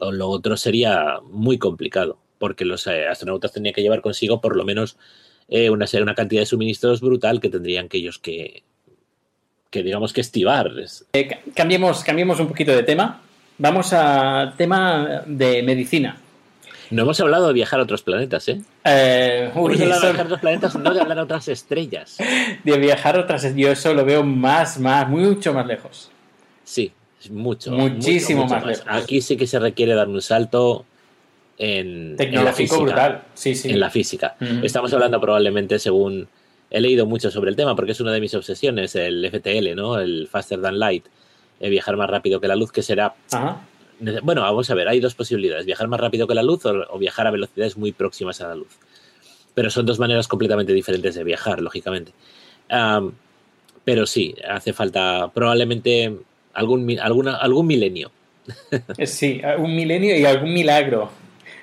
O 0.01 0.11
lo 0.13 0.29
otro 0.29 0.57
sería 0.57 1.21
muy 1.25 1.59
complicado, 1.59 2.19
porque 2.39 2.65
los 2.65 2.87
eh, 2.87 3.07
astronautas 3.07 3.53
tenían 3.53 3.75
que 3.75 3.83
llevar 3.83 4.01
consigo 4.01 4.41
por 4.41 4.57
lo 4.57 4.65
menos 4.65 4.97
eh, 5.49 5.71
una, 5.71 5.87
una 6.03 6.15
cantidad 6.15 6.43
de 6.43 6.47
suministros 6.47 7.01
brutal 7.01 7.41
que 7.41 7.49
tendrían 7.51 7.89
que 7.89 7.99
ellos 7.99 8.19
que, 8.19 8.63
que 9.71 9.83
digamos 9.83 10.13
que 10.13 10.21
estivar. 10.21 10.73
Es- 10.79 11.05
Eh, 11.13 11.29
ca- 11.29 11.41
cambiemos, 11.55 12.03
cambiemos 12.03 12.41
un 12.41 12.49
poquito 12.49 12.73
de 12.73 12.83
tema. 12.83 13.23
Vamos 13.61 13.93
a 13.93 14.55
tema 14.57 15.23
de 15.27 15.63
medicina. 15.63 16.17
No 16.89 17.03
hemos 17.03 17.21
hablado 17.21 17.49
de 17.49 17.53
viajar 17.53 17.79
a 17.79 17.83
otros 17.83 18.01
planetas, 18.01 18.49
¿eh? 18.49 18.63
Eh, 18.87 19.51
uy, 19.55 19.75
Hemos 19.75 19.83
hablado 19.83 20.01
de 20.01 20.07
viajar 20.07 20.21
a 20.21 20.25
otros 20.25 20.41
planetas, 20.41 20.75
no 20.77 20.95
de 20.95 21.01
hablar 21.03 21.19
a 21.19 21.23
otras 21.25 21.47
estrellas. 21.49 22.17
de 22.65 22.79
viajar 22.79 23.17
a 23.17 23.21
otras, 23.21 23.55
yo 23.55 23.71
eso 23.71 23.93
lo 23.93 24.07
veo 24.07 24.25
más, 24.25 24.81
más, 24.81 25.07
mucho 25.11 25.53
más 25.53 25.67
lejos. 25.67 26.11
Sí, 26.65 26.91
mucho. 27.29 27.73
Muchísimo 27.73 28.45
mucho, 28.45 28.55
más 28.55 28.65
lejos. 28.65 28.85
Aquí 28.89 29.21
sí 29.21 29.37
que 29.37 29.47
se 29.47 29.59
requiere 29.59 29.93
dar 29.95 30.09
un 30.09 30.23
salto 30.23 30.87
en, 31.59 31.87
en 31.87 32.11
la 32.13 32.17
Tecnológico 32.17 32.55
física. 32.57 32.83
brutal. 32.83 33.23
Sí, 33.35 33.55
sí. 33.55 33.69
En 33.69 33.79
la 33.79 33.91
física. 33.91 34.37
Estamos 34.63 34.91
hablando 34.95 35.21
probablemente 35.21 35.79
según... 35.79 36.29
He 36.71 36.81
leído 36.81 37.05
mucho 37.05 37.31
sobre 37.31 37.51
el 37.51 37.57
tema 37.57 37.77
porque 37.77 37.93
es 37.93 38.01
una 38.01 38.13
de 38.13 38.21
mis 38.21 38.33
obsesiones, 38.33 38.95
el 38.95 39.29
FTL, 39.31 39.75
¿no? 39.75 39.99
El 39.99 40.29
Faster 40.29 40.63
Than 40.63 40.79
Light. 40.79 41.05
Eh, 41.61 41.71
viajar 41.71 41.97
más 41.97 42.11
rápido 42.11 42.41
que 42.41 42.49
la 42.49 42.57
luz, 42.57 42.73
que 42.73 42.83
será 42.83 43.15
Ajá. 43.31 43.61
Bueno, 44.23 44.41
vamos 44.41 44.71
a 44.71 44.75
ver, 44.75 44.89
hay 44.89 44.99
dos 44.99 45.15
posibilidades, 45.15 45.67
viajar 45.67 45.87
más 45.87 46.01
rápido 46.01 46.27
que 46.27 46.35
la 46.35 46.43
luz 46.43 46.65
o, 46.65 46.87
o 46.89 46.99
viajar 46.99 47.27
a 47.27 47.31
velocidades 47.31 47.77
muy 47.77 47.93
próximas 47.93 48.41
a 48.41 48.49
la 48.49 48.55
luz. 48.55 48.79
Pero 49.55 49.69
son 49.69 49.85
dos 49.85 49.99
maneras 49.99 50.27
completamente 50.27 50.73
diferentes 50.73 51.15
de 51.15 51.23
viajar, 51.23 51.61
lógicamente. 51.61 52.13
Am, 52.71 53.13
pero 53.85 54.07
sí, 54.07 54.35
hace 54.49 54.73
falta 54.73 55.31
probablemente 55.35 56.17
algún, 56.55 56.99
alguna, 56.99 57.37
algún 57.37 57.67
milenio. 57.67 58.11
Eh, 58.97 59.07
Sí, 59.07 59.43
un 59.59 59.77
milenio 59.77 60.17
y 60.17 60.25
algún 60.25 60.53
milagro. 60.53 61.11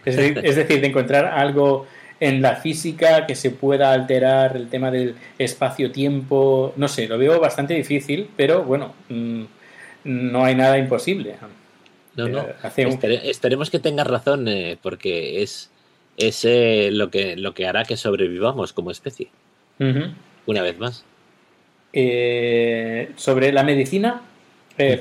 Es 0.06 0.16
decir, 0.16 0.40
es 0.44 0.56
decir, 0.56 0.80
de 0.80 0.88
encontrar 0.88 1.26
algo 1.26 1.88
en 2.20 2.42
la 2.42 2.56
física 2.56 3.26
que 3.26 3.36
se 3.36 3.52
pueda 3.52 3.92
alterar 3.94 4.56
el 4.56 4.70
tema 4.70 4.92
del 4.92 5.16
espacio-tiempo. 5.38 6.74
No 6.78 6.88
sé, 6.88 7.08
lo 7.08 7.18
veo 7.18 7.40
bastante 7.40 7.74
difícil, 7.74 8.30
pero 8.36 8.64
bueno, 8.64 8.94
mm, 9.10 9.44
no 10.08 10.46
hay 10.46 10.56
nada 10.56 10.78
imposible. 10.78 11.36
No, 12.16 12.28
no. 12.28 12.40
Eh, 12.42 13.22
esperemos 13.26 13.70
que 13.70 13.80
tengas 13.80 14.08
razón, 14.08 14.48
eh, 14.48 14.78
porque 14.82 15.44
es, 15.44 15.70
es 16.16 16.46
eh, 16.46 16.90
lo, 16.92 17.12
que, 17.12 17.36
lo 17.36 17.54
que 17.54 17.68
hará 17.68 17.84
que 17.84 17.98
sobrevivamos 17.98 18.74
como 18.74 18.90
especie, 18.90 19.28
una 20.48 20.62
vez 20.64 20.80
más. 20.80 21.04
Eh, 21.94 23.12
sobre 23.18 23.52
la 23.52 23.64
medicina, 23.64 24.22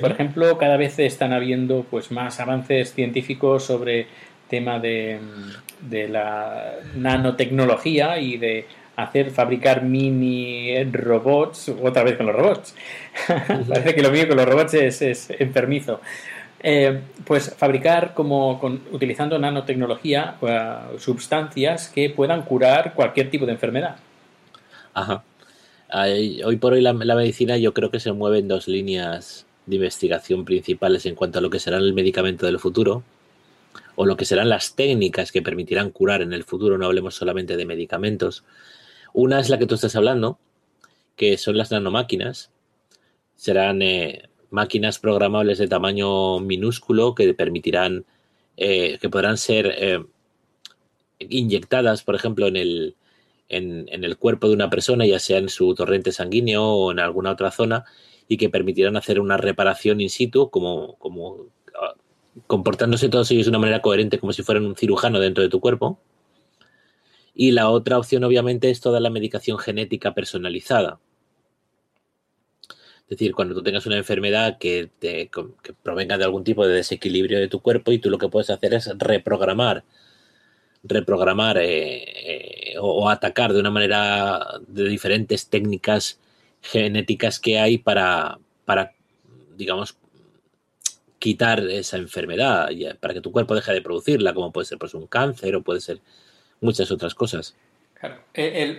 por 0.01 0.11
ejemplo, 0.11 0.57
cada 0.57 0.77
vez 0.77 0.99
están 0.99 1.33
habiendo 1.33 1.85
pues 1.89 2.11
más 2.11 2.39
avances 2.39 2.93
científicos 2.93 3.63
sobre 3.63 4.07
tema 4.49 4.79
de, 4.79 5.19
de 5.81 6.07
la 6.07 6.75
nanotecnología 6.95 8.19
y 8.19 8.37
de 8.37 8.65
hacer 8.97 9.31
fabricar 9.31 9.83
mini 9.83 10.83
robots, 10.91 11.71
otra 11.81 12.03
vez 12.03 12.17
con 12.17 12.25
los 12.25 12.35
robots. 12.35 12.75
Parece 13.69 13.95
que 13.95 14.01
lo 14.01 14.11
mío 14.11 14.27
con 14.27 14.35
los 14.35 14.45
robots 14.45 14.73
es, 14.73 15.01
es 15.01 15.29
enfermizo. 15.39 16.01
Eh, 16.59 16.99
pues 17.23 17.53
fabricar 17.55 18.15
como 18.15 18.59
con, 18.59 18.81
utilizando 18.91 19.37
nanotecnología 19.37 20.35
eh, 20.41 20.97
sustancias 20.97 21.89
que 21.89 22.09
puedan 22.09 22.41
curar 22.41 22.95
cualquier 22.95 23.29
tipo 23.29 23.45
de 23.45 23.51
enfermedad. 23.53 23.97
Ajá. 24.93 25.23
Hoy 26.43 26.57
por 26.57 26.73
hoy 26.73 26.81
la, 26.81 26.91
la 26.91 27.15
medicina 27.15 27.55
yo 27.55 27.73
creo 27.73 27.91
que 27.91 27.99
se 27.99 28.11
mueve 28.11 28.39
en 28.39 28.47
dos 28.47 28.67
líneas 28.67 29.45
de 29.67 29.75
investigación 29.75 30.43
principales 30.43 31.05
en 31.05 31.15
cuanto 31.15 31.37
a 31.37 31.41
lo 31.41 31.49
que 31.51 31.59
será 31.59 31.77
el 31.77 31.93
medicamento 31.93 32.45
del 32.47 32.59
futuro 32.59 33.03
o 33.95 34.05
lo 34.05 34.17
que 34.17 34.25
serán 34.25 34.49
las 34.49 34.75
técnicas 34.75 35.31
que 35.31 35.41
permitirán 35.41 35.91
curar 35.91 36.21
en 36.21 36.33
el 36.33 36.43
futuro, 36.43 36.77
no 36.77 36.85
hablemos 36.87 37.15
solamente 37.15 37.57
de 37.57 37.65
medicamentos. 37.65 38.43
Una 39.17 39.39
es 39.39 39.49
la 39.49 39.57
que 39.57 39.65
tú 39.65 39.73
estás 39.73 39.95
hablando, 39.95 40.37
que 41.15 41.39
son 41.39 41.57
las 41.57 41.71
nanomáquinas. 41.71 42.51
Serán 43.35 43.81
eh, 43.81 44.29
máquinas 44.51 44.99
programables 44.99 45.57
de 45.57 45.67
tamaño 45.67 46.39
minúsculo 46.39 47.15
que 47.15 47.33
permitirán, 47.33 48.05
eh, 48.57 48.99
que 49.01 49.09
podrán 49.09 49.39
ser 49.39 49.73
eh, 49.75 50.05
inyectadas, 51.17 52.03
por 52.03 52.13
ejemplo, 52.13 52.45
en 52.45 52.57
el, 52.57 52.95
en, 53.49 53.87
en, 53.89 54.03
el 54.03 54.17
cuerpo 54.19 54.49
de 54.49 54.53
una 54.53 54.69
persona, 54.69 55.03
ya 55.07 55.17
sea 55.17 55.39
en 55.39 55.49
su 55.49 55.73
torrente 55.73 56.11
sanguíneo 56.11 56.63
o 56.63 56.91
en 56.91 56.99
alguna 56.99 57.31
otra 57.31 57.49
zona, 57.49 57.85
y 58.27 58.37
que 58.37 58.51
permitirán 58.51 58.97
hacer 58.97 59.19
una 59.19 59.37
reparación 59.37 59.99
in 59.99 60.11
situ, 60.11 60.51
como, 60.51 60.93
como 60.99 61.47
ah, 61.81 61.95
comportándose 62.45 63.09
todos 63.09 63.31
ellos 63.31 63.47
de 63.47 63.49
una 63.49 63.57
manera 63.57 63.81
coherente, 63.81 64.19
como 64.19 64.31
si 64.31 64.43
fueran 64.43 64.67
un 64.67 64.75
cirujano 64.75 65.19
dentro 65.19 65.41
de 65.41 65.49
tu 65.49 65.59
cuerpo. 65.59 65.99
Y 67.39 67.51
la 67.51 67.69
otra 67.69 67.99
opción, 67.99 68.23
obviamente, 68.23 68.71
es 68.71 68.81
toda 68.81 68.99
la 68.99 69.11
medicación 69.11 69.59
genética 69.59 70.15
personalizada. 70.15 70.99
Es 73.03 73.09
decir, 73.09 73.35
cuando 73.35 73.53
tú 73.53 73.61
tengas 73.61 73.85
una 73.85 73.97
enfermedad 73.97 74.57
que, 74.57 74.89
te, 74.97 75.29
que 75.29 75.73
provenga 75.83 76.17
de 76.17 76.23
algún 76.23 76.43
tipo 76.43 76.65
de 76.65 76.73
desequilibrio 76.73 77.39
de 77.39 77.47
tu 77.47 77.61
cuerpo 77.61 77.91
y 77.91 77.99
tú 77.99 78.09
lo 78.09 78.17
que 78.17 78.27
puedes 78.27 78.49
hacer 78.49 78.73
es 78.73 78.89
reprogramar, 78.97 79.83
reprogramar 80.81 81.59
eh, 81.59 82.71
eh, 82.71 82.75
o, 82.81 83.07
atacar 83.07 83.53
de 83.53 83.59
una 83.59 83.69
manera 83.69 84.59
de 84.67 84.89
diferentes 84.89 85.47
técnicas 85.47 86.19
genéticas 86.63 87.39
que 87.39 87.59
hay 87.59 87.77
para, 87.77 88.39
para 88.65 88.93
digamos, 89.55 89.95
quitar 91.19 91.59
esa 91.69 91.97
enfermedad, 91.97 92.69
para 92.99 93.13
que 93.13 93.21
tu 93.21 93.31
cuerpo 93.31 93.53
deje 93.53 93.73
de 93.73 93.81
producirla, 93.83 94.33
como 94.33 94.51
puede 94.51 94.65
ser 94.65 94.79
pues, 94.79 94.95
un 94.95 95.05
cáncer 95.05 95.55
o 95.55 95.61
puede 95.61 95.81
ser 95.81 96.01
muchas 96.61 96.91
otras 96.91 97.13
cosas. 97.15 97.55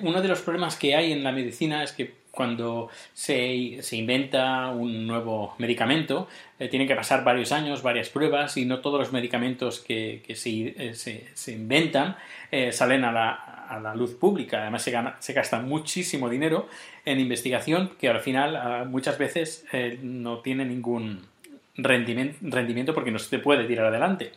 Uno 0.03 0.23
de 0.23 0.29
los 0.29 0.41
problemas 0.43 0.77
que 0.77 0.95
hay 0.95 1.13
en 1.13 1.25
la 1.25 1.33
medicina 1.33 1.83
es 1.83 1.93
que 1.93 2.19
cuando 2.39 2.89
se, 3.15 3.79
se 3.81 3.97
inventa 3.97 4.69
un 4.69 5.09
nuevo 5.09 5.57
medicamento, 5.59 6.29
eh, 6.61 6.69
tienen 6.69 6.87
que 6.87 6.95
pasar 6.95 7.25
varios 7.25 7.51
años, 7.51 7.83
varias 7.83 8.11
pruebas, 8.11 8.57
y 8.57 8.65
no 8.65 8.79
todos 8.79 9.01
los 9.01 9.13
medicamentos 9.13 9.81
que, 9.81 10.23
se, 10.37 10.75
eh, 10.77 10.95
se, 10.95 11.27
se, 11.35 11.53
inventan 11.53 12.17
eh, 12.53 12.71
salen 12.71 13.03
a 13.05 13.11
la, 13.11 13.33
a 13.33 13.81
la, 13.81 13.93
luz 13.97 14.15
pública. 14.15 14.63
Además, 14.63 14.83
se, 14.83 14.93
gana, 14.93 15.17
se, 15.19 15.33
gasta 15.33 15.59
muchísimo 15.59 16.31
dinero 16.31 16.69
en 17.05 17.19
investigación 17.19 17.91
que 17.99 18.09
al 18.09 18.21
final 18.21 18.87
muchas 18.89 19.19
veces 19.19 19.65
no 20.01 20.39
tiene 20.39 20.65
ningún 20.65 21.27
rendimiento, 21.77 22.37
rendimiento 22.43 22.95
porque 22.95 23.11
no 23.11 23.19
se 23.19 23.41
puede 23.41 23.65
tirar 23.65 23.87
adelante. 23.87 24.31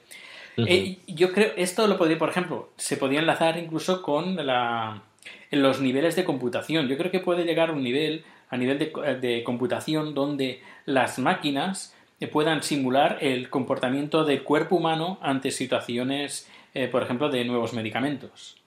Uh 0.58 0.62
-huh. 0.62 0.68
eh, 0.70 0.98
yo 1.08 1.32
creo, 1.32 1.52
esto 1.56 1.88
lo 1.88 1.98
podría, 1.98 2.18
por 2.18 2.30
ejemplo, 2.30 2.70
se 2.78 2.98
podría 2.98 3.20
enlazar 3.20 3.58
incluso 3.58 4.02
con 4.02 4.36
la, 4.46 5.04
los 5.52 5.82
niveles 5.82 6.16
de 6.16 6.24
computación. 6.24 6.88
Yo 6.88 6.98
creo 6.98 7.12
que 7.12 7.20
puede 7.20 7.46
llegar 7.46 7.70
a 7.70 7.74
un 7.74 7.84
nivel, 7.84 8.24
a 8.50 8.58
nivel 8.58 8.78
de, 8.80 9.18
de 9.22 9.44
computación, 9.44 10.14
donde 10.14 10.62
las 10.86 11.20
máquinas 11.20 11.96
puedan 12.28 12.62
simular 12.62 13.18
el 13.22 13.50
comportamiento 13.50 14.26
del 14.26 14.44
cuerpo 14.44 14.76
humano 14.76 15.18
ante 15.22 15.52
situaciones, 15.52 16.48
eh, 16.74 16.88
por 16.88 17.02
ejemplo, 17.04 17.30
de 17.30 17.44
nuevos 17.46 17.74
medicamentos. 17.74 18.58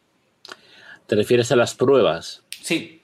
¿Te 1.07 1.17
refieres 1.17 1.53
a 1.53 1.57
las 1.57 1.75
pruebas? 1.75 2.43
Sí. 2.51 3.03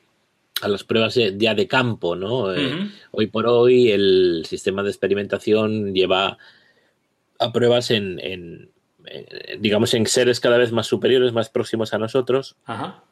A 0.62 0.68
las 0.68 0.84
pruebas 0.84 1.14
ya 1.14 1.54
de 1.54 1.68
campo, 1.68 2.16
¿no? 2.16 2.38
Uh 2.38 2.46
-huh. 2.48 2.86
eh, 2.86 2.90
hoy 3.12 3.26
por 3.28 3.46
hoy 3.46 3.92
el 3.92 4.44
sistema 4.46 4.82
de 4.82 4.90
experimentación 4.90 5.94
lleva 5.94 6.38
a 7.40 7.52
pruebas 7.52 7.90
en, 7.90 8.20
en, 8.20 8.70
en, 9.06 9.62
digamos, 9.62 9.94
en 9.94 10.06
seres 10.06 10.38
cada 10.38 10.58
vez 10.58 10.72
más 10.72 10.86
superiores, 10.86 11.32
más 11.32 11.48
próximos 11.48 11.92
a 11.94 11.98
nosotros, 11.98 12.56
Ajá. 12.66 13.02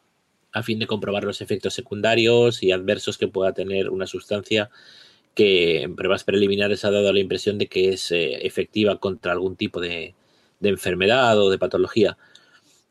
a 0.52 0.62
fin 0.62 0.78
de 0.78 0.86
comprobar 0.86 1.24
los 1.24 1.40
efectos 1.40 1.74
secundarios 1.74 2.62
y 2.62 2.70
adversos 2.70 3.18
que 3.18 3.26
pueda 3.26 3.52
tener 3.52 3.88
una 3.90 4.06
sustancia 4.06 4.70
que 5.34 5.82
en 5.82 5.96
pruebas 5.96 6.24
preliminares 6.24 6.84
ha 6.84 6.90
dado 6.90 7.12
la 7.12 7.20
impresión 7.20 7.58
de 7.58 7.68
que 7.68 7.90
es 7.90 8.10
eh, 8.10 8.46
efectiva 8.46 8.98
contra 8.98 9.32
algún 9.32 9.56
tipo 9.56 9.80
de, 9.80 10.14
de, 10.60 10.68
enfermedad 10.68 11.40
o 11.40 11.48
de 11.48 11.58
patología. 11.58 12.18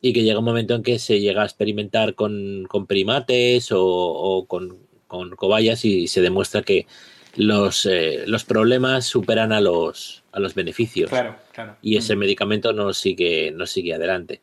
Y 0.00 0.12
que 0.12 0.22
llega 0.22 0.38
un 0.38 0.44
momento 0.44 0.74
en 0.74 0.82
que 0.82 0.98
se 0.98 1.20
llega 1.20 1.42
a 1.42 1.44
experimentar 1.44 2.14
con, 2.14 2.64
con 2.68 2.86
primates 2.86 3.70
o, 3.70 3.84
o 3.84 4.46
con, 4.46 4.78
con, 5.06 5.36
cobayas 5.36 5.84
y 5.84 6.08
se 6.08 6.22
demuestra 6.22 6.62
que 6.62 6.86
los, 7.38 7.86
eh, 7.86 8.24
los 8.26 8.44
problemas 8.44 9.06
superan 9.06 9.52
a 9.52 9.60
los, 9.60 10.24
a 10.32 10.40
los 10.40 10.54
beneficios. 10.54 11.08
Claro, 11.08 11.36
claro. 11.52 11.76
Y 11.80 11.96
ese 11.96 12.16
mm. 12.16 12.18
medicamento 12.18 12.72
no 12.72 12.92
sigue, 12.92 13.52
no 13.52 13.64
sigue 13.64 13.94
adelante. 13.94 14.40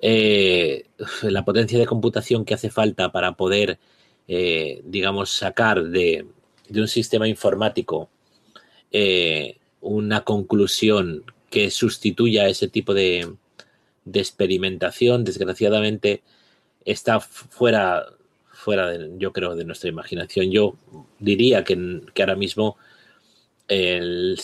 Eh, 0.00 0.86
la 1.22 1.44
potencia 1.44 1.78
de 1.78 1.86
computación 1.86 2.44
que 2.44 2.54
hace 2.54 2.70
falta 2.70 3.10
para 3.10 3.32
poder, 3.32 3.78
eh, 4.28 4.80
digamos, 4.84 5.30
sacar 5.30 5.82
de, 5.82 6.26
de, 6.68 6.80
un 6.80 6.88
sistema 6.88 7.26
informático 7.28 8.08
una 9.80 10.20
conclusión 10.20 11.24
que 11.50 11.70
sustituya 11.70 12.46
ese 12.46 12.68
tipo 12.68 12.92
de, 12.92 13.34
de 14.04 14.20
experimentación, 14.20 15.24
desgraciadamente, 15.24 16.22
está 16.84 17.20
fuera, 17.20 18.04
fuera 18.62 18.88
de, 18.88 19.10
yo 19.18 19.32
creo, 19.32 19.56
de 19.56 19.64
nuestra 19.64 19.90
imaginación. 19.90 20.50
Yo 20.50 20.76
diría 21.18 21.64
que, 21.64 22.00
que 22.14 22.22
ahora 22.22 22.36
mismo 22.36 22.76
el, 23.68 24.38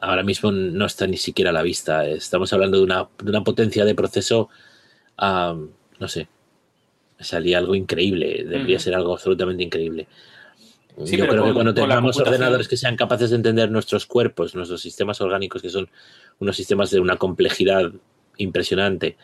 ahora 0.00 0.22
mismo 0.22 0.50
no 0.50 0.86
está 0.86 1.06
ni 1.06 1.16
siquiera 1.16 1.50
a 1.50 1.52
la 1.52 1.62
vista. 1.62 2.06
Estamos 2.06 2.52
hablando 2.52 2.78
de 2.78 2.84
una, 2.84 3.08
de 3.22 3.30
una 3.30 3.44
potencia 3.44 3.84
de 3.84 3.94
proceso, 3.94 4.48
um, 5.20 5.68
no 5.98 6.08
sé, 6.08 6.28
salía 7.20 7.58
algo 7.58 7.74
increíble, 7.74 8.44
debería 8.44 8.78
ser 8.78 8.94
algo 8.94 9.12
absolutamente 9.12 9.62
increíble. 9.62 10.08
Sí, 11.04 11.16
Yo 11.16 11.26
creo 11.26 11.42
con, 11.42 11.50
que 11.50 11.54
cuando 11.54 11.74
tengamos 11.74 12.16
ordenadores 12.18 12.68
que 12.68 12.76
sean 12.76 12.96
capaces 12.96 13.30
de 13.30 13.36
entender 13.36 13.70
nuestros 13.70 14.06
cuerpos, 14.06 14.54
nuestros 14.54 14.80
sistemas 14.80 15.20
orgánicos, 15.20 15.62
que 15.62 15.70
son 15.70 15.88
unos 16.38 16.56
sistemas 16.56 16.90
de 16.90 17.00
una 17.00 17.16
complejidad 17.16 17.92
impresionante, 18.36 19.16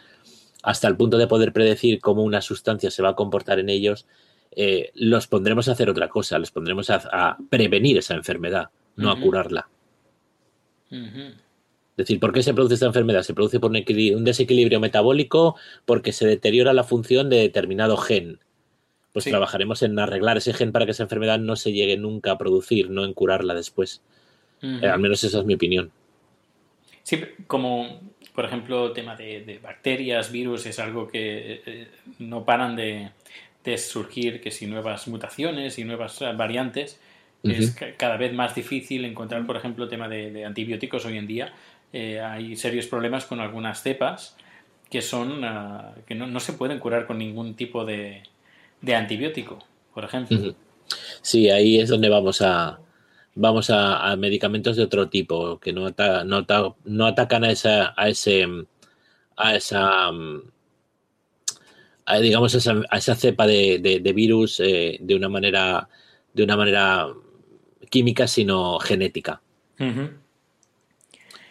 hasta 0.62 0.88
el 0.88 0.96
punto 0.96 1.18
de 1.18 1.26
poder 1.26 1.52
predecir 1.52 2.00
cómo 2.00 2.22
una 2.22 2.42
sustancia 2.42 2.90
se 2.90 3.02
va 3.02 3.11
a 3.11 3.16
comportar 3.16 3.58
en 3.58 3.68
ellos, 3.68 4.06
eh, 4.52 4.90
los 4.94 5.26
pondremos 5.26 5.68
a 5.68 5.72
hacer 5.72 5.88
otra 5.88 6.08
cosa, 6.08 6.38
los 6.38 6.50
pondremos 6.50 6.90
a, 6.90 7.02
a 7.12 7.38
prevenir 7.48 7.98
esa 7.98 8.14
enfermedad, 8.14 8.70
no 8.96 9.08
uh 9.08 9.14
-huh. 9.14 9.18
a 9.18 9.22
curarla. 9.22 9.68
Uh 10.90 10.96
-huh. 10.96 11.34
Es 12.00 12.06
decir, 12.06 12.18
¿por 12.20 12.32
qué 12.32 12.42
se 12.42 12.54
produce 12.54 12.74
esta 12.74 12.86
enfermedad? 12.86 13.22
Se 13.22 13.34
produce 13.34 13.61
por 13.61 13.70
un, 13.70 14.24
desequilibrio 14.24 14.80
metabólico 14.80 15.56
porque 15.84 16.12
se 16.12 16.26
deteriora 16.26 16.72
la 16.72 16.84
función 16.84 17.28
de 17.28 17.36
determinado 17.36 17.96
gen. 17.98 18.38
Pues 19.12 19.24
sí. 19.24 19.30
trabajaremos 19.30 19.82
en 19.82 19.98
arreglar 19.98 20.38
ese 20.38 20.54
gen 20.54 20.72
para 20.72 20.86
que 20.86 20.92
esa 20.92 21.02
enfermedad 21.02 21.38
no 21.38 21.56
se 21.56 21.72
llegue 21.72 21.96
nunca 21.96 22.30
a 22.32 22.38
producir, 22.38 22.88
no 22.90 23.04
en 23.04 23.12
curarla 23.12 23.54
después. 23.54 24.02
Uh 24.62 24.66
-huh. 24.66 24.84
eh, 24.84 24.88
al 24.88 25.00
menos 25.00 25.22
esa 25.24 25.40
es 25.40 25.44
mi 25.44 25.54
opinión. 25.54 25.90
Sí, 27.02 27.20
como 27.46 28.00
por 28.35 28.45
ejemplo 28.45 28.93
tema 28.93 29.16
de, 29.16 29.43
de 29.45 29.59
bacterias, 29.59 30.31
virus, 30.31 30.66
es 30.66 30.78
algo 30.78 31.09
que 31.09 31.62
eh, 31.66 31.89
no 32.18 32.45
paran 32.45 32.76
de, 32.76 33.11
de, 33.64 33.78
surgir, 33.78 34.41
que 34.41 34.51
si 34.51 34.66
nuevas 34.66 35.09
mutaciones 35.09 35.78
y 35.78 35.85
nuevas 35.85 36.20
variantes, 36.37 37.01
uh 37.43 37.49
-huh. 37.49 37.59
es 37.59 37.76
cada 37.97 38.16
vez 38.16 38.33
más 38.33 38.55
difícil 38.55 39.05
encontrar, 39.05 39.47
por 39.47 39.57
ejemplo, 39.57 39.89
tema 39.89 40.09
de, 40.09 40.31
de 40.31 40.45
antibióticos 40.45 41.05
hoy 41.05 41.18
en 41.18 41.26
día. 41.26 41.53
Eh, 41.93 42.20
hay 42.20 42.57
serios 42.57 42.87
problemas 42.87 43.24
con 43.26 43.41
algunas 43.41 43.83
cepas 43.83 44.37
que 44.89 45.03
son 45.03 45.45
uh, 45.45 45.95
que 46.07 46.14
no, 46.14 46.26
no, 46.26 46.41
se 46.41 46.53
pueden 46.53 46.78
curar 46.78 47.07
con 47.07 47.18
ningún 47.18 47.55
tipo 47.55 47.85
de, 47.85 48.22
de 48.81 48.95
antibiótico, 48.95 49.59
por 49.95 50.05
ejemplo. 50.05 50.37
Uh 50.37 50.41
-huh. 50.43 50.55
Sí, 51.22 51.49
ahí 51.51 51.81
es 51.81 51.89
donde 51.89 52.09
vamos 52.09 52.43
a 52.43 52.81
vamos 53.35 53.70
a, 53.70 54.14
medicamentos 54.16 54.76
de 54.76 54.85
otro 54.85 55.09
tipo 55.09 55.59
que 55.59 55.72
no, 55.72 55.87
ata, 55.87 56.24
no, 56.24 56.39
ata, 56.39 56.74
no 56.85 57.07
atacan 57.07 57.45
a 57.45 57.51
esa 57.51 57.95
a 57.97 58.09
ese 58.09 58.47
a 59.37 59.55
esa 59.55 60.11
digamos 62.20 62.55
a 62.55 62.59
esa, 62.59 62.83
a 62.91 62.99
esa, 62.99 63.14
cepa 63.14 63.47
de, 63.47 63.78
de, 63.78 64.12
virus 64.12 64.61
eh, 64.61 64.99
de 65.01 65.14
una 65.14 65.28
manera 65.28 65.89
de 66.35 66.43
una 66.43 66.57
manera 66.57 67.09
química 67.89 68.26
sino 68.26 68.78
genética. 68.78 69.41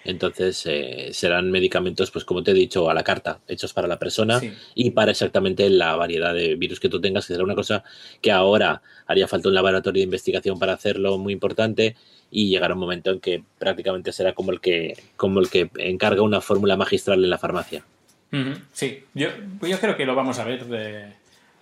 Entonces 0.05 0.65
eh, 0.65 1.09
serán 1.11 1.51
medicamentos, 1.51 2.09
pues 2.11 2.25
como 2.25 2.41
te 2.41 2.51
he 2.51 2.53
dicho, 2.53 2.89
a 2.89 2.93
la 2.93 3.03
carta, 3.03 3.39
hechos 3.47 3.73
para 3.73 3.87
la 3.87 3.99
persona 3.99 4.39
sí. 4.39 4.53
y 4.75 4.91
para 4.91 5.11
exactamente 5.11 5.69
la 5.69 5.95
variedad 5.95 6.33
de 6.33 6.55
virus 6.55 6.79
que 6.79 6.89
tú 6.89 7.01
tengas, 7.01 7.27
que 7.27 7.33
será 7.33 7.43
una 7.43 7.55
cosa 7.55 7.83
que 8.21 8.31
ahora 8.31 8.81
haría 9.07 9.27
falta 9.27 9.49
un 9.49 9.55
laboratorio 9.55 9.99
de 9.99 10.05
investigación 10.05 10.57
para 10.57 10.73
hacerlo 10.73 11.17
muy 11.17 11.33
importante 11.33 11.95
y 12.31 12.49
llegará 12.49 12.75
un 12.75 12.79
momento 12.79 13.11
en 13.11 13.19
que 13.19 13.43
prácticamente 13.57 14.11
será 14.11 14.33
como 14.33 14.51
el 14.51 14.61
que, 14.61 14.95
como 15.17 15.39
el 15.39 15.49
que 15.49 15.69
encarga 15.77 16.21
una 16.21 16.41
fórmula 16.41 16.77
magistral 16.77 17.23
en 17.23 17.29
la 17.29 17.37
farmacia. 17.37 17.83
Uh 18.31 18.37
-huh. 18.37 18.61
Sí, 18.71 19.03
yo, 19.13 19.29
yo 19.61 19.79
creo 19.79 19.97
que 19.97 20.05
lo 20.05 20.15
vamos 20.15 20.37
a 20.39 20.43
ver 20.43 20.65
de, 20.65 21.07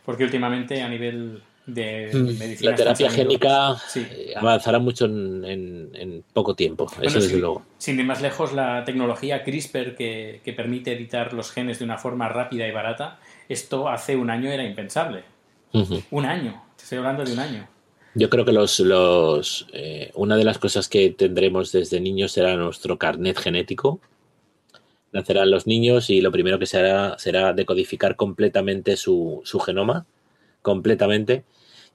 porque 0.05 0.25
últimamente 0.25 0.81
a 0.81 0.89
nivel 0.89 1.41
de 1.68 2.09
mm, 2.13 2.39
medicina. 2.39 2.72
La 2.72 2.78
terapia 2.78 3.09
génica 3.11 3.76
sí. 3.88 4.05
Eh, 4.09 4.34
avanzará 4.36 4.80
mucho 4.80 5.05
en, 5.05 5.43
en, 5.45 5.89
en 5.93 6.24
poco 6.34 6.55
tiempo, 6.55 6.88
bueno, 6.88 7.03
eso 7.03 7.20
desde 7.20 7.30
sin, 7.32 7.41
luego. 7.41 7.63
Sin 7.78 7.99
ir 7.99 8.05
más 8.05 8.22
lejos, 8.22 8.53
la 8.53 8.84
tecnología 8.86 9.43
CRISPR 9.43 9.95
que, 9.95 10.41
que, 10.43 10.53
permite 10.53 10.93
editar 10.93 11.34
los 11.34 11.51
genes 11.51 11.80
de 11.80 11.86
una 11.86 11.97
forma 11.97 12.30
rápida 12.30 12.68
y 12.68 12.72
barata, 12.72 13.20
esto 13.49 13.89
hace 13.89 14.15
un 14.15 14.30
año 14.30 14.49
era 14.49 14.63
impensable. 14.63 15.24
Uh 15.74 15.82
-huh. 15.82 16.03
Un 16.09 16.26
año. 16.26 16.63
Estoy 16.82 16.99
hablando 16.99 17.26
de 17.26 17.34
un 17.34 17.39
año. 17.39 17.68
Yo 18.15 18.30
creo 18.30 18.45
que 18.45 18.53
los, 18.53 18.80
los 18.80 19.68
eh, 19.74 20.11
una 20.15 20.38
de 20.38 20.43
las 20.43 20.57
cosas 20.57 20.88
que 20.88 21.09
tendremos 21.11 21.72
desde 21.72 21.99
niños 21.99 22.32
será 22.32 22.55
nuestro 22.55 22.97
carnet 22.97 23.38
genético. 23.38 23.99
Nacerán 25.11 25.51
los 25.51 25.68
niños 25.68 26.09
y 26.09 26.22
lo 26.22 26.32
primero 26.32 26.57
que 26.57 26.65
se 26.65 26.78
hará 26.78 27.20
será 27.20 27.53
decodificar 27.53 28.15
completamente 28.15 28.97
su, 28.97 29.41
su 29.43 29.59
genoma, 29.59 30.05
completamente, 30.61 31.43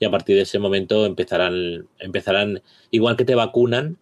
y 0.02 0.04
a 0.04 0.10
partir 0.10 0.34
de 0.34 0.42
ese 0.42 0.58
momento 0.58 1.06
empezarán, 1.06 1.86
empezarán, 2.00 2.60
igual 2.90 3.16
que 3.16 3.24
te 3.24 3.36
vacunan, 3.36 3.98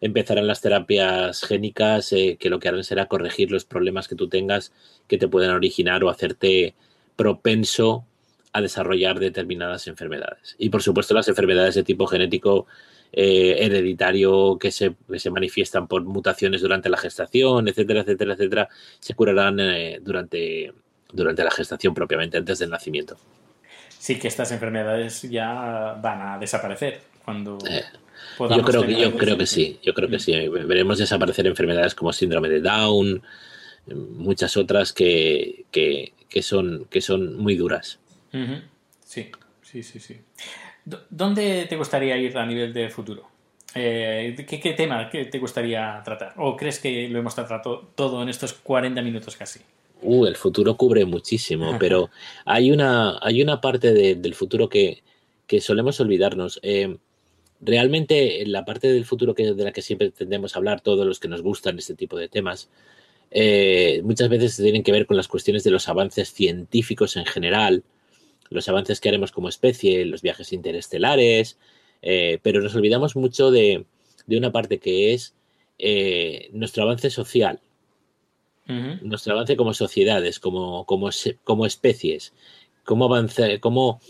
empezarán 0.00 0.46
las 0.46 0.60
terapias 0.60 1.42
génicas 1.42 2.12
eh, 2.12 2.36
que 2.38 2.48
lo 2.50 2.60
que 2.60 2.68
harán 2.68 2.84
será 2.84 3.06
corregir 3.06 3.50
los 3.50 3.64
problemas 3.64 4.06
que 4.06 4.14
tú 4.14 4.28
tengas 4.28 4.72
que 5.08 5.18
te 5.18 5.26
puedan 5.26 5.50
originar 5.50 6.04
o 6.04 6.08
hacerte 6.08 6.76
propenso 7.16 8.04
a 8.52 8.60
desarrollar 8.60 9.18
determinadas 9.18 9.88
enfermedades. 9.88 10.54
Y 10.56 10.68
por 10.70 10.84
supuesto 10.84 11.14
las 11.14 11.26
enfermedades 11.26 11.74
de 11.74 11.82
tipo 11.82 12.06
genético 12.06 12.68
eh, 13.12 13.56
hereditario 13.58 14.56
que 14.56 14.70
se, 14.70 14.94
que 15.10 15.18
se, 15.18 15.30
manifiestan 15.30 15.88
por 15.88 16.04
mutaciones 16.04 16.60
durante 16.60 16.88
la 16.88 16.96
gestación, 16.96 17.66
etcétera, 17.66 18.02
etcétera, 18.02 18.34
etcétera, 18.34 18.68
se 19.00 19.14
curarán 19.14 19.58
eh, 19.58 19.98
durante, 20.00 20.72
durante 21.12 21.42
la 21.42 21.50
gestación 21.50 21.92
propiamente, 21.92 22.38
antes 22.38 22.60
del 22.60 22.70
nacimiento. 22.70 23.16
Sí, 24.00 24.18
que 24.18 24.28
estas 24.28 24.50
enfermedades 24.50 25.20
ya 25.24 25.92
van 26.00 26.22
a 26.22 26.38
desaparecer 26.38 27.02
cuando... 27.22 27.58
Eh, 27.68 27.84
yo 28.38 28.62
creo 28.62 28.86
que 28.86 28.98
yo 28.98 29.14
creo 29.14 29.36
que 29.36 29.44
sí, 29.44 29.78
yo 29.82 29.92
creo 29.92 30.08
que 30.08 30.18
sí. 30.18 30.32
Veremos 30.48 30.96
desaparecer 30.96 31.46
enfermedades 31.46 31.94
como 31.94 32.10
síndrome 32.10 32.48
de 32.48 32.62
Down, 32.62 33.22
muchas 33.86 34.56
otras 34.56 34.94
que, 34.94 35.66
que, 35.70 36.14
que 36.30 36.40
son, 36.40 36.86
que 36.88 37.02
son 37.02 37.36
muy 37.36 37.56
duras. 37.56 37.98
Sí, 39.04 39.30
sí, 39.60 39.82
sí, 39.82 40.00
sí. 40.00 40.18
¿Dónde 41.10 41.66
te 41.68 41.76
gustaría 41.76 42.16
ir 42.16 42.38
a 42.38 42.46
nivel 42.46 42.72
de 42.72 42.88
futuro? 42.88 43.28
Eh, 43.74 44.34
¿qué, 44.48 44.58
¿qué, 44.60 44.72
tema 44.72 45.10
te 45.10 45.38
gustaría 45.38 46.00
tratar? 46.02 46.32
¿O 46.38 46.56
crees 46.56 46.78
que 46.78 47.06
lo 47.10 47.18
hemos 47.18 47.34
tratado 47.34 47.92
todo 47.94 48.22
en 48.22 48.30
estos 48.30 48.54
40 48.54 49.02
minutos 49.02 49.36
casi? 49.36 49.60
Uh, 50.02 50.26
el 50.26 50.36
futuro 50.36 50.76
cubre 50.76 51.04
muchísimo, 51.04 51.76
pero 51.78 52.10
hay 52.46 52.70
una, 52.70 53.18
hay 53.20 53.42
una 53.42 53.60
parte 53.60 53.92
de, 53.92 54.14
del 54.14 54.34
futuro 54.34 54.68
que, 54.68 55.02
que, 55.46 55.60
solemos 55.60 56.00
olvidarnos. 56.00 56.58
Eh, 56.62 56.96
realmente 57.60 58.44
la 58.46 58.64
parte 58.64 58.90
del 58.90 59.04
futuro 59.04 59.34
que, 59.34 59.52
de 59.52 59.64
la 59.64 59.72
que 59.72 59.82
siempre 59.82 60.10
tendemos 60.10 60.54
a 60.54 60.58
hablar, 60.58 60.80
todos 60.80 61.06
los 61.06 61.20
que 61.20 61.28
nos 61.28 61.42
gustan 61.42 61.78
este 61.78 61.94
tipo 61.94 62.16
de 62.16 62.28
temas, 62.28 62.70
eh, 63.30 64.00
muchas 64.02 64.28
veces 64.30 64.56
tienen 64.56 64.82
que 64.82 64.92
ver 64.92 65.06
con 65.06 65.16
las 65.16 65.28
cuestiones 65.28 65.64
de 65.64 65.70
los 65.70 65.88
avances 65.88 66.32
científicos 66.32 67.16
en 67.16 67.26
general, 67.26 67.84
los 68.48 68.68
avances 68.68 69.00
que 69.00 69.10
haremos 69.10 69.32
como 69.32 69.48
especie, 69.50 70.06
los 70.06 70.22
viajes 70.22 70.52
interestelares, 70.52 71.58
eh, 72.00 72.38
pero 72.42 72.62
nos 72.62 72.74
olvidamos 72.74 73.16
mucho 73.16 73.50
de, 73.50 73.84
de 74.26 74.36
una 74.38 74.50
parte 74.50 74.78
que 74.78 75.12
es 75.12 75.34
nuestro 76.52 76.82
avance 76.82 77.08
social, 77.10 77.60
nuestro 78.66 79.32
avance 79.32 79.56
como 79.56 79.74
sociedades, 79.74 80.38
como, 80.38 80.84
como, 80.86 81.10
como 81.42 81.66
especies, 81.66 82.32
cómo 82.84 83.06
avanza, 83.06 83.58
cómo 83.60 84.00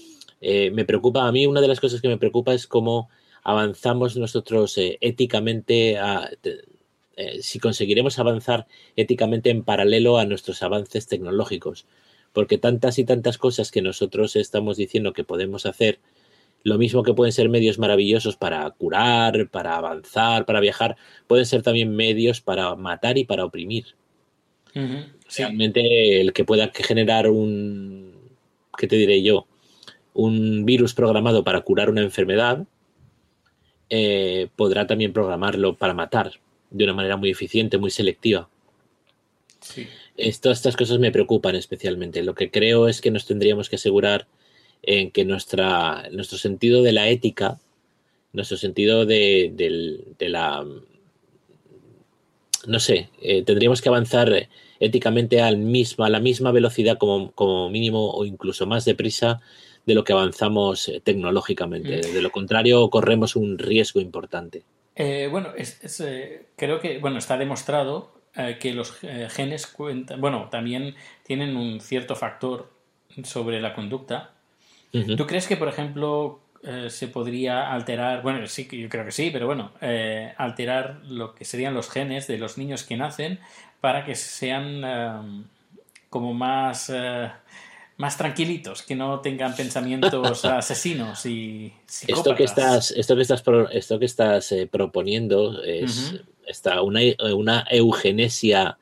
eh, 0.40 0.70
me 0.70 0.84
preocupa, 0.84 1.26
a 1.26 1.32
mí 1.32 1.46
una 1.46 1.60
de 1.62 1.68
las 1.68 1.80
cosas 1.80 2.02
que 2.02 2.08
me 2.08 2.18
preocupa 2.18 2.52
es 2.52 2.66
cómo 2.66 3.08
avanzamos 3.42 4.16
nosotros 4.16 4.76
eh, 4.76 4.98
éticamente, 5.00 5.96
eh, 7.16 7.42
si 7.42 7.58
conseguiremos 7.58 8.18
avanzar 8.18 8.66
éticamente 8.96 9.48
en 9.50 9.64
paralelo 9.64 10.18
a 10.18 10.26
nuestros 10.26 10.62
avances 10.62 11.06
tecnológicos 11.06 11.86
porque 12.32 12.58
tantas 12.58 12.98
y 12.98 13.04
tantas 13.04 13.38
cosas 13.38 13.70
que 13.70 13.82
nosotros 13.82 14.36
estamos 14.36 14.76
diciendo 14.76 15.12
que 15.12 15.24
podemos 15.24 15.66
hacer, 15.66 15.98
lo 16.62 16.78
mismo 16.78 17.02
que 17.02 17.14
pueden 17.14 17.32
ser 17.32 17.48
medios 17.48 17.78
maravillosos 17.78 18.36
para 18.36 18.70
curar, 18.70 19.48
para 19.50 19.76
avanzar, 19.76 20.44
para 20.44 20.60
viajar, 20.60 20.96
pueden 21.26 21.46
ser 21.46 21.62
también 21.62 21.94
medios 21.94 22.40
para 22.40 22.74
matar 22.76 23.18
y 23.18 23.24
para 23.24 23.44
oprimir. 23.44 23.96
Uh 24.74 24.78
-huh, 24.78 25.06
sí. 25.28 25.42
Realmente 25.42 26.20
el 26.20 26.32
que 26.32 26.44
pueda 26.44 26.70
generar 26.74 27.28
un, 27.28 28.14
¿qué 28.78 28.86
te 28.86 28.96
diré 28.96 29.22
yo? 29.22 29.46
Un 30.14 30.64
virus 30.64 30.94
programado 30.94 31.42
para 31.44 31.60
curar 31.62 31.90
una 31.90 32.02
enfermedad, 32.02 32.66
eh, 33.88 34.48
podrá 34.56 34.86
también 34.86 35.12
programarlo 35.12 35.76
para 35.76 35.94
matar 35.94 36.32
de 36.70 36.84
una 36.84 36.94
manera 36.94 37.16
muy 37.16 37.30
eficiente, 37.30 37.78
muy 37.78 37.90
selectiva. 37.90 38.48
Sí. 39.60 39.86
Esto, 40.16 40.50
estas 40.50 40.76
cosas 40.76 40.98
me 40.98 41.10
preocupan 41.10 41.56
especialmente. 41.56 42.22
Lo 42.22 42.34
que 42.34 42.50
creo 42.50 42.88
es 42.88 43.00
que 43.00 43.10
nos 43.10 43.26
tendríamos 43.26 43.68
que 43.68 43.76
asegurar 43.76 44.26
en 44.82 45.10
que 45.10 45.24
nuestra, 45.24 46.08
nuestro 46.12 46.38
sentido 46.38 46.82
de 46.82 46.92
la 46.92 47.08
ética, 47.08 47.58
nuestro 48.32 48.56
sentido 48.56 49.06
de, 49.06 49.52
de, 49.54 50.00
de 50.18 50.28
la... 50.28 50.64
No 52.66 52.78
sé, 52.78 53.08
eh, 53.22 53.42
tendríamos 53.42 53.80
que 53.80 53.88
avanzar 53.88 54.48
éticamente 54.78 55.40
al 55.40 55.58
mismo, 55.58 56.04
a 56.04 56.10
la 56.10 56.20
misma 56.20 56.52
velocidad 56.52 56.98
como, 56.98 57.32
como 57.32 57.70
mínimo 57.70 58.10
o 58.10 58.24
incluso 58.24 58.66
más 58.66 58.84
deprisa 58.84 59.40
de 59.86 59.94
lo 59.94 60.04
que 60.04 60.12
avanzamos 60.12 60.88
eh, 60.88 61.00
tecnológicamente. 61.02 61.98
Mm. 61.98 62.14
De 62.14 62.22
lo 62.22 62.30
contrario, 62.30 62.88
corremos 62.90 63.36
un 63.36 63.58
riesgo 63.58 64.00
importante. 64.00 64.62
Eh, 64.96 65.28
bueno, 65.30 65.52
es, 65.56 65.82
es, 65.82 66.02
creo 66.56 66.80
que 66.80 66.98
bueno, 66.98 67.18
está 67.18 67.38
demostrado 67.38 68.12
eh, 68.36 68.58
que 68.60 68.72
los 68.72 69.02
eh, 69.02 69.26
genes 69.28 69.66
cuentan, 69.66 70.20
bueno, 70.20 70.48
también 70.50 70.94
tienen 71.24 71.56
un 71.56 71.80
cierto 71.80 72.14
factor 72.14 72.70
sobre 73.24 73.60
la 73.60 73.74
conducta. 73.74 74.34
Uh 74.92 74.98
-huh. 74.98 75.16
¿Tú 75.16 75.26
crees 75.26 75.48
que, 75.48 75.56
por 75.56 75.68
ejemplo, 75.68 76.40
eh, 76.62 76.88
se 76.90 77.08
podría 77.08 77.72
alterar, 77.72 78.22
bueno, 78.22 78.46
sí, 78.46 78.68
yo 78.70 78.88
creo 78.88 79.04
que 79.04 79.12
sí, 79.12 79.30
pero 79.30 79.46
bueno, 79.46 79.72
eh, 79.80 80.32
alterar 80.36 81.00
lo 81.04 81.34
que 81.34 81.44
serían 81.44 81.74
los 81.74 81.90
genes 81.90 82.26
de 82.26 82.38
los 82.38 82.58
niños 82.58 82.82
que 82.82 82.96
nacen 82.96 83.40
para 83.80 84.04
que 84.04 84.14
sean 84.14 85.46
como 86.10 86.34
más 86.34 86.90
más 88.00 88.16
tranquilitos, 88.16 88.82
que 88.82 88.96
no 88.96 89.20
tengan 89.20 89.54
pensamientos 89.54 90.44
asesinos 90.46 91.26
y 91.26 91.72
psicópatas. 91.84 92.18
Esto 92.18 92.34
que 92.34 92.44
estás, 92.44 92.90
esto 92.92 93.14
que 93.14 93.22
estás, 93.22 93.42
esto 93.72 93.98
que 93.98 94.04
estás 94.06 94.52
eh, 94.52 94.66
proponiendo 94.66 95.62
es 95.62 96.12
uh 96.12 96.14
-huh. 96.14 96.24
está 96.46 96.80
una, 96.80 97.00
una, 97.34 97.66
eugenesia 97.70 98.78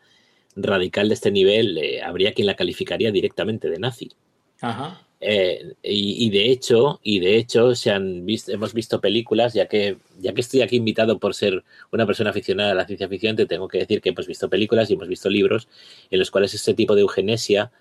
radical 0.55 1.09
de 1.09 1.15
este 1.15 1.33
nivel, 1.33 1.77
eh, 1.79 2.01
habría 2.01 2.33
quien 2.33 2.47
la 2.47 2.55
calificaría 2.55 3.11
directamente 3.11 3.69
de 3.69 3.79
nazi. 3.81 4.13
Ajá. 4.61 5.03
Eh, 5.21 5.75
y, 5.83 6.27
y, 6.27 6.31
de 6.31 6.51
hecho, 6.51 7.01
y 7.03 7.19
de 7.19 7.37
hecho, 7.37 7.75
se 7.75 7.91
han 7.91 8.25
visto, 8.25 8.53
hemos 8.53 8.73
visto 8.73 9.01
películas, 9.01 9.53
ya 9.53 9.67
que, 9.67 9.97
ya 10.21 10.33
que 10.33 10.41
estoy 10.41 10.63
aquí 10.63 10.77
invitado 10.77 11.19
por 11.19 11.35
ser 11.35 11.65
una 11.91 12.07
persona 12.07 12.31
aficionada 12.31 12.73
a 12.73 12.75
la 12.75 12.87
ciencia 12.87 13.09
ficción, 13.09 13.35
te 13.35 13.47
tengo 13.47 13.67
que 13.67 13.79
decir 13.79 14.01
que 14.01 14.11
hemos 14.11 14.27
visto 14.27 14.49
películas 14.49 14.91
y 14.91 14.95
hemos 14.95 15.09
visto 15.09 15.29
libros 15.29 15.69
en 16.11 16.21
los 16.21 16.31
cuales 16.31 16.55
este 16.55 16.75
tipo 16.75 16.95
de 16.95 17.01
eugenesia 17.03 17.73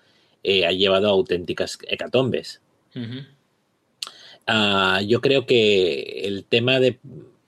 eh, 0.42 0.66
ha 0.66 0.72
llevado 0.72 1.08
a 1.08 1.10
auténticas 1.10 1.78
hecatombes. 1.88 2.60
Uh 2.94 3.00
-huh. 3.00 3.26
uh, 4.48 5.06
yo 5.06 5.20
creo 5.20 5.46
que 5.46 6.22
el 6.24 6.44
tema 6.44 6.80
de 6.80 6.98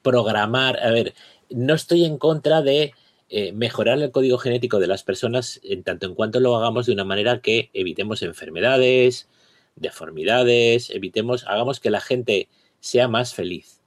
programar, 0.03 0.79
a 0.81 0.91
ver, 0.91 1.15
no 1.51 1.75
estoy 1.75 2.05
en 2.05 2.19
contra 2.19 2.63
de 2.63 2.95
eh, 3.29 3.53
mejorar 3.53 4.01
el 4.01 4.11
código 4.11 4.39
genético 4.39 4.79
de 4.79 4.87
las 4.87 5.03
personas 5.03 5.61
en 5.63 5.83
tanto 5.83 6.07
en 6.07 6.15
cuanto 6.15 6.41
lo 6.41 6.57
hagamos 6.57 6.87
de 6.87 6.93
una 6.93 7.05
manera 7.05 7.41
que 7.41 7.71
evitemos 7.73 8.23
enfermedades, 8.23 9.29
deformidades, 9.77 10.91
evitemos, 10.91 11.45
hagamos 11.47 11.81
que 11.81 11.91
la 11.91 12.01
gente 12.01 12.49
sea 12.81 13.09
más 13.09 13.35
feliz. 13.35 13.81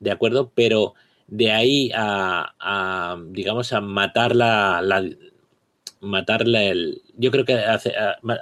¿De 0.00 0.10
acuerdo? 0.10 0.52
Pero 0.54 0.94
de 1.26 1.52
ahí 1.52 1.90
a, 1.94 2.54
a 2.58 3.16
digamos, 3.30 3.72
a 3.72 3.80
matar 3.80 4.34
la, 4.34 4.80
la 4.82 5.02
matarle 6.00 6.70
el. 6.70 7.02
Yo 7.16 7.30
creo 7.30 7.44
que 7.44 7.54
hace, 7.54 7.92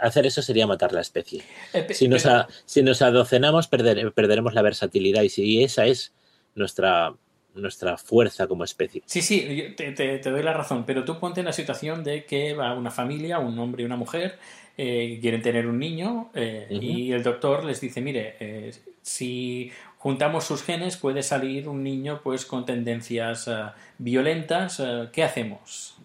hacer 0.03 0.27
eso 0.27 0.43
sería 0.43 0.67
matar 0.67 0.93
la 0.93 1.01
especie. 1.01 1.43
Eh, 1.73 1.87
si, 1.93 2.09
nos 2.09 2.27
a, 2.27 2.47
si 2.65 2.83
nos 2.83 3.03
adocenamos, 3.03 3.69
perder, 3.69 4.13
perderemos 4.13 4.55
la 4.55 4.63
versatilidad 4.63 5.23
y 5.23 5.29
si 5.29 5.63
esa 5.63 5.87
es 5.87 6.13
nuestra, 6.55 7.15
nuestra 7.55 7.97
fuerza 7.97 8.47
como 8.47 8.65
especie. 8.65 9.03
Sí, 9.07 9.23
sí, 9.23 9.75
te, 9.77 9.93
te, 9.93 10.19
te, 10.19 10.31
doy 10.31 10.43
la 10.43 10.53
razón, 10.53 10.85
pero 10.85 11.05
tú 11.05 11.19
ponte 11.19 11.41
en 11.41 11.47
la 11.47 11.53
situación 11.53 12.05
de 12.05 12.25
que 12.25 12.55
va 12.55 12.75
una 12.75 12.91
familia, 12.91 13.39
un 13.39 13.59
hombre 13.59 13.83
y 13.83 13.87
una 13.87 13.97
mujer, 13.97 14.39
eh, 14.79 15.19
quieren 15.21 15.41
tener 15.41 15.67
un 15.67 15.79
niño 15.79 16.31
eh, 16.35 16.67
uh 16.69 16.75
-huh. 16.75 16.83
y 16.83 17.13
el 17.13 17.23
doctor 17.23 17.65
les 17.65 17.81
dice, 17.81 18.01
mire, 18.01 18.37
eh, 18.41 18.73
si 19.01 19.73
juntamos 19.97 20.45
sus 20.45 20.63
genes 20.63 20.97
puede 20.99 21.23
salir 21.23 21.69
un 21.69 21.83
niño 21.83 22.21
pues 22.23 22.45
con 22.45 22.67
tendencias 22.67 23.49
uh, 23.49 23.71
violentas, 23.99 24.83
¿qué 25.13 25.25
hacemos? 25.25 25.97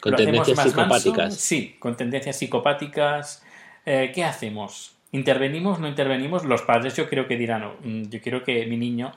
Con 0.00 0.16
tendencias 0.16 0.58
psicopáticas. 0.62 1.16
Manso? 1.16 1.38
Sí, 1.38 1.76
con 1.78 1.96
tendencias 1.96 2.36
psicopáticas. 2.36 3.44
Eh, 3.86 4.10
¿Qué 4.14 4.24
hacemos? 4.24 4.96
¿Intervenimos? 5.12 5.78
¿No 5.78 5.86
intervenimos? 5.86 6.44
Los 6.44 6.62
padres 6.62 6.96
yo 6.96 7.08
creo 7.08 7.26
que 7.26 7.36
dirán, 7.36 7.60
no, 7.60 7.74
mm, 7.82 8.08
yo 8.10 8.20
quiero 8.20 8.42
que 8.42 8.66
mi 8.66 8.76
niño 8.76 9.12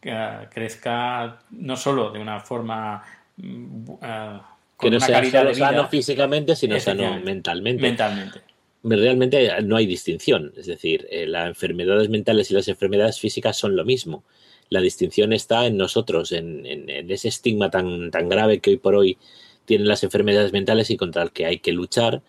crezca 0.00 1.40
no 1.50 1.76
solo 1.76 2.10
de 2.10 2.18
una 2.18 2.40
forma... 2.40 3.02
Uh, 3.38 4.38
que 4.78 4.90
no 4.90 4.98
sea 4.98 5.22
sano, 5.54 5.88
físicamente, 5.88 6.56
sino 6.56 6.80
sano 6.80 7.20
mentalmente. 7.20 7.82
Mentalmente. 7.82 8.49
Realmente 8.82 9.50
no 9.62 9.76
hay 9.76 9.86
distinción. 9.86 10.52
Es 10.56 10.66
decir, 10.66 11.06
eh, 11.10 11.26
las 11.26 11.48
enfermedades 11.48 12.08
mentales 12.08 12.50
y 12.50 12.54
las 12.54 12.68
enfermedades 12.68 13.20
físicas 13.20 13.56
son 13.56 13.76
lo 13.76 13.84
mismo. 13.84 14.24
La 14.68 14.80
distinción 14.80 15.32
está 15.32 15.66
en 15.66 15.76
nosotros, 15.76 16.32
en, 16.32 16.64
ese 17.10 17.28
estigma 17.28 17.70
tan, 17.70 18.10
tan 18.10 18.28
grave 18.28 18.60
que 18.60 18.70
hoy 18.70 18.76
por 18.76 18.94
hoy 18.94 19.18
tienen 19.64 19.88
las 19.88 20.04
enfermedades 20.04 20.52
mentales 20.52 20.90
y 20.90 20.96
contra 20.96 21.22
el 21.22 21.32
que 21.32 21.46
hay 21.46 21.58
que 21.58 21.72
luchar, 21.72 22.22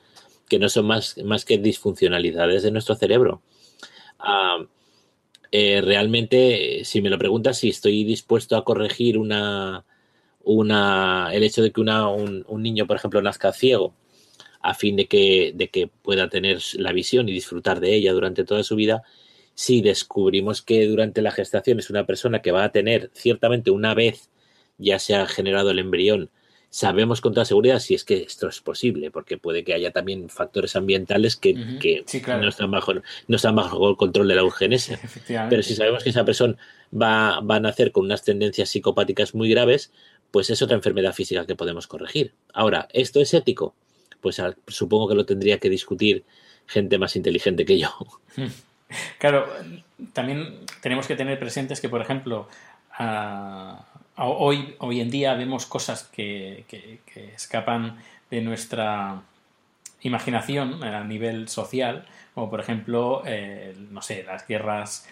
que 0.49 0.59
no 0.59 0.69
son 0.69 0.87
más, 0.87 1.17
más 1.23 1.45
que 1.45 1.57
disfuncionalidades 1.57 2.63
de 2.63 2.71
nuestro 2.71 2.95
cerebro. 2.95 3.41
Ah, 4.19 4.65
eh, 5.51 5.81
realmente, 5.81 6.83
si 6.85 7.01
me 7.01 7.09
lo 7.09 7.17
preguntas, 7.17 7.57
si 7.59 7.69
estoy 7.69 8.03
dispuesto 8.03 8.55
a 8.57 8.65
corregir 8.65 9.17
una, 9.17 9.85
una, 10.43 11.29
el 11.33 11.43
hecho 11.43 11.61
de 11.61 11.71
que 11.71 11.81
una, 11.81 12.07
un, 12.09 12.45
un 12.47 12.63
niño, 12.63 12.87
por 12.87 12.97
ejemplo, 12.97 13.21
nazca 13.21 13.53
ciego, 13.53 13.93
a 14.63 14.73
fin 14.73 14.95
de 14.95 15.07
que, 15.07 15.51
de 15.55 15.69
que 15.69 15.87
pueda 15.87 16.29
tener 16.29 16.59
la 16.75 16.91
visión 16.91 17.29
y 17.29 17.33
disfrutar 17.33 17.79
de 17.79 17.95
ella 17.95 18.13
durante 18.13 18.43
toda 18.43 18.63
su 18.63 18.75
vida, 18.75 19.03
si 19.53 19.81
descubrimos 19.81 20.61
que 20.61 20.87
durante 20.87 21.21
la 21.21 21.31
gestación 21.31 21.79
es 21.79 21.89
una 21.89 22.05
persona 22.05 22.41
que 22.41 22.51
va 22.51 22.63
a 22.63 22.71
tener 22.71 23.11
ciertamente 23.13 23.71
una 23.71 23.93
vez 23.93 24.29
ya 24.77 24.97
se 24.99 25.15
ha 25.15 25.27
generado 25.27 25.71
el 25.71 25.79
embrión, 25.79 26.31
sabemos 26.71 27.19
con 27.21 27.33
toda 27.33 27.45
seguridad 27.45 27.79
si 27.79 27.93
es 27.93 28.03
que 28.03 28.23
esto 28.23 28.47
es 28.47 28.61
posible, 28.61 29.11
porque 29.11 29.37
puede 29.37 29.63
que 29.63 29.73
haya 29.73 29.91
también 29.91 30.29
factores 30.29 30.75
ambientales 30.75 31.35
que, 31.35 31.53
no, 31.53 32.47
están 32.47 32.71
bajo, 32.71 32.93
no 32.93 33.35
están 33.35 33.55
bajo 33.55 33.89
el 33.89 33.97
control 33.97 34.29
de 34.29 34.35
la 34.35 34.41
eugenesia. 34.41 34.99
Pero 35.49 35.61
si 35.61 35.75
sabemos 35.75 36.03
que 36.03 36.09
esa 36.09 36.25
persona 36.25 36.55
va, 36.93 37.41
va 37.41 37.57
a 37.57 37.59
nacer 37.59 37.91
con 37.91 38.05
unas 38.05 38.23
tendencias 38.23 38.69
psicopáticas 38.69 39.35
muy 39.35 39.49
graves, 39.49 39.91
pues 40.31 40.49
es 40.49 40.61
otra 40.61 40.77
enfermedad 40.77 41.13
física 41.13 41.45
que 41.45 41.55
podemos 41.55 41.87
corregir. 41.87 42.33
Ahora, 42.53 42.87
¿esto 42.93 43.19
es 43.19 43.33
ético? 43.33 43.75
Pues 44.21 44.41
supongo 44.67 45.09
que 45.09 45.15
lo 45.15 45.25
tendría 45.25 45.59
que 45.59 45.69
discutir 45.69 46.23
gente 46.67 46.97
más 46.97 47.15
inteligente 47.15 47.65
que 47.65 47.79
yo. 47.79 47.89
Claro, 49.19 49.47
también 50.13 50.65
tenemos 50.81 51.07
que 51.07 51.15
tener 51.15 51.39
presentes 51.39 51.79
que, 51.79 51.87
por 51.87 52.01
ejemplo, 52.01 52.49
hoy, 54.17 54.75
hoy 54.79 54.99
en 55.01 55.09
día 55.09 55.33
vemos 55.35 55.65
cosas 55.65 56.03
que, 56.03 56.65
escapan 57.35 57.97
de 58.29 58.41
nuestra 58.41 59.21
imaginación 60.01 60.83
a 60.83 61.03
nivel 61.03 61.47
social, 61.47 62.05
como 62.33 62.49
por 62.49 62.59
ejemplo, 62.59 63.23
no 63.91 64.01
sé, 64.01 64.23
las 64.23 64.47
guerras, 64.47 65.07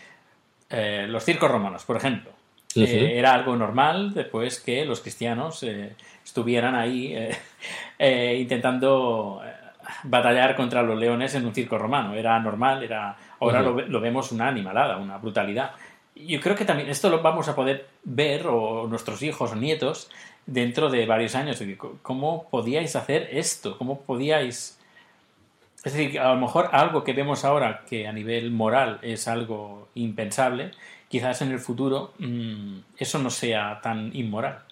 eh, 0.69 1.05
los 1.07 1.23
circos 1.23 1.49
romanos, 1.49 1.83
por 1.85 1.97
ejemplo. 1.97 2.38
Eh, 2.75 3.17
era 3.17 3.33
algo 3.33 3.55
normal 3.55 4.13
después 4.13 4.59
que 4.59 4.85
los 4.85 5.01
cristianos 5.01 5.63
estuvieran 6.29 6.75
ahí 6.75 7.15
eh, 7.15 7.35
eh, 7.97 8.37
intentando 8.39 9.41
eh, 9.43 9.51
batallar 10.03 10.55
contra 10.55 10.83
los 10.83 10.97
leones 10.97 11.33
en 11.35 11.45
un 11.45 11.53
circo 11.53 11.77
romano. 11.77 12.13
Era 12.13 12.39
normal, 12.39 12.83
era 12.83 13.15
ahora 13.39 13.61
lo, 13.61 13.99
vemos 13.99 14.31
una 14.31 14.47
animalada, 14.47 14.97
una 14.97 15.17
brutalidad. 15.17 15.71
Yo 16.15 16.39
creo 16.39 16.55
que 16.55 16.65
también 16.65 16.89
esto 16.89 17.09
lo 17.09 17.21
vamos 17.21 17.47
a 17.47 17.55
poder 17.55 17.87
ver, 18.03 18.45
o 18.47 18.87
nuestros 18.87 19.21
hijos 19.23 19.51
o 19.51 19.55
nietos, 19.55 20.09
dentro 20.45 20.89
de 20.89 21.05
varios 21.05 21.33
años. 21.35 21.63
¿Cómo 22.01 22.47
podíais 22.49 22.95
hacer 22.95 23.29
esto? 23.31 23.77
¿Cómo 23.77 24.01
podíais...? 24.01 24.77
Es 25.81 25.93
decir, 25.93 26.19
a 26.19 26.33
lo 26.33 26.41
mejor 26.41 26.69
algo 26.73 27.05
que 27.05 27.13
vemos 27.13 27.45
ahora 27.45 27.85
que 27.89 28.05
a 28.05 28.11
nivel 28.11 28.51
moral 28.51 28.99
es 29.01 29.29
algo 29.29 29.87
impensable, 29.95 30.71
quizás 31.09 31.41
en 31.41 31.51
el 31.51 31.59
futuro 31.59 32.13
mm, 32.19 32.79
eso 32.97 33.19
no 33.19 33.29
sea 33.29 33.81
tan 33.81 34.15
inmoral 34.15 34.63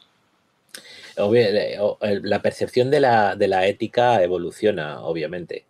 la 2.22 2.42
percepción 2.42 2.92
de 2.92 3.00
la, 3.00 3.36
de 3.36 3.48
la 3.48 3.68
ética 3.68 4.22
evoluciona, 4.24 5.02
obviamente, 5.02 5.66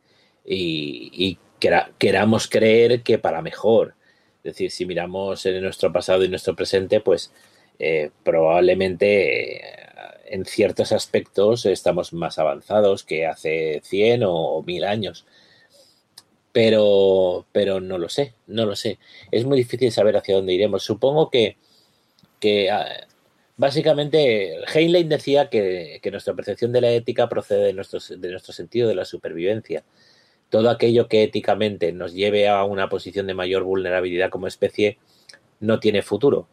y, 0.46 1.38
queramos 1.98 2.48
creer 2.48 3.02
que 3.02 3.18
para 3.18 3.42
mejor. 3.42 3.96
Es 4.44 4.54
decir, 4.54 4.70
si 4.72 4.86
miramos 4.86 5.44
en 5.46 5.62
nuestro 5.64 5.92
pasado 5.92 6.24
y 6.24 6.30
nuestro 6.30 6.56
presente, 6.56 7.02
pues 7.02 7.32
eh, 7.80 8.12
probablemente 8.24 9.56
eh, 9.56 9.62
en 10.28 10.46
ciertos 10.46 10.92
aspectos 10.92 11.66
estamos 11.66 12.14
más 12.14 12.38
avanzados 12.38 13.04
que 13.04 13.26
hace 13.26 13.82
100 13.84 14.24
o 14.26 14.64
1000 14.66 14.84
años. 14.84 15.26
Pero, 16.52 17.46
pero 17.52 17.80
no 17.80 17.98
lo 17.98 18.10
sé, 18.10 18.34
no 18.48 18.66
lo 18.66 18.76
sé. 18.76 19.00
Es 19.32 19.46
muy 19.46 19.58
difícil 19.58 19.92
saber 19.92 20.18
hacia 20.18 20.36
dónde 20.36 20.54
iremos. 20.54 20.84
Supongo 20.84 21.30
que, 21.30 21.58
que 22.40 22.72
ah, 22.72 23.08
Básicamente, 23.58 24.60
Heinlein 24.72 25.10
decía 25.10 25.50
que, 25.50 26.00
nuestra 26.12 26.36
percepción 26.36 26.72
de 26.72 26.82
la 26.82 26.92
ética 26.92 27.28
procede 27.28 27.66
de 27.66 27.74
nuestro, 27.74 28.00
de 28.16 28.30
nuestro 28.30 28.54
sentido 28.54 28.88
de 28.88 28.94
la 28.94 29.04
supervivencia. 29.04 29.84
Todo 30.50 30.70
aquello 30.70 31.08
que 31.08 31.24
éticamente 31.24 31.92
nos 31.92 32.14
lleve 32.14 32.48
a 32.48 32.64
una 32.64 32.88
posición 32.88 33.26
de 33.28 33.34
mayor 33.34 33.64
vulnerabilidad 33.64 34.30
como 34.30 34.48
especie 34.48 35.00
no 35.60 35.80
tiene 35.80 36.04
futuro, 36.04 36.48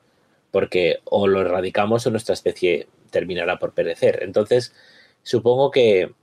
porque 0.51 1.01
o 1.05 1.27
lo 1.27 1.43
erradicamos 1.43 2.07
o 2.07 2.11
nuestra 2.11 2.33
especie 2.33 2.89
terminará 3.11 3.59
por 3.59 3.75
perecer. 3.75 4.23
Entonces, 4.23 4.75
supongo 5.23 5.71
que, 5.71 6.15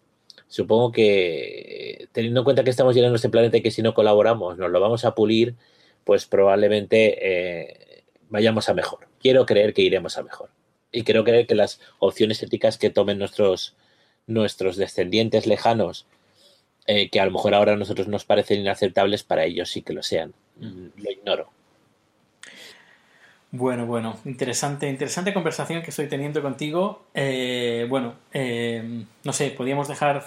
supongo 0.52 0.92
que 0.92 2.10
teniendo 2.12 2.42
en 2.42 2.44
cuenta 2.44 2.66
que 2.66 2.70
estamos 2.70 2.94
llenando 2.94 3.16
este 3.16 3.30
planeta 3.30 3.56
y 3.56 3.62
que 3.62 3.72
si 3.72 3.82
no 3.82 3.94
colaboramos 3.94 4.58
nos 4.58 4.70
lo 4.70 4.82
vamos 4.82 5.06
a 5.06 5.16
pulir, 5.16 5.56
pues 6.04 6.26
probablemente 6.26 7.20
eh, 7.22 8.04
vayamos 8.30 8.68
a 8.68 8.74
mejor. 8.74 9.08
Quiero 9.22 9.46
creer 9.46 9.74
que 9.74 9.82
iremos 9.82 10.18
a 10.18 10.24
mejor 10.24 10.50
y 10.92 11.04
creo 11.04 11.24
que, 11.24 11.46
que 11.48 11.56
las 11.56 11.80
opciones 12.00 12.44
éticas 12.44 12.78
que 12.78 12.90
tomen 12.90 13.18
nuestros, 13.18 13.76
nuestros 14.28 14.76
descendientes 14.76 15.48
lejanos, 15.48 16.06
eh, 16.86 17.10
que 17.10 17.22
a 17.22 17.26
lo 17.26 17.32
mejor 17.32 17.54
ahora 17.54 17.74
a 17.74 17.78
nosotros 17.78 18.10
nos 18.10 18.26
parecen 18.26 18.60
inaceptables, 18.60 19.24
para 19.24 19.46
ellos 19.46 19.72
sí 19.72 19.84
que 19.84 19.94
lo 19.94 20.04
sean. 20.04 20.34
Mm, 20.58 20.88
lo 20.98 21.12
ignoro. 21.12 21.50
Bueno, 23.54 23.86
bueno, 23.86 24.18
interesante, 24.24 24.88
interesante 24.90 25.34
conversación 25.34 25.82
que 25.82 25.90
estoy 25.90 26.08
teniendo 26.08 26.42
contigo. 26.42 27.04
Eh, 27.14 27.86
bueno, 27.90 28.16
eh, 28.32 29.04
no 29.26 29.34
sé, 29.34 29.50
¿podríamos 29.50 29.90
dejar 29.90 30.24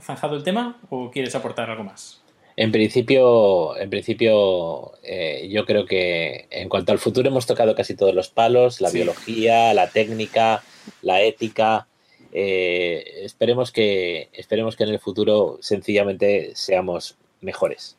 zanjado 0.00 0.36
el 0.36 0.44
tema 0.44 0.78
o 0.88 1.10
quieres 1.10 1.34
aportar 1.34 1.70
algo 1.70 1.82
más? 1.82 2.22
En 2.56 2.70
principio, 2.70 3.76
en 3.76 3.90
principio 3.90 4.92
eh, 5.02 5.48
yo 5.50 5.64
creo 5.64 5.86
que 5.86 6.46
en 6.50 6.68
cuanto 6.68 6.92
al 6.92 7.00
futuro 7.00 7.28
hemos 7.28 7.46
tocado 7.46 7.74
casi 7.74 7.96
todos 7.96 8.14
los 8.14 8.28
palos, 8.28 8.80
la 8.80 8.90
biología, 8.90 9.74
la 9.74 9.88
técnica, 9.88 10.62
la 11.02 11.20
ética. 11.22 11.88
Esperemos, 12.30 13.72
que, 13.72 14.28
esperemos 14.32 14.76
que 14.76 14.84
en 14.84 14.90
el 14.90 15.00
futuro 15.00 15.58
sencillamente 15.60 16.52
seamos 16.54 17.16
mejores. 17.40 17.96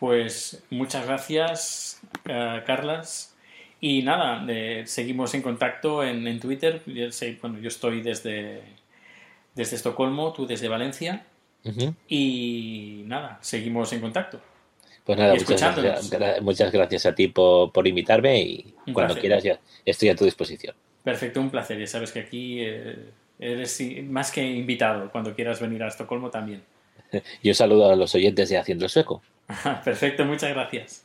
Pues 0.00 0.62
muchas 0.70 1.06
gracias, 1.06 2.00
uh, 2.24 2.64
Carlas. 2.66 3.31
Y 3.84 4.04
nada, 4.04 4.46
seguimos 4.86 5.34
en 5.34 5.42
contacto 5.42 6.04
en, 6.04 6.38
Twitter. 6.38 6.80
bueno, 7.40 7.58
yo 7.58 7.66
estoy 7.66 8.00
desde, 8.00 8.62
desde 9.56 9.74
Estocolmo, 9.74 10.32
tú 10.32 10.46
desde 10.46 10.68
Valencia. 10.68 11.26
Y 12.06 13.02
nada, 13.06 13.40
seguimos 13.42 13.92
en 13.92 14.00
contacto. 14.00 14.40
Pues 15.04 15.18
nada, 15.18 15.34
muchas 16.42 16.70
gracias, 16.70 17.06
a 17.06 17.14
ti 17.16 17.26
por, 17.26 17.86
invitarme 17.88 18.40
y 18.40 18.74
cuando 18.92 19.16
quieras 19.16 19.42
ya 19.42 19.58
estoy 19.84 20.10
a 20.10 20.14
tu 20.14 20.26
disposición. 20.26 20.76
Perfecto, 21.02 21.40
un 21.40 21.50
placer. 21.50 21.76
Ya 21.76 21.88
sabes 21.88 22.12
que 22.12 22.20
aquí 22.20 22.60
eh, 22.60 23.10
eres 23.40 23.82
más 24.04 24.30
que 24.30 24.44
invitado. 24.44 25.10
Cuando 25.10 25.34
quieras 25.34 25.60
venir 25.60 25.82
a 25.82 25.88
Estocolmo 25.88 26.30
también. 26.30 26.62
Yo 27.42 27.52
saludo 27.52 27.90
a 27.90 27.96
los 27.96 28.14
oyentes 28.14 28.48
de 28.48 28.58
Haciendo 28.58 28.88
Sueco. 28.88 29.22
Perfecto, 29.84 30.24
muchas 30.24 30.50
gracias. 30.50 31.04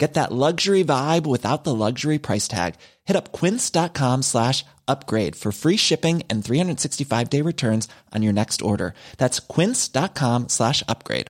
Get 0.00 0.14
that 0.14 0.32
luxury 0.32 0.82
vibe 0.82 1.26
without 1.26 1.64
the 1.64 1.74
luxury 1.74 2.18
price 2.18 2.48
tag. 2.48 2.76
Hit 3.04 3.16
up 3.16 3.32
quince.com 3.32 4.22
slash 4.22 4.64
upgrade 4.88 5.36
for 5.36 5.52
free 5.52 5.76
shipping 5.76 6.22
and 6.30 6.42
365 6.42 7.28
day 7.28 7.42
returns 7.42 7.86
on 8.14 8.22
your 8.22 8.32
next 8.32 8.62
order. 8.62 8.94
That's 9.18 9.40
quince.com 9.40 10.48
slash 10.48 10.82
upgrade. 10.88 11.26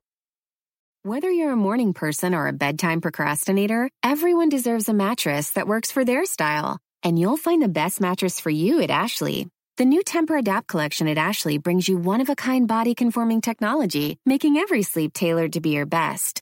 Whether 1.03 1.29
you're 1.31 1.51
a 1.51 1.65
morning 1.67 1.93
person 1.93 2.33
or 2.33 2.47
a 2.47 2.53
bedtime 2.53 3.01
procrastinator, 3.01 3.89
everyone 4.03 4.47
deserves 4.49 4.87
a 4.87 4.93
mattress 4.93 5.49
that 5.51 5.67
works 5.67 5.91
for 5.91 6.05
their 6.05 6.23
style. 6.23 6.79
And 7.03 7.19
you'll 7.19 7.43
find 7.47 7.61
the 7.61 7.75
best 7.81 7.99
mattress 7.99 8.39
for 8.39 8.51
you 8.51 8.81
at 8.81 8.89
Ashley. 8.89 9.49
The 9.75 9.85
new 9.85 10.01
Temper 10.03 10.37
Adapt 10.37 10.67
collection 10.67 11.09
at 11.09 11.17
Ashley 11.17 11.57
brings 11.57 11.89
you 11.89 11.97
one 11.97 12.21
of 12.21 12.29
a 12.29 12.35
kind 12.35 12.69
body 12.69 12.95
conforming 12.95 13.41
technology, 13.41 14.17
making 14.25 14.55
every 14.55 14.83
sleep 14.83 15.11
tailored 15.11 15.53
to 15.53 15.59
be 15.59 15.71
your 15.71 15.87
best. 15.87 16.41